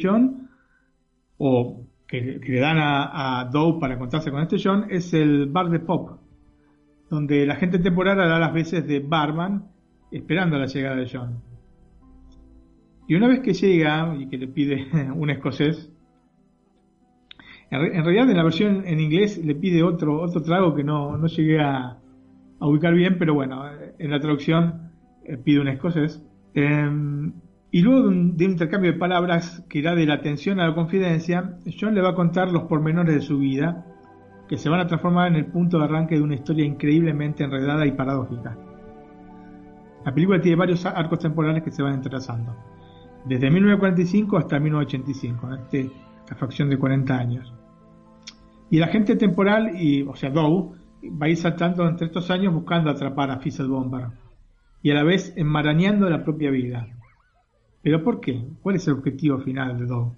o 1.37 1.85
que, 2.07 2.39
le 2.41 2.59
dan 2.61 2.77
a, 2.77 3.41
a 3.41 3.43
Doe 3.43 3.77
para 3.77 3.95
encontrarse 3.95 4.31
con 4.31 4.41
este 4.41 4.55
es 4.89 5.13
el 5.13 5.47
bar 5.47 5.69
de 5.69 5.81
pop 5.81 6.22
donde 7.13 7.45
la 7.45 7.55
gente 7.57 7.77
temporal 7.77 8.19
hará 8.19 8.39
las 8.39 8.51
veces 8.51 8.87
de 8.87 8.99
barman 8.99 9.65
esperando 10.11 10.57
la 10.57 10.65
llegada 10.65 10.95
de 10.95 11.07
John. 11.07 11.43
Y 13.07 13.13
una 13.13 13.27
vez 13.27 13.41
que 13.41 13.53
llega 13.53 14.15
y 14.17 14.27
que 14.27 14.37
le 14.39 14.47
pide 14.47 14.87
un 15.15 15.29
escocés, 15.29 15.91
en, 17.69 18.03
realidad 18.03 18.29
en 18.29 18.37
la 18.37 18.43
versión 18.43 18.83
en 18.85 18.99
inglés 18.99 19.39
le 19.43 19.53
pide 19.53 19.83
otro, 19.83 20.21
otro 20.21 20.41
trago 20.41 20.73
que 20.73 20.83
no, 20.83 21.15
no 21.17 21.27
llegué 21.27 21.59
a, 21.61 21.99
ubicar 22.59 22.93
bien, 22.95 23.17
pero 23.19 23.35
bueno, 23.35 23.63
en 23.99 24.09
la 24.09 24.19
traducción 24.19 24.91
eh, 25.25 25.37
pide 25.37 25.59
un 25.59 25.67
escocés. 25.67 26.23
Em, 26.55 27.33
y 27.71 27.81
luego 27.81 28.03
de 28.03 28.07
un, 28.07 28.37
de 28.37 28.45
un, 28.45 28.51
intercambio 28.51 28.91
de 28.91 28.97
palabras 28.97 29.63
que 29.69 29.79
irá 29.79 29.93
de 29.95 30.05
la 30.05 30.15
atención 30.15 30.59
a 30.59 30.67
la 30.67 30.73
confidencia, 30.73 31.57
John 31.79 31.93
le 31.93 32.01
va 32.01 32.11
a 32.11 32.15
contar 32.15 32.51
los 32.51 32.63
pormenores 32.63 33.13
de 33.13 33.21
su 33.21 33.37
vida 33.37 33.85
que 34.47 34.57
se 34.57 34.69
van 34.69 34.81
a 34.81 34.87
transformar 34.87 35.29
en 35.29 35.35
el 35.35 35.45
punto 35.45 35.77
de 35.77 35.85
arranque 35.85 36.15
de 36.15 36.21
una 36.21 36.35
historia 36.35 36.65
increíblemente 36.65 37.43
enredada 37.43 37.85
y 37.85 37.91
paradójica. 37.91 38.57
La 40.05 40.13
película 40.13 40.41
tiene 40.41 40.57
varios 40.57 40.85
arcos 40.85 41.19
temporales 41.19 41.63
que 41.63 41.71
se 41.71 41.81
van 41.81 41.93
entrelazando, 41.93 42.55
desde 43.25 43.49
1945 43.49 44.37
hasta 44.37 44.59
1985, 44.59 45.47
en 45.47 45.53
este, 45.53 45.91
esta 46.19 46.35
facción 46.35 46.69
de 46.69 46.77
40 46.77 47.17
años. 47.17 47.53
Y 48.69 48.79
la 48.79 48.87
gente 48.87 49.15
temporal, 49.15 49.71
y, 49.75 50.01
o 50.01 50.15
sea, 50.15 50.29
Dow, 50.29 50.75
va 51.21 51.27
a 51.27 51.29
ir 51.29 51.37
saltando 51.37 51.87
entre 51.87 52.07
estos 52.07 52.29
años 52.31 52.53
buscando 52.53 52.89
atrapar 52.89 53.31
a 53.31 53.39
Fizzle 53.39 53.67
Bomber, 53.67 54.07
y 54.81 54.91
a 54.91 54.95
la 54.95 55.03
vez 55.03 55.33
enmarañando 55.37 56.09
la 56.09 56.23
propia 56.23 56.51
vida. 56.51 56.87
¿Pero 57.81 58.03
por 58.03 58.19
qué? 58.19 58.45
¿Cuál 58.61 58.75
es 58.75 58.87
el 58.87 58.95
objetivo 58.95 59.39
final 59.39 59.77
de 59.77 59.85
Dow? 59.85 60.15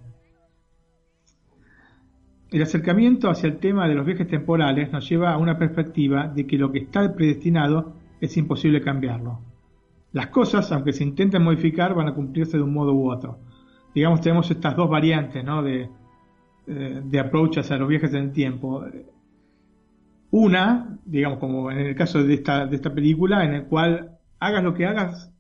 El 2.52 2.62
acercamiento 2.62 3.30
hacia 3.30 3.48
el 3.48 3.58
tema 3.58 3.88
de 3.88 3.96
los 3.96 4.06
viajes 4.06 4.28
temporales 4.28 4.92
nos 4.92 5.10
lleva 5.10 5.34
a 5.34 5.38
una 5.38 5.58
perspectiva 5.58 6.28
de 6.28 6.46
que 6.46 6.58
lo 6.58 6.72
que 6.72 6.80
está 6.80 7.14
predestinado 7.16 7.96
es 8.22 8.38
imposible 8.38 8.82
cambiarlo. 8.82 9.42
Las 10.12 10.28
cosas, 10.28 10.72
aunque 10.72 10.94
se 10.94 11.04
intenten 11.04 11.44
modificar, 11.44 11.94
van 11.94 12.08
a 12.08 12.14
cumplirse 12.14 12.58
de 12.58 12.64
un 12.64 12.74
modo 12.74 12.94
u 12.94 13.12
otro. 13.12 13.40
Digamos, 13.94 14.22
tenemos 14.22 14.50
estas 14.52 14.76
dos 14.76 14.90
variantes, 14.90 15.44
¿no? 15.44 15.64
De, 15.64 15.90
eh, 16.68 17.02
de 17.04 17.20
approach 17.20 17.58
hacia 17.58 17.78
los 17.78 17.90
viajes 17.90 18.14
en 18.14 18.24
el 18.24 18.32
tiempo. 18.32 18.86
Una, 20.32 21.00
digamos, 21.06 21.40
como 21.40 21.72
en 21.72 21.80
el 21.80 21.96
caso 21.96 22.24
de 22.24 22.34
esta, 22.36 22.66
de 22.66 22.76
esta 22.76 22.94
película, 22.94 23.44
en 23.44 23.54
el 23.54 23.66
cual 23.66 24.18
hagas 24.40 24.64
lo 24.64 24.74
que 24.74 24.86
hagas, 24.86 25.34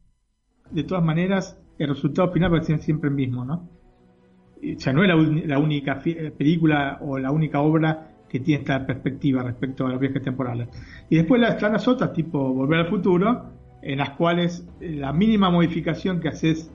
de 0.71 0.83
todas 0.83 1.03
maneras, 1.03 1.61
el 1.77 1.89
resultado 1.89 2.31
final 2.31 2.53
va 2.53 2.57
a 2.59 2.63
ser 2.63 2.79
siempre 2.79 3.09
el 3.09 3.15
mismo, 3.15 3.45
¿no? 3.45 3.69
O 4.74 4.80
sea, 4.80 4.93
no 4.93 5.03
es 5.03 5.45
la, 5.47 5.59
única 5.59 6.01
eh, 6.05 6.32
película 6.36 6.97
o 7.01 7.18
la 7.20 7.32
única 7.32 7.61
obra 7.61 8.11
que 8.28 8.39
tiene 8.39 8.61
esta 8.61 8.86
perspectiva 8.86 9.43
respecto 9.43 9.86
a 9.86 9.89
los 9.89 9.99
viajes 9.99 10.22
temporales. 10.22 10.70
Y 11.09 11.18
después 11.18 11.41
están 11.41 11.74
las 11.74 11.88
otras, 11.88 12.13
tipo 12.13 12.53
Volver 12.53 12.80
al 12.82 12.89
Futuro, 12.89 13.51
en 13.82 13.99
las 13.99 14.11
cuales 14.11 14.68
la 14.80 15.13
mínima 15.13 15.49
modificación 15.49 16.20
que 16.20 16.30
haces 16.30 16.72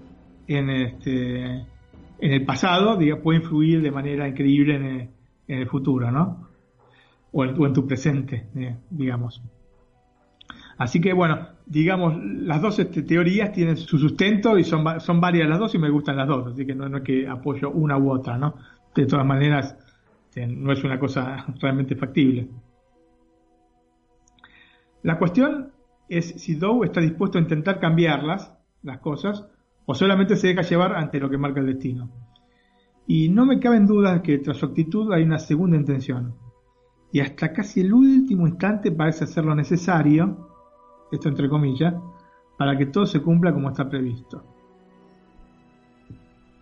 en, 0.47 0.71
este, 0.71 1.45
en 1.45 2.33
el 2.33 2.45
pasado 2.45 2.97
digamos, 2.97 3.23
puede 3.23 3.39
influir 3.41 3.83
de 3.83 3.91
manera 3.91 4.29
increíble 4.29 4.77
en 4.77 4.85
el, 4.85 5.09
en 5.49 5.59
el 5.59 5.67
futuro, 5.69 6.11
¿no? 6.11 6.49
O 7.33 7.45
en, 7.45 7.73
tu 7.73 7.87
presente, 7.87 8.47
eh, 8.57 8.77
digamos. 8.91 9.43
Así 10.79 11.01
que 11.01 11.13
bueno, 11.13 11.49
digamos, 11.71 12.17
las 12.21 12.61
dos 12.61 12.81
este, 12.81 13.03
teorías 13.03 13.53
tienen 13.53 13.77
su 13.77 13.97
sustento 13.97 14.59
y 14.59 14.65
son, 14.65 15.01
son 15.01 15.21
varias 15.21 15.49
las 15.49 15.61
dos 15.61 15.73
y 15.77 15.79
me 15.79 15.89
gustan 15.89 16.17
las 16.17 16.27
dos, 16.27 16.53
así 16.53 16.67
que 16.67 16.75
no, 16.75 16.97
es 16.97 17.03
que 17.05 17.29
apoyo 17.29 17.71
una 17.71 17.97
u 17.97 18.11
otra, 18.11 18.37
¿no? 18.37 18.57
De 18.93 19.07
todas 19.07 19.25
maneras, 19.25 19.77
este, 20.25 20.49
no 20.49 20.73
es 20.73 20.83
una 20.83 20.99
cosa 20.99 21.47
realmente 21.61 21.95
factible. 21.95 22.49
La 25.03 25.17
cuestión 25.17 25.71
es 26.09 26.31
si 26.43 26.57
Dow 26.57 26.83
está 26.83 27.01
dispuesto 27.01 27.39
a 27.39 27.41
intentar 27.41 27.79
cambiarlas, 27.79 28.53
las 28.83 28.99
cosas, 28.99 29.47
o 29.87 29.95
solamente 29.95 30.35
se 30.35 30.49
deja 30.49 30.63
llevar 30.63 30.97
ante 30.97 31.21
lo 31.21 31.31
que 31.31 31.39
marca 31.39 31.61
el 31.61 31.67
destino. 31.67 32.11
Y 33.07 33.29
no 33.29 33.47
me 33.47 33.61
caben 33.61 33.87
dudas 33.87 34.23
que 34.23 34.39
tras 34.39 34.57
su 34.57 34.67
actitud 34.67 35.13
hay 35.13 35.23
una 35.23 35.39
segunda 35.39 35.77
intención. 35.77 36.35
Y 37.13 37.21
hasta 37.21 37.53
casi 37.53 37.83
el 37.83 37.93
último 37.93 38.49
instante 38.49 38.91
parece 38.91 39.25
hacer 39.25 39.45
lo 39.45 39.55
necesario, 39.55 40.50
esto 41.11 41.29
entre 41.29 41.49
comillas, 41.49 41.95
para 42.57 42.77
que 42.77 42.87
todo 42.87 43.07
se 43.07 43.21
cumpla 43.21 43.53
como 43.53 43.71
está 43.71 43.89
previsto. 43.89 44.45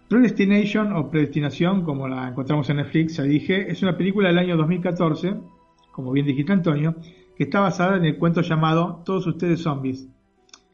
Predestination 0.09 0.93
o 0.95 1.11
Predestinación, 1.11 1.83
como 1.85 2.09
la 2.09 2.29
encontramos 2.29 2.71
en 2.71 2.77
Netflix, 2.79 3.17
ya 3.17 3.25
dije, 3.25 3.71
es 3.71 3.83
una 3.83 3.97
película 3.97 4.29
del 4.29 4.39
año 4.39 4.57
2014, 4.57 5.37
como 5.93 6.13
bien 6.13 6.25
dijiste 6.25 6.53
Antonio, 6.53 6.95
que 7.37 7.45
está 7.45 7.61
basada 7.61 7.97
en 7.97 8.07
el 8.07 8.17
cuento 8.17 8.41
llamado 8.41 9.03
Todos 9.05 9.27
ustedes 9.27 9.61
zombies, 9.61 10.09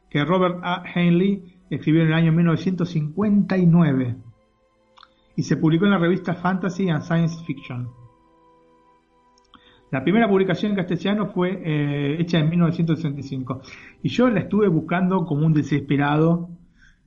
que 0.09 0.23
Robert 0.23 0.59
A. 0.63 0.83
Heinley 0.85 1.59
escribió 1.69 2.03
en 2.03 2.07
el 2.07 2.13
año 2.13 2.31
1959 2.31 4.15
y 5.35 5.43
se 5.43 5.57
publicó 5.57 5.85
en 5.85 5.91
la 5.91 5.97
revista 5.97 6.33
Fantasy 6.35 6.89
and 6.89 7.03
Science 7.03 7.43
Fiction. 7.45 7.89
La 9.95 10.03
primera 10.03 10.27
publicación 10.27 10.71
en 10.71 10.75
castellano 10.75 11.27
fue 11.27 11.61
eh, 11.63 12.17
hecha 12.19 12.37
en 12.37 12.49
1965 12.49 13.61
y 14.03 14.09
yo 14.09 14.29
la 14.29 14.41
estuve 14.41 14.67
buscando 14.67 15.25
como 15.25 15.45
un 15.45 15.53
desesperado 15.53 16.49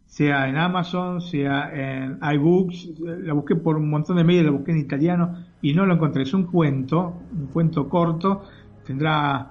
sea 0.06 0.48
en 0.48 0.56
Amazon, 0.56 1.20
sea 1.20 1.70
en 1.70 2.18
iBooks, 2.22 2.94
la 2.98 3.34
busqué 3.34 3.56
por 3.56 3.76
un 3.76 3.90
montón 3.90 4.16
de 4.16 4.24
medios, 4.24 4.46
la 4.46 4.52
busqué 4.52 4.72
en 4.72 4.78
italiano 4.78 5.34
y 5.60 5.74
no 5.74 5.84
lo 5.84 5.96
encontré. 5.96 6.22
Es 6.22 6.32
un 6.32 6.44
cuento, 6.44 7.12
un 7.30 7.48
cuento 7.48 7.90
corto, 7.90 8.44
tendrá, 8.86 9.50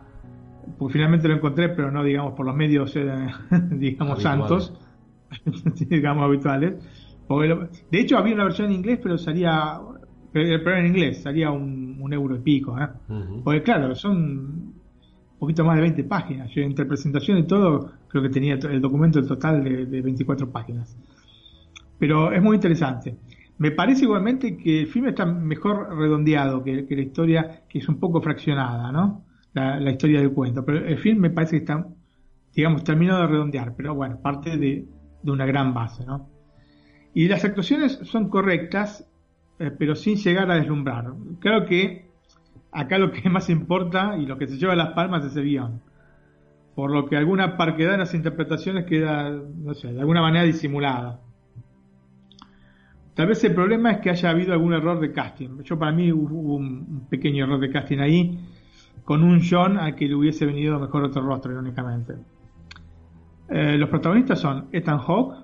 pues 0.79 0.91
finalmente 0.91 1.27
lo 1.27 1.35
encontré, 1.35 1.69
pero 1.69 1.91
no 1.91 2.03
digamos 2.03 2.33
por 2.33 2.43
los 2.43 2.55
medios, 2.55 2.95
eh, 2.95 3.27
digamos, 3.69 4.19
santos, 4.23 4.73
digamos 5.88 6.23
habituales. 6.23 6.73
De 7.91 7.99
hecho 7.99 8.17
había 8.17 8.33
una 8.33 8.45
versión 8.45 8.69
en 8.69 8.77
inglés, 8.77 8.99
pero 9.03 9.19
salía, 9.19 9.79
pero 10.31 10.75
en 10.75 10.88
inglés, 10.88 11.21
salía 11.21 11.51
un, 11.51 11.86
euro 12.14 12.36
y 12.36 12.39
pico, 12.39 12.80
¿eh? 12.80 12.88
Porque 13.43 13.64
claro, 13.64 13.95
son 13.95 14.74
un 15.38 15.39
poquito 15.39 15.64
más 15.64 15.76
de 15.76 15.82
20 15.82 16.03
páginas. 16.05 16.49
Yo 16.51 16.64
entre 16.64 16.86
presentación 16.86 17.38
y 17.38 17.43
todo 17.43 17.91
creo 18.08 18.24
que 18.24 18.30
tenía 18.30 18.55
el 18.55 18.82
documento 18.82 19.20
el 19.20 19.28
total 19.28 19.64
de, 19.64 20.01
24 20.01 20.49
páginas. 20.49 20.97
Pero 21.99 22.32
es 22.32 22.41
muy 22.41 22.55
interesante. 22.55 23.16
Me 23.60 23.72
parece 23.72 24.03
igualmente 24.05 24.58
que 24.58 24.82
el 24.82 24.88
film 24.88 25.08
está 25.08 25.26
mejor 25.26 25.95
redondeado 25.95 26.64
que, 26.64 26.86
la 26.89 27.01
historia, 27.01 27.62
que 27.70 27.80
es 27.80 27.89
un 27.89 27.99
poco 27.99 28.22
fraccionada, 28.22 28.91
¿no? 28.91 29.26
La, 29.53 29.91
historia 29.91 30.20
del 30.20 30.32
cuento. 30.32 30.66
Pero 30.66 30.86
el 30.86 30.97
film 30.97 31.20
me 31.20 31.30
parece 31.30 31.51
que 31.51 31.58
está, 31.58 31.88
digamos, 32.55 32.84
terminado 32.84 33.22
de 33.22 33.28
redondear, 33.28 33.76
pero 33.76 33.95
bueno, 33.95 34.20
parte 34.22 34.58
de, 34.58 34.88
una 35.24 35.45
gran 35.45 35.74
base, 35.74 36.05
¿no? 36.05 36.30
Y 37.14 37.28
las 37.28 37.43
actuaciones 37.43 37.99
son 38.03 38.30
correctas, 38.30 39.08
eh, 39.60 39.72
pero 39.78 39.95
sin 39.95 40.18
llegar 40.18 40.49
a 40.51 40.55
deslumbrar. 40.55 41.14
Creo 41.39 41.66
que 41.66 42.10
acá 42.72 42.97
lo 42.97 43.12
que 43.12 43.30
más 43.30 43.49
importa 43.49 44.18
y 44.18 44.26
lo 44.26 44.38
que 44.38 44.47
se 44.47 44.58
lleva 44.58 44.74
a 44.74 44.78
las 44.78 44.89
palmas 44.89 45.26
es 45.26 45.36
el 45.36 45.45
guion 45.45 45.82
por 46.78 46.91
lo 46.91 47.08
que 47.08 47.18
alguna 47.18 47.58
parquedad 47.58 47.95
en 47.95 48.01
las 48.01 48.14
interpretaciones 48.14 48.86
queda, 48.86 49.32
no 49.32 49.74
sé, 49.74 49.91
de 49.91 49.99
alguna 49.99 50.22
manera 50.22 50.45
disimulada. 50.45 51.20
Tal 53.16 53.26
vez 53.26 53.43
el 53.45 53.55
problema 53.55 53.93
es 53.93 53.97
que 53.97 54.12
haya 54.12 54.30
habido 54.30 54.53
algún 54.53 54.74
error 54.74 54.99
de 54.99 55.12
casting. 55.12 55.64
Yo 55.64 55.80
para 55.80 55.91
mí 55.91 56.12
hubo 56.12 56.53
un 56.53 57.08
pequeño 57.10 57.45
error 57.45 57.60
de 57.60 57.72
casting 57.72 57.97
ahí, 57.97 58.39
con 59.03 59.24
un 59.24 59.41
John 59.41 59.80
al 59.80 59.95
que 59.95 60.08
le 60.08 60.14
hubiese 60.14 60.45
venido 60.45 60.80
mejor 60.80 61.03
otro 61.03 61.24
rostro, 61.24 61.51
irónicamente. 61.51 62.14
Eh, 63.49 63.76
los 63.80 63.89
protagonistas 63.89 64.39
son 64.39 64.68
Ethan 64.72 64.99
Hawke, 64.99 65.36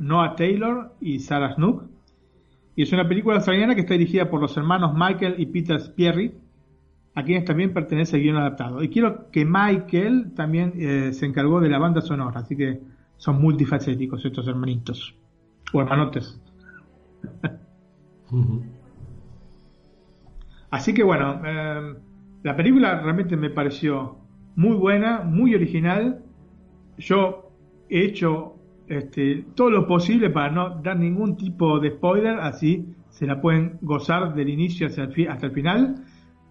Noah 0.00 0.34
Taylor 0.34 0.92
y 1.00 1.20
Sarah 1.20 1.54
Snook. 1.54 1.84
Y 2.78 2.82
es 2.82 2.92
una 2.92 3.08
película 3.08 3.34
australiana 3.34 3.74
que 3.74 3.80
está 3.80 3.94
dirigida 3.94 4.30
por 4.30 4.40
los 4.40 4.56
hermanos 4.56 4.94
Michael 4.94 5.34
y 5.36 5.46
Peter 5.46 5.80
Spierry, 5.80 6.32
a 7.12 7.24
quienes 7.24 7.44
también 7.44 7.74
pertenece 7.74 8.16
el 8.16 8.22
guion 8.22 8.36
adaptado. 8.36 8.84
Y 8.84 8.88
quiero 8.88 9.32
que 9.32 9.44
Michael 9.44 10.30
también 10.36 10.74
eh, 10.76 11.12
se 11.12 11.26
encargó 11.26 11.60
de 11.60 11.70
la 11.70 11.80
banda 11.80 12.00
sonora, 12.00 12.38
así 12.38 12.56
que 12.56 12.80
son 13.16 13.42
multifacéticos 13.42 14.24
estos 14.24 14.46
hermanitos, 14.46 15.12
o 15.72 15.80
hermanotes. 15.80 16.40
Así 20.70 20.94
que 20.94 21.02
bueno, 21.02 21.42
eh, 21.44 21.94
la 22.44 22.54
película 22.54 23.00
realmente 23.00 23.36
me 23.36 23.50
pareció 23.50 24.18
muy 24.54 24.76
buena, 24.76 25.22
muy 25.22 25.52
original. 25.52 26.22
Yo 26.96 27.50
he 27.90 28.04
hecho 28.04 28.57
este, 28.88 29.44
todo 29.54 29.70
lo 29.70 29.86
posible 29.86 30.30
para 30.30 30.50
no 30.50 30.80
dar 30.82 30.98
ningún 30.98 31.36
tipo 31.36 31.78
de 31.78 31.90
spoiler, 31.90 32.38
así 32.40 32.86
se 33.10 33.26
la 33.26 33.40
pueden 33.40 33.78
gozar 33.80 34.34
del 34.34 34.48
inicio 34.48 34.86
hasta 34.86 35.46
el 35.46 35.52
final. 35.52 36.04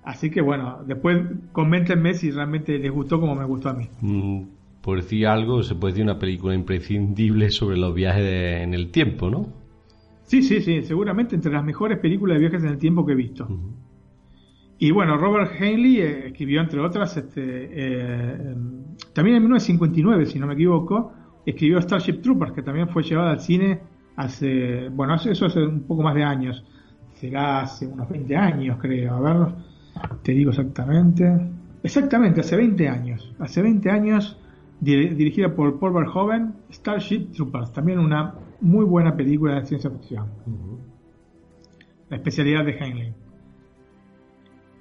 Así 0.04 0.30
que 0.30 0.42
bueno, 0.42 0.84
después 0.86 1.22
coméntenme 1.52 2.14
si 2.14 2.32
realmente 2.32 2.78
les 2.80 2.92
gustó 2.92 3.20
como 3.20 3.36
me 3.36 3.46
gustó 3.46 3.70
a 3.70 3.74
mí. 3.74 3.90
Mm, 4.02 4.44
por 4.82 5.02
decir 5.02 5.28
algo, 5.28 5.64
se 5.64 5.76
puede 5.76 5.94
decir 5.94 6.04
una 6.04 6.20
película 6.20 6.56
imprescindible 6.56 7.50
sobre 7.52 7.78
los 7.78 7.94
viajes 7.94 8.62
en 8.64 8.74
el 8.74 8.90
tiempo, 8.92 9.30
¿no? 9.30 9.48
Sí, 10.24 10.44
sí, 10.44 10.62
sí, 10.62 10.84
seguramente 10.84 11.36
entre 11.36 11.52
las 11.52 11.64
mejores 11.64 12.00
películas 12.00 12.36
de 12.36 12.40
viajes 12.40 12.64
en 12.64 12.70
el 12.70 12.78
tiempo 12.78 13.06
que 13.06 13.14
he 13.14 13.16
visto. 13.16 13.48
Y 14.80 14.92
bueno, 14.92 15.18
Robert 15.18 15.52
Haley 15.60 16.00
eh, 16.00 16.28
escribió, 16.28 16.62
entre 16.62 16.80
otras, 16.80 17.18
este, 17.18 17.70
eh, 17.72 18.56
también 19.14 19.38
en 19.38 19.44
1959, 19.44 20.26
si 20.26 20.38
no 20.38 20.48
me 20.48 20.54
equivoco, 20.54 21.14
escribió 21.52 21.82
Starship 21.82 22.22
Troopers, 22.22 22.52
que 22.52 22.62
también 22.62 22.90
fue 22.90 23.04
llevada 23.04 23.32
al 23.32 23.40
cine 23.40 23.80
hace, 24.18 24.90
bueno, 24.90 25.16
eso 25.16 25.46
hace 25.46 25.64
un 25.64 25.84
poco 25.84 26.04
más 26.04 26.16
de 26.16 26.24
años, 26.24 26.64
será 27.14 27.62
hace 27.62 27.88
unos 27.88 28.10
20 28.10 28.36
años, 28.36 28.78
creo, 28.82 29.16
a 29.16 29.20
ver, 29.22 29.54
te 30.24 30.34
digo 30.34 30.52
exactamente. 30.52 31.26
Exactamente, 31.84 32.42
hace 32.42 32.58
20 32.58 32.88
años. 32.88 33.34
Hace 33.40 33.62
20 33.62 33.90
años, 33.90 34.38
dirigida 34.82 35.56
por 35.56 35.80
Paul 35.80 35.94
Verhoeven, 35.94 36.54
Starship 36.72 37.32
Troopers. 37.34 37.72
También 37.72 38.00
una 38.00 38.36
muy 38.60 38.84
buena 38.84 39.16
película 39.16 39.60
de 39.60 39.66
ciencia 39.66 39.90
ficción. 39.90 40.26
La 42.10 42.18
especialidad 42.18 42.66
de 42.66 42.72
Heinlein. 42.72 43.14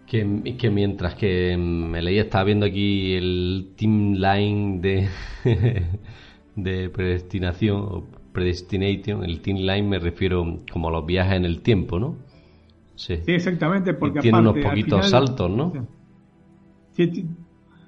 Que, 0.07 0.57
que, 0.57 0.71
mientras 0.71 1.17
que 1.17 1.57
me 1.57 2.01
leía, 2.01 2.23
estaba 2.23 2.45
viendo 2.45 2.65
aquí 2.65 3.15
el 3.15 3.73
team 3.77 4.15
line 4.15 4.81
de, 4.81 5.09
de 6.57 6.91
predestinación 6.91 7.77
o 7.77 8.07
predestination, 8.33 9.25
el 9.25 9.41
team 9.41 9.59
line 9.59 9.83
me 9.83 9.99
refiero 9.99 10.59
como 10.73 10.89
a 10.89 10.93
los 10.93 11.07
viajes 11.07 11.37
en 11.37 11.45
el 11.45 11.61
tiempo, 11.63 11.99
¿no? 11.99 12.17
Sí, 12.97 13.15
exactamente, 13.27 13.95
porque 13.95 14.21
tiene 14.21 14.39
unos 14.41 14.57
poquitos 14.59 15.11
saltos, 15.11 15.51
¿no? 15.51 15.73
Sí, 16.93 17.27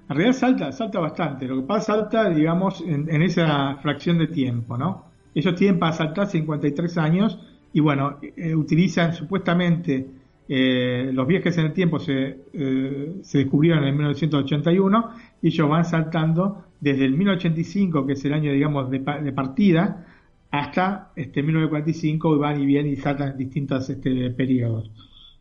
en 0.09 0.17
realidad 0.17 0.33
salta, 0.33 0.73
salta 0.73 1.01
bastante. 1.01 1.47
Lo 1.47 1.57
que 1.57 1.63
pasa 1.63 1.95
salta, 1.95 2.31
digamos, 2.31 2.83
en, 2.87 3.23
esa 3.23 3.77
fracción 3.77 4.19
de 4.19 4.29
tiempo, 4.29 4.77
¿no? 4.77 5.07
Ellos 5.35 5.55
tienen 5.55 5.79
para 5.79 5.93
saltar 5.93 6.27
53 6.27 6.99
años 6.99 7.39
y 7.73 7.81
bueno, 7.81 8.19
eh, 8.23 8.55
utilizan 8.55 9.15
supuestamente 9.15 10.07
eh, 10.49 11.11
los 11.13 11.27
viajes 11.27 11.59
en 11.59 11.67
el 11.67 11.73
tiempo 11.75 11.99
se, 11.99 12.39
eh, 12.55 13.17
se 13.23 13.39
descubrieron 13.39 13.85
en 13.85 13.95
1981 13.95 15.11
y 15.43 15.49
ellos 15.49 15.69
van 15.69 15.85
saltando 15.85 16.65
desde 16.81 17.05
el 17.05 17.13
1985, 17.13 18.07
que 18.07 18.13
es 18.13 18.25
el 18.25 18.33
año, 18.33 18.53
digamos, 18.53 18.91
de, 18.91 18.99
de 18.99 19.33
partida, 19.33 20.07
hasta 20.51 21.13
este 21.17 21.43
1945 21.43 22.39
van 22.39 22.61
y 22.61 22.67
vienen 22.67 22.93
y 22.93 22.97
saltan 22.97 23.37
distintos 23.37 23.89
este, 23.91 24.31
periodos. 24.31 24.91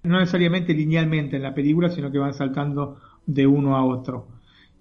No 0.04 0.20
necesariamente 0.20 0.74
linealmente 0.74 1.38
en 1.38 1.44
la 1.44 1.54
película, 1.54 1.90
sino 1.90 2.12
que 2.12 2.18
van 2.18 2.34
saltando 2.34 2.98
de 3.26 3.48
uno 3.48 3.76
a 3.76 3.86
otro. 3.86 4.28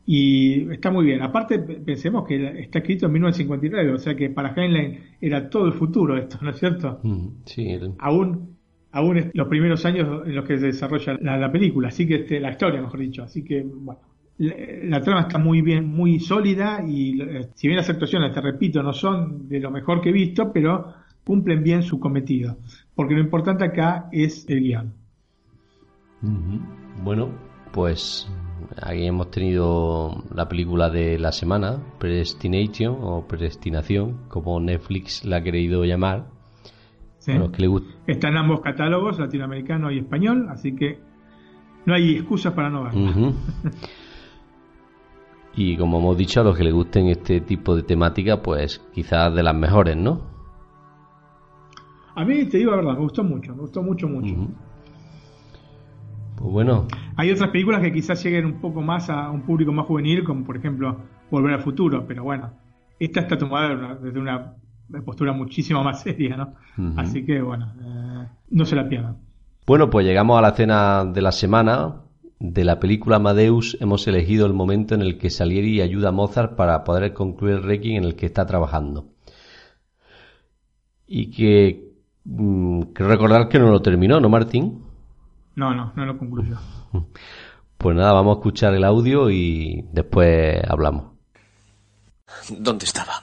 Y 0.04 0.70
está 0.70 0.90
muy 0.90 1.04
bien. 1.04 1.20
Aparte, 1.22 1.58
pensemos 1.58 2.26
que 2.26 2.60
está 2.60 2.78
escrito 2.78 3.06
en 3.06 3.12
1959, 3.12 3.92
o 3.92 3.98
sea 3.98 4.14
que 4.14 4.30
para 4.30 4.54
Heinlein 4.54 5.00
era 5.20 5.50
todo 5.50 5.66
el 5.66 5.72
futuro 5.72 6.16
esto, 6.16 6.38
¿no 6.42 6.50
es 6.50 6.58
cierto? 6.58 7.00
Mm, 7.02 7.26
sí. 7.44 7.76
Aún, 7.98 8.56
aún 8.92 9.30
los 9.34 9.48
primeros 9.48 9.84
años 9.84 10.22
en 10.24 10.34
los 10.34 10.44
que 10.44 10.58
se 10.58 10.66
desarrolla 10.66 11.18
la, 11.20 11.50
película, 11.50 11.88
así 11.88 12.06
que 12.06 12.16
este, 12.16 12.38
la 12.38 12.52
historia, 12.52 12.80
mejor 12.80 13.00
dicho. 13.00 13.24
Así 13.24 13.42
que, 13.42 13.62
bueno, 13.62 14.00
la, 14.38 15.00
trama 15.00 15.22
está 15.22 15.38
muy 15.38 15.62
bien, 15.62 15.88
muy 15.88 16.20
sólida 16.20 16.84
y 16.86 17.20
eh, 17.20 17.48
si 17.54 17.68
bien 17.68 17.78
las 17.78 17.88
actuaciones, 17.88 18.32
te 18.32 18.40
repito, 18.40 18.82
no 18.82 18.92
son 18.92 19.48
de 19.48 19.60
lo 19.60 19.70
mejor 19.70 20.00
que 20.00 20.10
he 20.10 20.12
visto, 20.12 20.52
pero 20.52 20.92
cumplen 21.24 21.62
bien 21.62 21.82
su 21.82 21.98
cometido. 21.98 22.58
Porque 22.94 23.14
lo 23.14 23.20
importante 23.20 23.64
acá 23.64 24.08
es 24.12 24.48
el 24.48 24.60
guion. 24.60 24.92
Bueno, 27.02 27.30
pues 27.72 28.28
aquí 28.82 29.06
hemos 29.06 29.30
tenido 29.30 30.24
la 30.34 30.48
película 30.48 30.90
de 30.90 31.18
la 31.18 31.32
semana, 31.32 31.78
Predestination 31.98 32.96
o 33.00 33.26
Predestinación, 33.26 34.28
como 34.28 34.60
Netflix 34.60 35.24
la 35.24 35.38
ha 35.38 35.42
querido 35.42 35.84
llamar. 35.84 36.26
Está 38.06 38.28
en 38.28 38.36
ambos 38.36 38.60
catálogos, 38.60 39.18
latinoamericano 39.18 39.90
y 39.90 39.98
español, 39.98 40.46
así 40.48 40.76
que 40.76 41.00
no 41.84 41.94
hay 41.94 42.16
excusas 42.16 42.52
para 42.52 42.70
no 42.70 42.84
verla. 42.84 43.32
y 45.56 45.76
como 45.76 45.98
hemos 45.98 46.16
dicho, 46.18 46.42
a 46.42 46.44
los 46.44 46.56
que 46.56 46.64
les 46.64 46.74
gusten 46.74 47.08
este 47.08 47.40
tipo 47.40 47.74
de 47.74 47.82
temática, 47.82 48.42
pues 48.42 48.84
quizás 48.92 49.34
de 49.34 49.42
las 49.42 49.54
mejores, 49.54 49.96
¿no? 49.96 50.20
A 52.14 52.24
mí, 52.24 52.44
te 52.44 52.58
digo 52.58 52.70
la 52.70 52.76
verdad, 52.76 52.92
me 52.92 53.00
gustó 53.00 53.24
mucho, 53.24 53.54
me 53.54 53.62
gustó 53.62 53.82
mucho, 53.82 54.06
mucho. 54.06 54.34
Pues 56.36 56.52
bueno. 56.52 56.86
Hay 57.16 57.30
otras 57.30 57.48
películas 57.50 57.80
que 57.80 57.92
quizás 57.92 58.22
lleguen 58.22 58.44
un 58.44 58.60
poco 58.60 58.82
más 58.82 59.08
a 59.08 59.30
un 59.30 59.42
público 59.42 59.72
más 59.72 59.86
juvenil, 59.86 60.24
como 60.24 60.44
por 60.44 60.58
ejemplo 60.58 60.98
Volver 61.30 61.54
al 61.54 61.62
Futuro, 61.62 62.04
pero 62.06 62.22
bueno, 62.22 62.52
esta 62.98 63.20
está 63.20 63.38
tomada 63.38 63.94
desde 63.96 64.20
una 64.20 64.54
postura 65.04 65.32
muchísimo 65.32 65.82
más 65.82 66.02
seria, 66.02 66.36
¿no? 66.36 66.54
Así 66.96 67.24
que 67.24 67.40
bueno, 67.40 67.72
eh, 67.80 68.28
no 68.50 68.66
se 68.66 68.76
la 68.76 68.88
pierdan. 68.88 69.16
Bueno, 69.66 69.90
pues 69.90 70.06
llegamos 70.06 70.38
a 70.38 70.42
la 70.42 70.52
cena 70.52 71.04
de 71.04 71.22
la 71.22 71.32
semana. 71.32 72.02
De 72.38 72.64
la 72.64 72.78
película 72.78 73.16
Amadeus 73.16 73.78
hemos 73.80 74.06
elegido 74.06 74.46
el 74.46 74.52
momento 74.52 74.94
en 74.94 75.00
el 75.00 75.16
que 75.16 75.30
Salieri 75.30 75.80
ayuda 75.80 76.10
a 76.10 76.12
Mozart 76.12 76.54
para 76.54 76.84
poder 76.84 77.14
concluir 77.14 77.56
el 77.56 77.62
Requiem 77.62 77.96
en 77.96 78.04
el 78.04 78.14
que 78.14 78.26
está 78.26 78.44
trabajando. 78.44 79.08
Y 81.06 81.30
que, 81.30 81.94
mm, 82.24 82.82
recordar 82.94 83.48
que 83.48 83.58
no 83.58 83.70
lo 83.70 83.80
terminó, 83.80 84.20
¿no, 84.20 84.28
Martín? 84.28 84.84
No, 85.54 85.74
no, 85.74 85.92
no 85.96 86.04
lo 86.04 86.18
concluyo. 86.18 86.58
Pues 87.78 87.94
nada, 87.94 88.14
vamos 88.14 88.36
a 88.36 88.38
escuchar 88.38 88.72
el 88.72 88.84
audio 88.84 89.28
y 89.28 89.84
después 89.92 90.62
hablamos. 90.66 91.12
¿Dónde 92.58 92.86
estaba? 92.86 93.22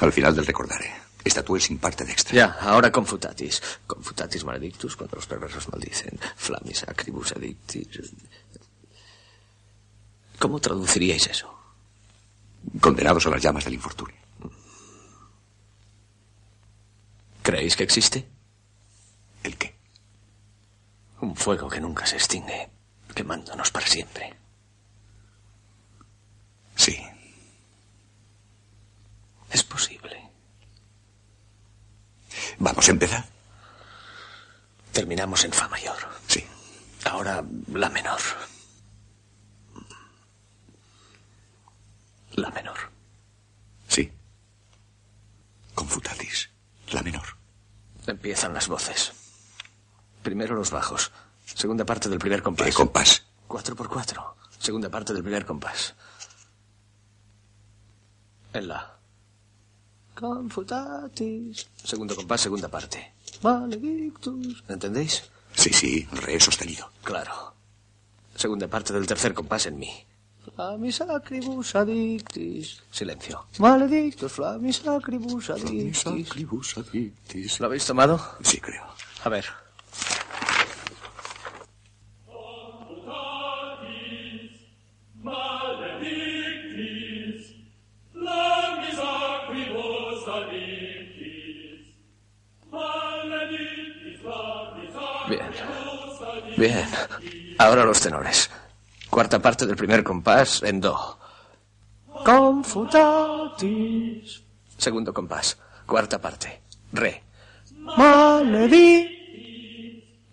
Al 0.00 0.10
final 0.10 0.34
del 0.34 0.44
recordaré. 0.44 1.03
Estatúe 1.24 1.58
sin 1.58 1.78
parte 1.78 2.04
de 2.04 2.12
extra. 2.12 2.34
Ya, 2.34 2.56
ahora 2.60 2.92
confutatis. 2.92 3.62
Confutatis 3.86 4.44
maledictus 4.44 4.94
cuando 4.94 5.16
los 5.16 5.26
perversos 5.26 5.68
maldicen. 5.68 6.18
Flamis 6.36 6.84
acribus 6.84 7.32
addictis. 7.32 8.12
¿Cómo 10.38 10.60
traduciríais 10.60 11.26
eso? 11.26 11.48
Condenados 12.80 13.26
a 13.26 13.30
las 13.30 13.42
llamas 13.42 13.64
del 13.64 13.74
infortunio. 13.74 14.20
¿Creéis 17.42 17.76
que 17.76 17.84
existe? 17.84 18.28
¿El 19.42 19.56
qué? 19.56 19.74
Un 21.20 21.36
fuego 21.36 21.68
que 21.68 21.80
nunca 21.80 22.06
se 22.06 22.16
extingue, 22.16 22.70
quemándonos 23.14 23.70
para 23.70 23.86
siempre. 23.86 24.34
Sí. 26.76 26.98
Es 29.50 29.62
posible. 29.62 30.23
¿Vamos 32.58 32.88
a 32.88 32.90
empezar? 32.90 33.24
Terminamos 34.92 35.44
en 35.44 35.52
Fa 35.52 35.68
mayor. 35.68 35.96
Sí. 36.26 36.44
Ahora 37.04 37.44
la 37.72 37.88
menor. 37.90 38.20
La 42.32 42.50
menor. 42.50 42.78
Sí. 43.88 44.10
Confutatis. 45.74 46.50
La 46.92 47.02
menor. 47.02 47.24
Empiezan 48.06 48.54
las 48.54 48.68
voces. 48.68 49.12
Primero 50.22 50.54
los 50.54 50.70
bajos. 50.70 51.12
Segunda 51.44 51.84
parte 51.84 52.08
del 52.08 52.18
primer 52.18 52.42
compás. 52.42 52.66
¿Qué 52.66 52.72
compás? 52.72 53.24
Cuatro 53.46 53.76
por 53.76 53.88
cuatro. 53.88 54.36
Segunda 54.58 54.88
parte 54.88 55.12
del 55.12 55.22
primer 55.22 55.44
compás. 55.44 55.94
En 58.52 58.68
la. 58.68 58.96
Confutatis. 60.14 61.66
Segundo 61.82 62.14
compás, 62.14 62.40
segunda 62.40 62.68
parte. 62.68 63.12
Maledictus. 63.42 64.64
¿Entendéis? 64.68 65.24
Sí, 65.54 65.70
sí, 65.72 66.08
re 66.12 66.38
sostenido. 66.40 66.90
Claro. 67.02 67.54
Segunda 68.34 68.68
parte 68.68 68.92
del 68.92 69.06
tercer 69.06 69.34
compás 69.34 69.66
en 69.66 69.78
mi. 69.78 69.90
Flamis 70.54 71.00
acribus 71.00 71.74
addictis. 71.74 72.82
Silencio. 72.90 73.46
Maledictus, 73.58 74.32
flamis 74.32 74.86
acribus 74.86 75.50
addictis. 75.50 76.02
Flamis 76.02 76.28
acribus 76.30 76.78
addictis. 76.78 77.60
¿Lo 77.60 77.66
habéis 77.66 77.84
tomado? 77.86 78.20
Sí, 78.42 78.60
creo. 78.60 78.84
A 79.24 79.28
ver. 79.28 79.63
Ahora 97.64 97.84
los 97.86 97.98
tenores. 97.98 98.50
Cuarta 99.08 99.38
parte 99.40 99.64
del 99.64 99.74
primer 99.74 100.04
compás 100.04 100.62
en 100.62 100.82
do. 100.82 101.18
Confutatis. 102.22 103.62
Segundo 104.76 105.14
compás. 105.14 105.56
Cuarta 105.86 106.20
parte. 106.20 106.60
Re. 106.92 107.22
Maledi. 107.96 109.08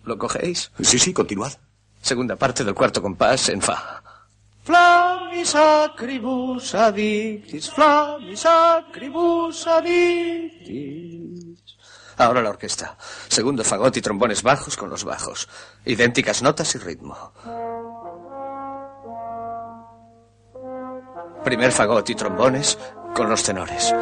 ¿Lo 0.04 0.18
cogéis? 0.18 0.70
Sí, 0.82 0.98
sí, 0.98 1.14
continuad. 1.14 1.54
Segunda 2.02 2.36
parte 2.36 2.64
del 2.64 2.74
cuarto 2.74 3.00
compás 3.00 3.48
en 3.48 3.62
fa. 3.62 4.02
Flamis 4.64 5.54
acribus 5.54 6.74
addictis, 6.74 7.70
flamis 7.70 8.44
acribus 8.44 9.66
addictis. 9.66 11.32
Ahora 12.16 12.42
la 12.42 12.50
orquesta. 12.50 12.96
Segundo 13.28 13.64
fagot 13.64 13.96
y 13.96 14.00
trombones 14.00 14.42
bajos 14.42 14.76
con 14.76 14.90
los 14.90 15.04
bajos. 15.04 15.48
Idénticas 15.84 16.42
notas 16.42 16.74
y 16.74 16.78
ritmo. 16.78 17.32
Primer 21.44 21.72
fagot 21.72 22.08
y 22.10 22.14
trombones 22.14 22.78
con 23.14 23.28
los 23.28 23.42
tenores. 23.42 23.92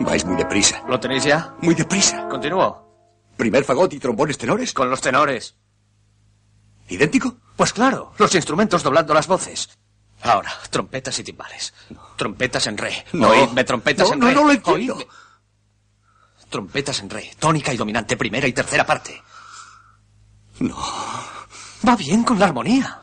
Vais 0.00 0.24
muy 0.24 0.36
deprisa. 0.36 0.82
¿Lo 0.88 0.98
tenéis 0.98 1.24
ya? 1.24 1.54
Muy 1.62 1.74
deprisa. 1.74 2.26
Continúo. 2.28 2.84
Primer 3.36 3.64
fagot 3.64 3.92
y 3.92 3.98
trombones 4.00 4.36
tenores. 4.36 4.74
Con 4.74 4.90
los 4.90 5.00
tenores. 5.00 5.56
¿Idéntico? 6.88 7.36
Pues 7.56 7.72
claro, 7.72 8.12
los 8.18 8.34
instrumentos 8.34 8.82
doblando 8.82 9.14
las 9.14 9.28
voces. 9.28 9.68
Ahora, 10.22 10.52
trompetas 10.70 11.18
y 11.18 11.24
timbales. 11.24 11.72
Trompetas 12.16 12.66
en 12.66 12.76
re. 12.76 13.04
No. 13.12 13.28
Oídme, 13.28 13.64
trompetas 13.64 14.08
No, 14.08 14.14
en 14.14 14.20
no, 14.20 14.26
re. 14.26 14.34
no 14.34 14.44
lo 14.44 14.52
entiendo. 14.52 14.94
Oídme. 14.94 15.06
Trompetas 16.50 17.00
en 17.00 17.10
re. 17.10 17.30
Tónica 17.38 17.72
y 17.72 17.76
dominante, 17.76 18.16
primera 18.16 18.46
y 18.46 18.52
tercera 18.52 18.84
parte. 18.84 19.22
No. 20.58 20.76
Va 21.88 21.96
bien 21.96 22.22
con 22.24 22.38
la 22.38 22.46
armonía. 22.46 23.02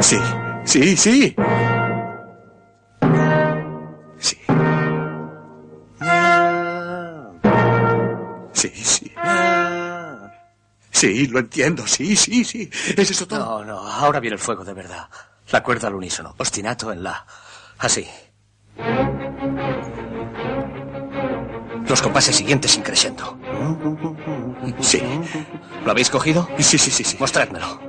Sí, 0.00 0.18
sí, 0.64 0.96
sí. 0.96 1.34
Sí. 4.18 4.36
Sí, 8.52 8.68
sí. 8.74 9.12
Sí, 11.00 11.28
lo 11.28 11.38
entiendo. 11.38 11.86
Sí, 11.86 12.14
sí, 12.14 12.44
sí. 12.44 12.68
¿Es 12.94 13.10
eso 13.10 13.26
todo? 13.26 13.38
No, 13.38 13.64
no, 13.64 13.78
ahora 13.78 14.20
viene 14.20 14.34
el 14.34 14.38
fuego 14.38 14.66
de 14.66 14.74
verdad. 14.74 15.08
La 15.50 15.62
cuerda 15.62 15.88
al 15.88 15.94
unísono. 15.94 16.34
Ostinato 16.36 16.92
en 16.92 17.02
la. 17.02 17.26
Así. 17.78 18.06
Los 21.88 22.02
compases 22.02 22.36
siguientes 22.36 22.76
increciendo. 22.76 23.38
Sí. 24.80 25.00
¿Lo 25.86 25.92
habéis 25.92 26.10
cogido? 26.10 26.46
Sí, 26.58 26.76
sí, 26.76 26.90
sí, 26.90 27.02
sí. 27.02 27.16
Mostrádmelo. 27.18 27.80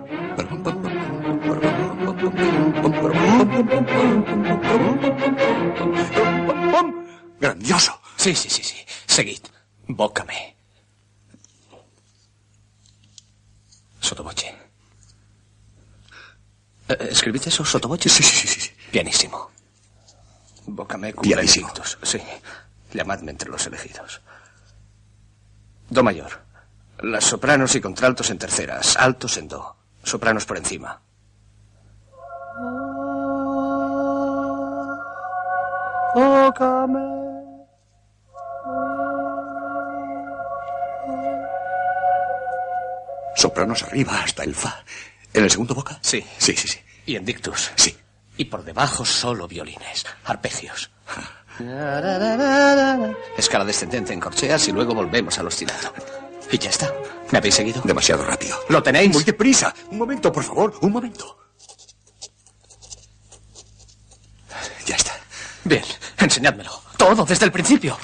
Grandioso. 7.41 7.99
Sí, 8.15 8.33
sí, 8.33 8.49
sí, 8.49 8.63
sí. 8.63 8.77
Seguid. 9.05 9.41
Bócame. 9.85 10.60
Sotoboche. 14.01 14.53
Eh, 16.89 17.07
¿Escribiste 17.11 17.49
eso, 17.49 17.63
Sotoboche? 17.63 18.09
Sí, 18.09 18.23
sí, 18.23 18.47
sí, 18.47 18.59
sí. 18.59 18.71
Pianísimo. 18.91 19.51
Bócame 20.65 21.13
Pianísimo. 21.13 21.71
Sí. 22.03 22.19
Llamadme 22.93 23.31
entre 23.31 23.49
los 23.49 23.65
elegidos. 23.67 24.21
Do 25.89 26.03
mayor. 26.03 26.41
Las 26.99 27.23
sopranos 27.25 27.75
y 27.75 27.81
contraltos 27.81 28.29
en 28.29 28.37
terceras. 28.37 28.97
Altos 28.97 29.37
en 29.37 29.47
do. 29.47 29.75
Sopranos 30.03 30.45
por 30.45 30.57
encima. 30.57 30.99
Sopranos 43.35 43.83
arriba 43.83 44.21
hasta 44.23 44.43
el 44.43 44.55
fa. 44.55 44.83
¿En 45.33 45.43
el 45.43 45.51
segundo 45.51 45.73
boca? 45.75 45.97
Sí. 46.01 46.25
Sí, 46.37 46.55
sí, 46.55 46.67
sí. 46.67 46.79
Y 47.05 47.15
en 47.15 47.25
dictus. 47.25 47.71
Sí. 47.75 47.97
Y 48.37 48.45
por 48.45 48.63
debajo 48.63 49.05
solo 49.05 49.47
violines. 49.47 50.05
Arpegios. 50.25 50.91
Escala 53.37 53.65
descendente 53.65 54.13
en 54.13 54.19
corcheas 54.19 54.67
y 54.67 54.71
luego 54.71 54.93
volvemos 54.93 55.37
al 55.37 55.47
ostinato. 55.47 55.93
Y 56.51 56.57
ya 56.57 56.69
está. 56.69 56.93
¿Me 57.31 57.37
habéis 57.37 57.55
seguido? 57.55 57.81
Demasiado 57.83 58.25
rápido. 58.25 58.57
¿Lo 58.69 58.83
tenéis? 58.83 59.13
Muy 59.13 59.23
deprisa. 59.23 59.73
Un 59.89 59.97
momento, 59.99 60.31
por 60.31 60.43
favor. 60.43 60.73
Un 60.81 60.91
momento. 60.91 61.37
Ya 64.85 64.95
está. 64.95 65.13
Bien, 65.63 65.83
enseñádmelo. 66.17 66.81
Todo 66.97 67.23
desde 67.25 67.45
el 67.45 67.51
principio. 67.51 67.97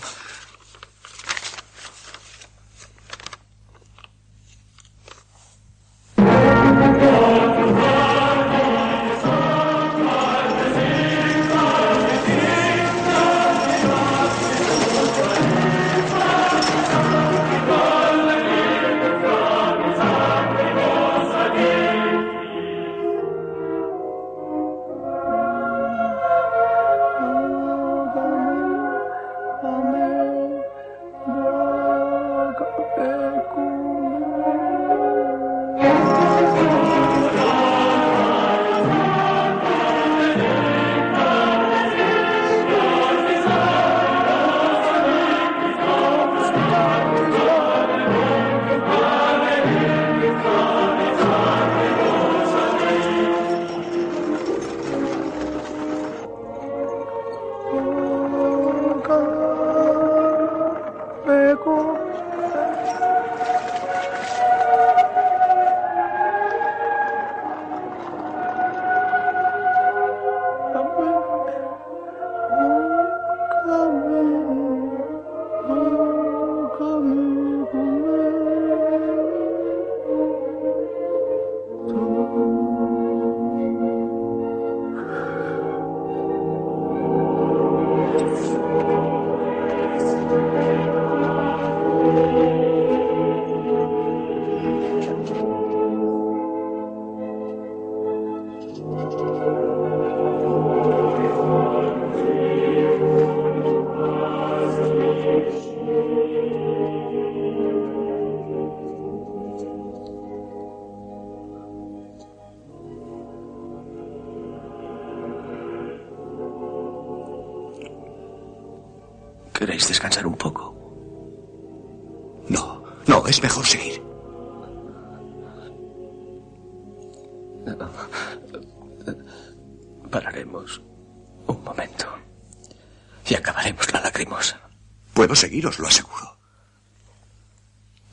Os 135.66 135.80
lo 135.80 135.88
aseguro. 135.88 136.38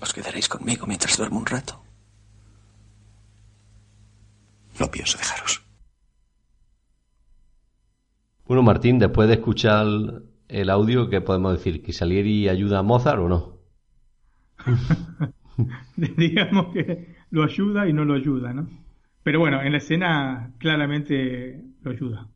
¿Os 0.00 0.12
quedaréis 0.12 0.48
conmigo 0.48 0.86
mientras 0.86 1.16
duermo 1.16 1.38
un 1.38 1.46
rato? 1.46 1.80
No 4.78 4.90
pienso 4.90 5.18
dejaros. 5.18 5.62
Bueno, 8.46 8.62
Martín, 8.62 8.98
después 8.98 9.28
de 9.28 9.34
escuchar 9.34 9.86
el 10.48 10.70
audio, 10.70 11.08
¿qué 11.08 11.20
podemos 11.20 11.52
decir? 11.52 11.82
¿Que 11.82 11.92
Salieri 11.92 12.48
ayuda 12.48 12.80
a 12.80 12.82
Mozart 12.82 13.20
o 13.20 13.28
no? 13.28 13.58
Digamos 15.96 16.72
que 16.72 17.14
lo 17.30 17.44
ayuda 17.44 17.88
y 17.88 17.92
no 17.92 18.04
lo 18.04 18.14
ayuda, 18.14 18.52
¿no? 18.52 18.68
Pero 19.22 19.40
bueno, 19.40 19.62
en 19.62 19.72
la 19.72 19.78
escena 19.78 20.52
claramente 20.58 21.62
lo 21.82 21.90
ayuda. 21.90 22.28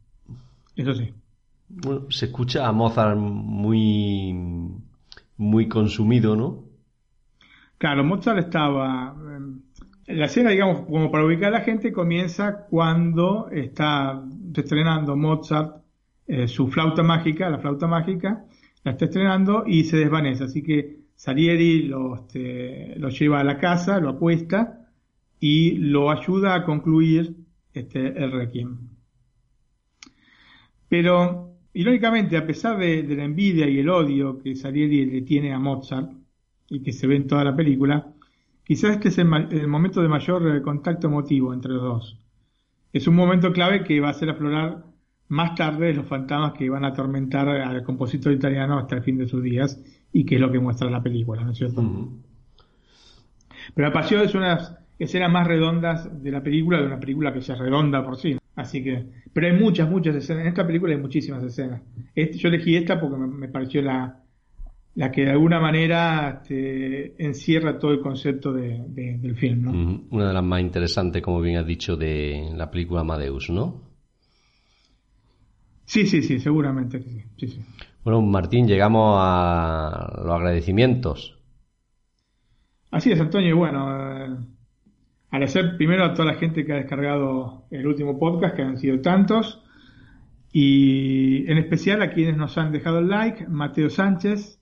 Eso 0.75 0.95
sí. 0.95 1.13
Bueno, 1.69 2.11
se 2.11 2.27
escucha 2.27 2.67
a 2.67 2.73
Mozart 2.73 3.19
muy, 3.19 4.33
muy 5.39 5.69
consumido, 5.69 6.37
¿no? 6.37 6.69
Claro, 7.79 8.05
Mozart 8.05 8.39
estaba. 8.39 9.17
eh, 10.07 10.15
La 10.17 10.27
escena, 10.27 10.51
digamos, 10.51 10.83
como 10.87 11.11
para 11.11 11.25
ubicar 11.25 11.49
a 11.49 11.59
la 11.59 11.65
gente, 11.65 11.93
comienza 11.93 12.67
cuando 12.69 13.49
está 13.51 14.23
estrenando 14.55 15.17
Mozart 15.17 15.85
eh, 16.27 16.49
su 16.49 16.69
flauta 16.69 17.03
mágica, 17.03 17.49
la 17.51 17.59
flauta 17.59 17.87
mágica, 17.87 18.45
la 18.85 18.93
está 18.93 19.05
estrenando 19.07 19.65
y 19.67 19.85
se 19.85 19.97
desvanece. 19.99 20.45
Así 20.45 20.63
que 20.63 21.05
Salieri 21.15 21.83
lo, 21.83 22.15
este, 22.17 22.95
lo 22.99 23.09
lleva 23.11 23.41
a 23.41 23.45
la 23.45 23.59
casa, 23.59 24.01
lo 24.01 24.11
acuesta 24.11 24.91
y 25.41 25.73
lo 25.79 26.11
ayuda 26.11 26.55
a 26.55 26.65
concluir 26.65 27.37
este, 27.75 28.09
el 28.09 28.33
requiem. 28.33 28.79
Pero, 30.89 31.48
irónicamente, 31.79 32.37
a 32.37 32.45
pesar 32.45 32.77
de, 32.77 33.05
de 33.05 33.15
la 33.15 33.25
envidia 33.25 33.69
y 33.69 33.79
el 33.79 33.89
odio 33.89 34.39
que 34.43 34.57
Salieri 34.57 35.07
le 35.07 35.23
tiene 35.23 35.53
a 35.53 35.61
Mozart, 35.61 36.11
y 36.69 36.83
que 36.83 36.93
se 36.93 37.07
ve 37.07 37.15
en 37.17 37.29
toda 37.29 37.45
la 37.45 37.55
película, 37.55 38.07
quizás 38.65 38.97
este 38.97 39.09
es 39.09 39.19
el, 39.19 39.33
el 39.51 39.69
momento 39.69 40.03
de 40.03 40.09
mayor 40.09 40.57
eh, 40.57 40.61
contacto 40.61 41.07
emotivo 41.07 41.55
entre 41.55 41.73
los 41.73 41.83
dos. 41.83 42.21
Es 42.93 43.07
un 43.07 43.15
momento 43.15 43.53
clave 43.53 43.85
que 43.85 44.01
va 44.01 44.09
a 44.09 44.11
hacer 44.11 44.29
aflorar 44.29 44.85
más 45.29 45.55
tarde 45.55 45.95
los 45.95 46.07
fantasmas 46.07 46.55
que 46.55 46.69
van 46.69 46.85
a 46.85 46.89
atormentar 46.89 47.49
al 47.49 47.85
compositor 47.85 48.33
italiano 48.33 48.77
hasta 48.77 48.97
el 48.97 49.03
fin 49.03 49.19
de 49.19 49.29
sus 49.29 49.43
días 49.43 49.81
y 50.13 50.25
que 50.25 50.35
es 50.35 50.41
lo 50.41 50.51
que 50.51 50.59
muestra 50.59 50.91
la 50.91 51.03
película, 51.03 51.45
¿no 51.45 51.53
es 51.53 51.59
cierto? 51.59 51.83
Pero 53.75 53.89
la 53.89 53.93
pasión 53.93 54.23
es 54.23 54.35
una 54.35 54.49
de 54.49 54.55
las 54.57 54.79
escenas 54.99 55.31
más 55.31 55.47
redondas 55.47 56.23
de 56.23 56.31
la 56.33 56.43
película, 56.43 56.81
de 56.81 56.87
una 56.87 56.99
película 56.99 57.33
que 57.33 57.41
ya 57.41 57.55
es 57.55 57.61
redonda 57.61 58.03
por 58.05 58.17
sí. 58.17 58.37
Así 58.59 58.83
que, 58.83 59.07
pero 59.33 59.47
hay 59.47 59.53
muchas, 59.53 59.89
muchas 59.89 60.17
escenas. 60.17 60.43
En 60.43 60.49
esta 60.49 60.67
película 60.67 60.93
hay 60.93 61.01
muchísimas 61.01 61.45
escenas. 61.45 61.81
Este- 62.13 62.39
yo 62.39 62.49
elegí 62.49 62.75
esta 62.75 63.01
porque 63.01 63.17
me, 63.17 63.29
me 63.29 63.49
pareció 63.49 63.81
la, 63.83 64.21
la 64.97 65.13
que 65.13 65.25
de 65.27 65.31
alguna 65.31 65.61
manera 65.61 66.41
este, 66.43 67.15
encierra 67.25 67.79
todo 67.79 67.93
el 67.93 68.01
concepto 68.01 68.53
de, 68.53 68.85
de, 68.89 69.19
del 69.19 69.37
film. 69.37 69.63
¿no? 69.63 70.07
Una 70.11 70.27
de 70.27 70.35
las 70.35 70.43
más 70.43 70.61
interesantes, 70.61 71.23
como 71.23 71.41
bien 71.41 71.57
has 71.59 71.67
dicho, 71.67 71.97
de 71.97 72.51
la 72.57 72.69
película 72.69 73.03
Amadeus, 73.03 73.49
¿no? 73.51 73.81
Sí, 75.85 76.05
sí, 76.05 76.21
sí, 76.23 76.41
seguramente 76.41 76.99
que 76.99 77.11
sí. 77.11 77.23
sí, 77.39 77.49
sí. 77.49 77.61
Bueno, 78.03 78.21
Martín, 78.23 78.67
llegamos 78.67 79.17
a 79.21 80.21
los 80.25 80.35
agradecimientos. 80.35 81.39
Así 82.91 83.13
es, 83.13 83.21
Antonio. 83.21 83.51
y 83.51 83.53
Bueno, 83.53 84.25
eh, 84.25 84.37
agradecer 85.31 85.77
primero 85.77 86.05
a 86.05 86.15
toda 86.15 86.33
la 86.33 86.39
gente 86.39 86.65
que 86.65 86.73
ha 86.73 86.77
descargado 86.77 87.67
el 87.71 87.87
último 87.87 88.19
podcast, 88.19 88.57
que 88.57 88.63
han 88.63 88.79
sido 88.79 89.01
tantos, 89.01 89.63
y 90.53 91.51
en 91.51 91.59
especial 91.59 92.03
a 92.03 92.11
quienes 92.11 92.37
nos 92.37 92.57
han 92.57 92.73
dejado 92.73 93.01
el 93.01 93.09
like, 93.09 93.47
Mateo 93.49 93.91
Sánchez, 93.91 94.61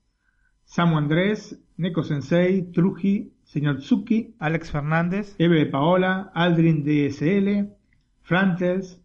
Samu 0.65 0.99
Andrés, 0.99 1.63
Neko 1.77 2.03
Sensei, 2.03 2.73
Truji, 2.73 3.33
Señor 3.45 3.79
Tsuki, 3.79 4.35
Alex 4.39 4.73
Fernández, 4.73 5.37
Eve 5.39 5.59
de 5.59 5.67
Paola, 5.67 6.33
Aldrin 6.35 6.85
DSL, 6.85 7.71
Frantels, 8.23 9.01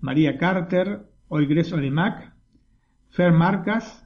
María 0.00 0.36
Carter, 0.38 1.06
Oigres 1.28 1.72
Olimac, 1.72 2.32
Fer 3.10 3.32
Marcas, 3.32 4.04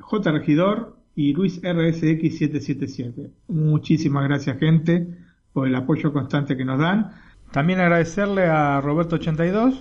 J. 0.00 0.32
Regidor 0.32 0.98
y 1.14 1.32
Luis 1.32 1.62
RSX777. 1.62 3.30
Muchísimas 3.48 4.24
gracias, 4.24 4.58
gente, 4.58 5.16
por 5.52 5.68
el 5.68 5.74
apoyo 5.74 6.12
constante 6.12 6.56
que 6.56 6.64
nos 6.64 6.78
dan. 6.78 7.12
También 7.50 7.80
agradecerle 7.80 8.46
a 8.46 8.80
Roberto82. 8.80 9.80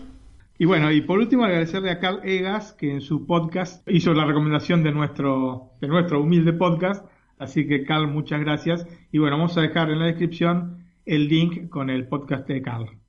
Y 0.57 0.65
bueno, 0.65 0.91
y 0.91 1.01
por 1.01 1.19
último 1.19 1.43
agradecerle 1.43 1.89
a 1.89 1.99
Carl 1.99 2.19
Egas, 2.23 2.73
que 2.73 2.91
en 2.91 3.01
su 3.01 3.25
podcast 3.25 3.87
hizo 3.89 4.13
la 4.13 4.25
recomendación 4.25 4.83
de 4.83 4.91
nuestro, 4.91 5.71
de 5.81 5.87
nuestro 5.87 6.21
humilde 6.21 6.53
podcast. 6.53 7.05
Así 7.39 7.67
que 7.67 7.83
Carl, 7.83 8.07
muchas 8.07 8.41
gracias. 8.41 8.85
Y 9.11 9.17
bueno, 9.17 9.37
vamos 9.37 9.57
a 9.57 9.61
dejar 9.61 9.89
en 9.89 9.99
la 9.99 10.05
descripción 10.05 10.85
el 11.05 11.27
link 11.27 11.69
con 11.69 11.89
el 11.89 12.07
podcast 12.07 12.47
de 12.47 12.61
Carl. 12.61 13.01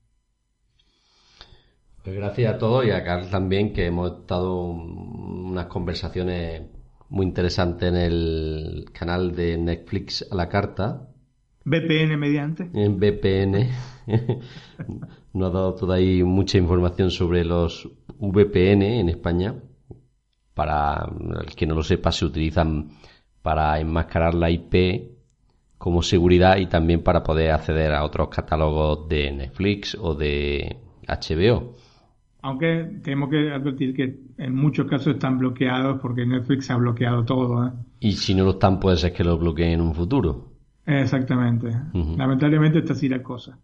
Pues 2.02 2.16
gracias 2.16 2.54
a 2.54 2.58
todos 2.58 2.84
y 2.86 2.90
a 2.90 3.04
Carl 3.04 3.30
también, 3.30 3.72
que 3.72 3.86
hemos 3.86 4.20
estado 4.20 4.64
unas 4.64 5.66
conversaciones 5.66 6.62
muy 7.08 7.26
interesantes 7.26 7.88
en 7.90 7.96
el 7.96 8.86
canal 8.92 9.36
de 9.36 9.58
Netflix 9.58 10.26
a 10.30 10.34
la 10.34 10.48
carta, 10.48 11.11
VPN 11.64 12.16
mediante. 12.16 12.70
en 12.74 12.98
VPN. 12.98 13.68
Nos 15.34 15.50
ha 15.50 15.52
dado 15.52 15.74
toda 15.74 15.96
ahí 15.96 16.22
mucha 16.22 16.58
información 16.58 17.10
sobre 17.10 17.44
los 17.44 17.88
VPN 18.18 18.82
en 18.82 19.08
España. 19.08 19.54
Para 20.54 21.08
el 21.40 21.54
que 21.54 21.66
no 21.66 21.74
lo 21.74 21.82
sepa, 21.82 22.12
se 22.12 22.26
utilizan 22.26 22.90
para 23.40 23.80
enmascarar 23.80 24.34
la 24.34 24.50
IP 24.50 25.12
como 25.78 26.02
seguridad 26.02 26.58
y 26.58 26.66
también 26.66 27.02
para 27.02 27.22
poder 27.22 27.50
acceder 27.50 27.92
a 27.92 28.04
otros 28.04 28.28
catálogos 28.28 29.08
de 29.08 29.32
Netflix 29.32 29.96
o 30.00 30.14
de 30.14 30.76
HBO. 31.08 31.74
Aunque 32.42 33.00
tenemos 33.02 33.30
que 33.30 33.50
advertir 33.50 33.94
que 33.94 34.18
en 34.38 34.54
muchos 34.54 34.86
casos 34.88 35.14
están 35.14 35.38
bloqueados 35.38 36.00
porque 36.00 36.26
Netflix 36.26 36.70
ha 36.70 36.76
bloqueado 36.76 37.24
todo. 37.24 37.66
¿eh? 37.66 37.70
Y 38.00 38.12
si 38.12 38.34
no 38.34 38.44
lo 38.44 38.50
están, 38.50 38.78
puede 38.78 38.96
ser 38.96 39.12
que 39.12 39.24
lo 39.24 39.38
bloqueen 39.38 39.72
en 39.72 39.80
un 39.80 39.94
futuro. 39.94 40.51
Exactamente. 40.86 41.70
Lamentablemente 41.92 42.78
está 42.80 42.92
así 42.94 43.08
la 43.08 43.22
cosa. 43.22 43.58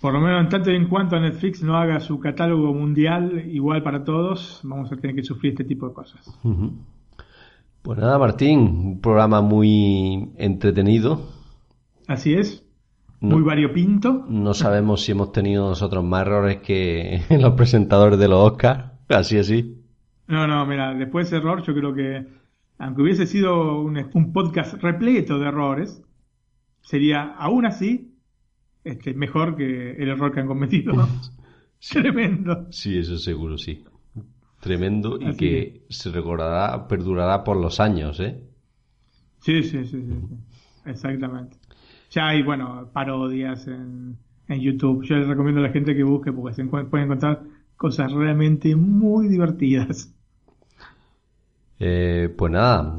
Por 0.00 0.14
lo 0.14 0.20
menos 0.20 0.40
en 0.42 0.48
tanto 0.48 0.70
y 0.70 0.76
en 0.76 0.88
cuanto 0.88 1.16
a 1.16 1.20
Netflix 1.20 1.62
no 1.62 1.76
haga 1.76 2.00
su 2.00 2.18
catálogo 2.20 2.72
mundial 2.72 3.44
igual 3.50 3.82
para 3.82 4.02
todos, 4.02 4.60
vamos 4.62 4.90
a 4.92 4.96
tener 4.96 5.14
que 5.14 5.22
sufrir 5.22 5.52
este 5.52 5.64
tipo 5.64 5.86
de 5.88 5.94
cosas. 5.94 6.38
Pues 7.82 7.98
nada, 7.98 8.18
Martín, 8.18 8.60
un 8.60 9.00
programa 9.00 9.40
muy 9.42 10.30
entretenido. 10.36 11.28
Así 12.06 12.34
es. 12.34 12.64
No- 13.20 13.36
Muy 13.36 13.42
variopinto. 13.42 14.24
No 14.28 14.54
sabemos 14.54 15.02
si 15.02 15.12
hemos 15.12 15.32
tenido 15.32 15.68
nosotros 15.68 16.02
más 16.04 16.22
errores 16.22 16.58
que 16.58 17.20
los 17.38 17.52
presentadores 17.52 18.18
de 18.18 18.28
los 18.28 18.38
Oscars. 18.52 18.92
Así, 19.08 19.36
así. 19.38 19.82
No, 20.28 20.46
no, 20.46 20.64
mira, 20.64 20.94
después 20.94 21.30
de 21.30 21.36
ese 21.36 21.44
error 21.44 21.62
yo 21.62 21.74
creo 21.74 21.92
que, 21.92 22.26
aunque 22.80 23.02
hubiese 23.02 23.26
sido 23.26 23.80
un, 23.82 24.02
un 24.14 24.32
podcast 24.32 24.82
repleto 24.82 25.38
de 25.38 25.48
errores, 25.48 26.02
sería 26.80 27.22
aún 27.22 27.66
así 27.66 28.14
este, 28.84 29.12
mejor 29.12 29.54
que 29.54 29.92
el 29.92 30.08
error 30.08 30.32
que 30.32 30.40
han 30.40 30.46
cometido. 30.46 30.94
Tremendo. 31.92 32.66
Sí, 32.70 32.98
eso 32.98 33.18
seguro, 33.18 33.58
sí. 33.58 33.84
Tremendo 34.60 35.18
y 35.20 35.26
Así 35.26 35.36
que 35.36 35.86
se 35.90 36.10
recordará, 36.10 36.88
perdurará 36.88 37.44
por 37.44 37.58
los 37.58 37.80
años, 37.80 38.18
¿eh? 38.20 38.42
Sí, 39.40 39.62
sí, 39.62 39.84
sí, 39.84 40.02
sí, 40.02 40.02
sí. 40.02 40.36
Exactamente. 40.86 41.58
Ya 42.10 42.28
hay, 42.28 42.42
bueno, 42.42 42.90
parodias 42.92 43.66
en, 43.66 44.16
en 44.48 44.60
YouTube. 44.60 45.04
Yo 45.04 45.16
les 45.16 45.28
recomiendo 45.28 45.60
a 45.60 45.64
la 45.64 45.72
gente 45.72 45.94
que 45.94 46.02
busque 46.02 46.32
porque 46.32 46.54
se 46.54 46.64
pueden 46.64 47.06
encontrar 47.06 47.42
cosas 47.76 48.12
realmente 48.12 48.74
muy 48.74 49.28
divertidas. 49.28 50.14
Eh, 51.82 52.28
pues 52.36 52.52
nada, 52.52 52.94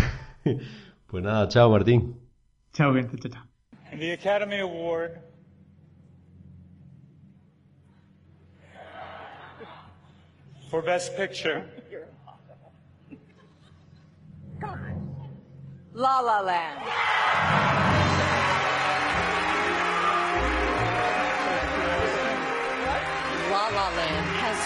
Pues 1.09 1.23
nada, 1.23 1.47
chao, 1.49 1.71
Martín. 1.71 2.21
chao, 2.73 2.93
gente. 2.93 3.17
Chao, 3.19 3.31
chao. 3.31 3.45
And 3.93 4.01
the 4.01 4.13
Academy 4.13 4.59
Award 4.59 5.21
for 10.69 10.83
Best 10.83 11.17
Picture 11.17 11.65
La 15.95 16.21
La 16.21 16.41
Land. 16.43 16.81
La 23.57 23.69
La 23.69 23.89
Land 23.89 24.27
has 24.45 24.59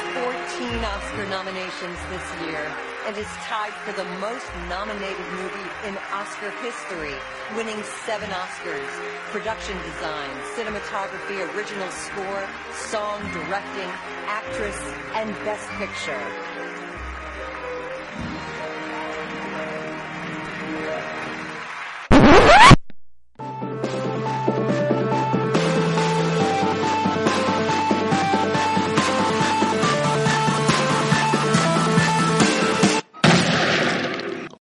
14 0.59 0.84
Oscar 0.84 1.24
nominations 1.30 1.97
this 2.11 2.26
year 2.43 2.66
and 3.07 3.16
is 3.16 3.30
tied 3.47 3.72
for 3.86 3.93
the 3.93 4.03
most 4.18 4.51
nominated 4.68 5.26
movie 5.38 5.70
in 5.86 5.95
Oscar 6.11 6.51
history, 6.59 7.14
winning 7.55 7.80
seven 8.05 8.28
Oscars, 8.30 8.91
production 9.30 9.78
design, 9.86 10.30
cinematography, 10.59 11.38
original 11.55 11.88
score, 11.91 12.43
song, 12.74 13.22
directing, 13.30 13.91
actress, 14.26 14.78
and 15.14 15.30
best 15.47 15.68
picture. 15.78 16.69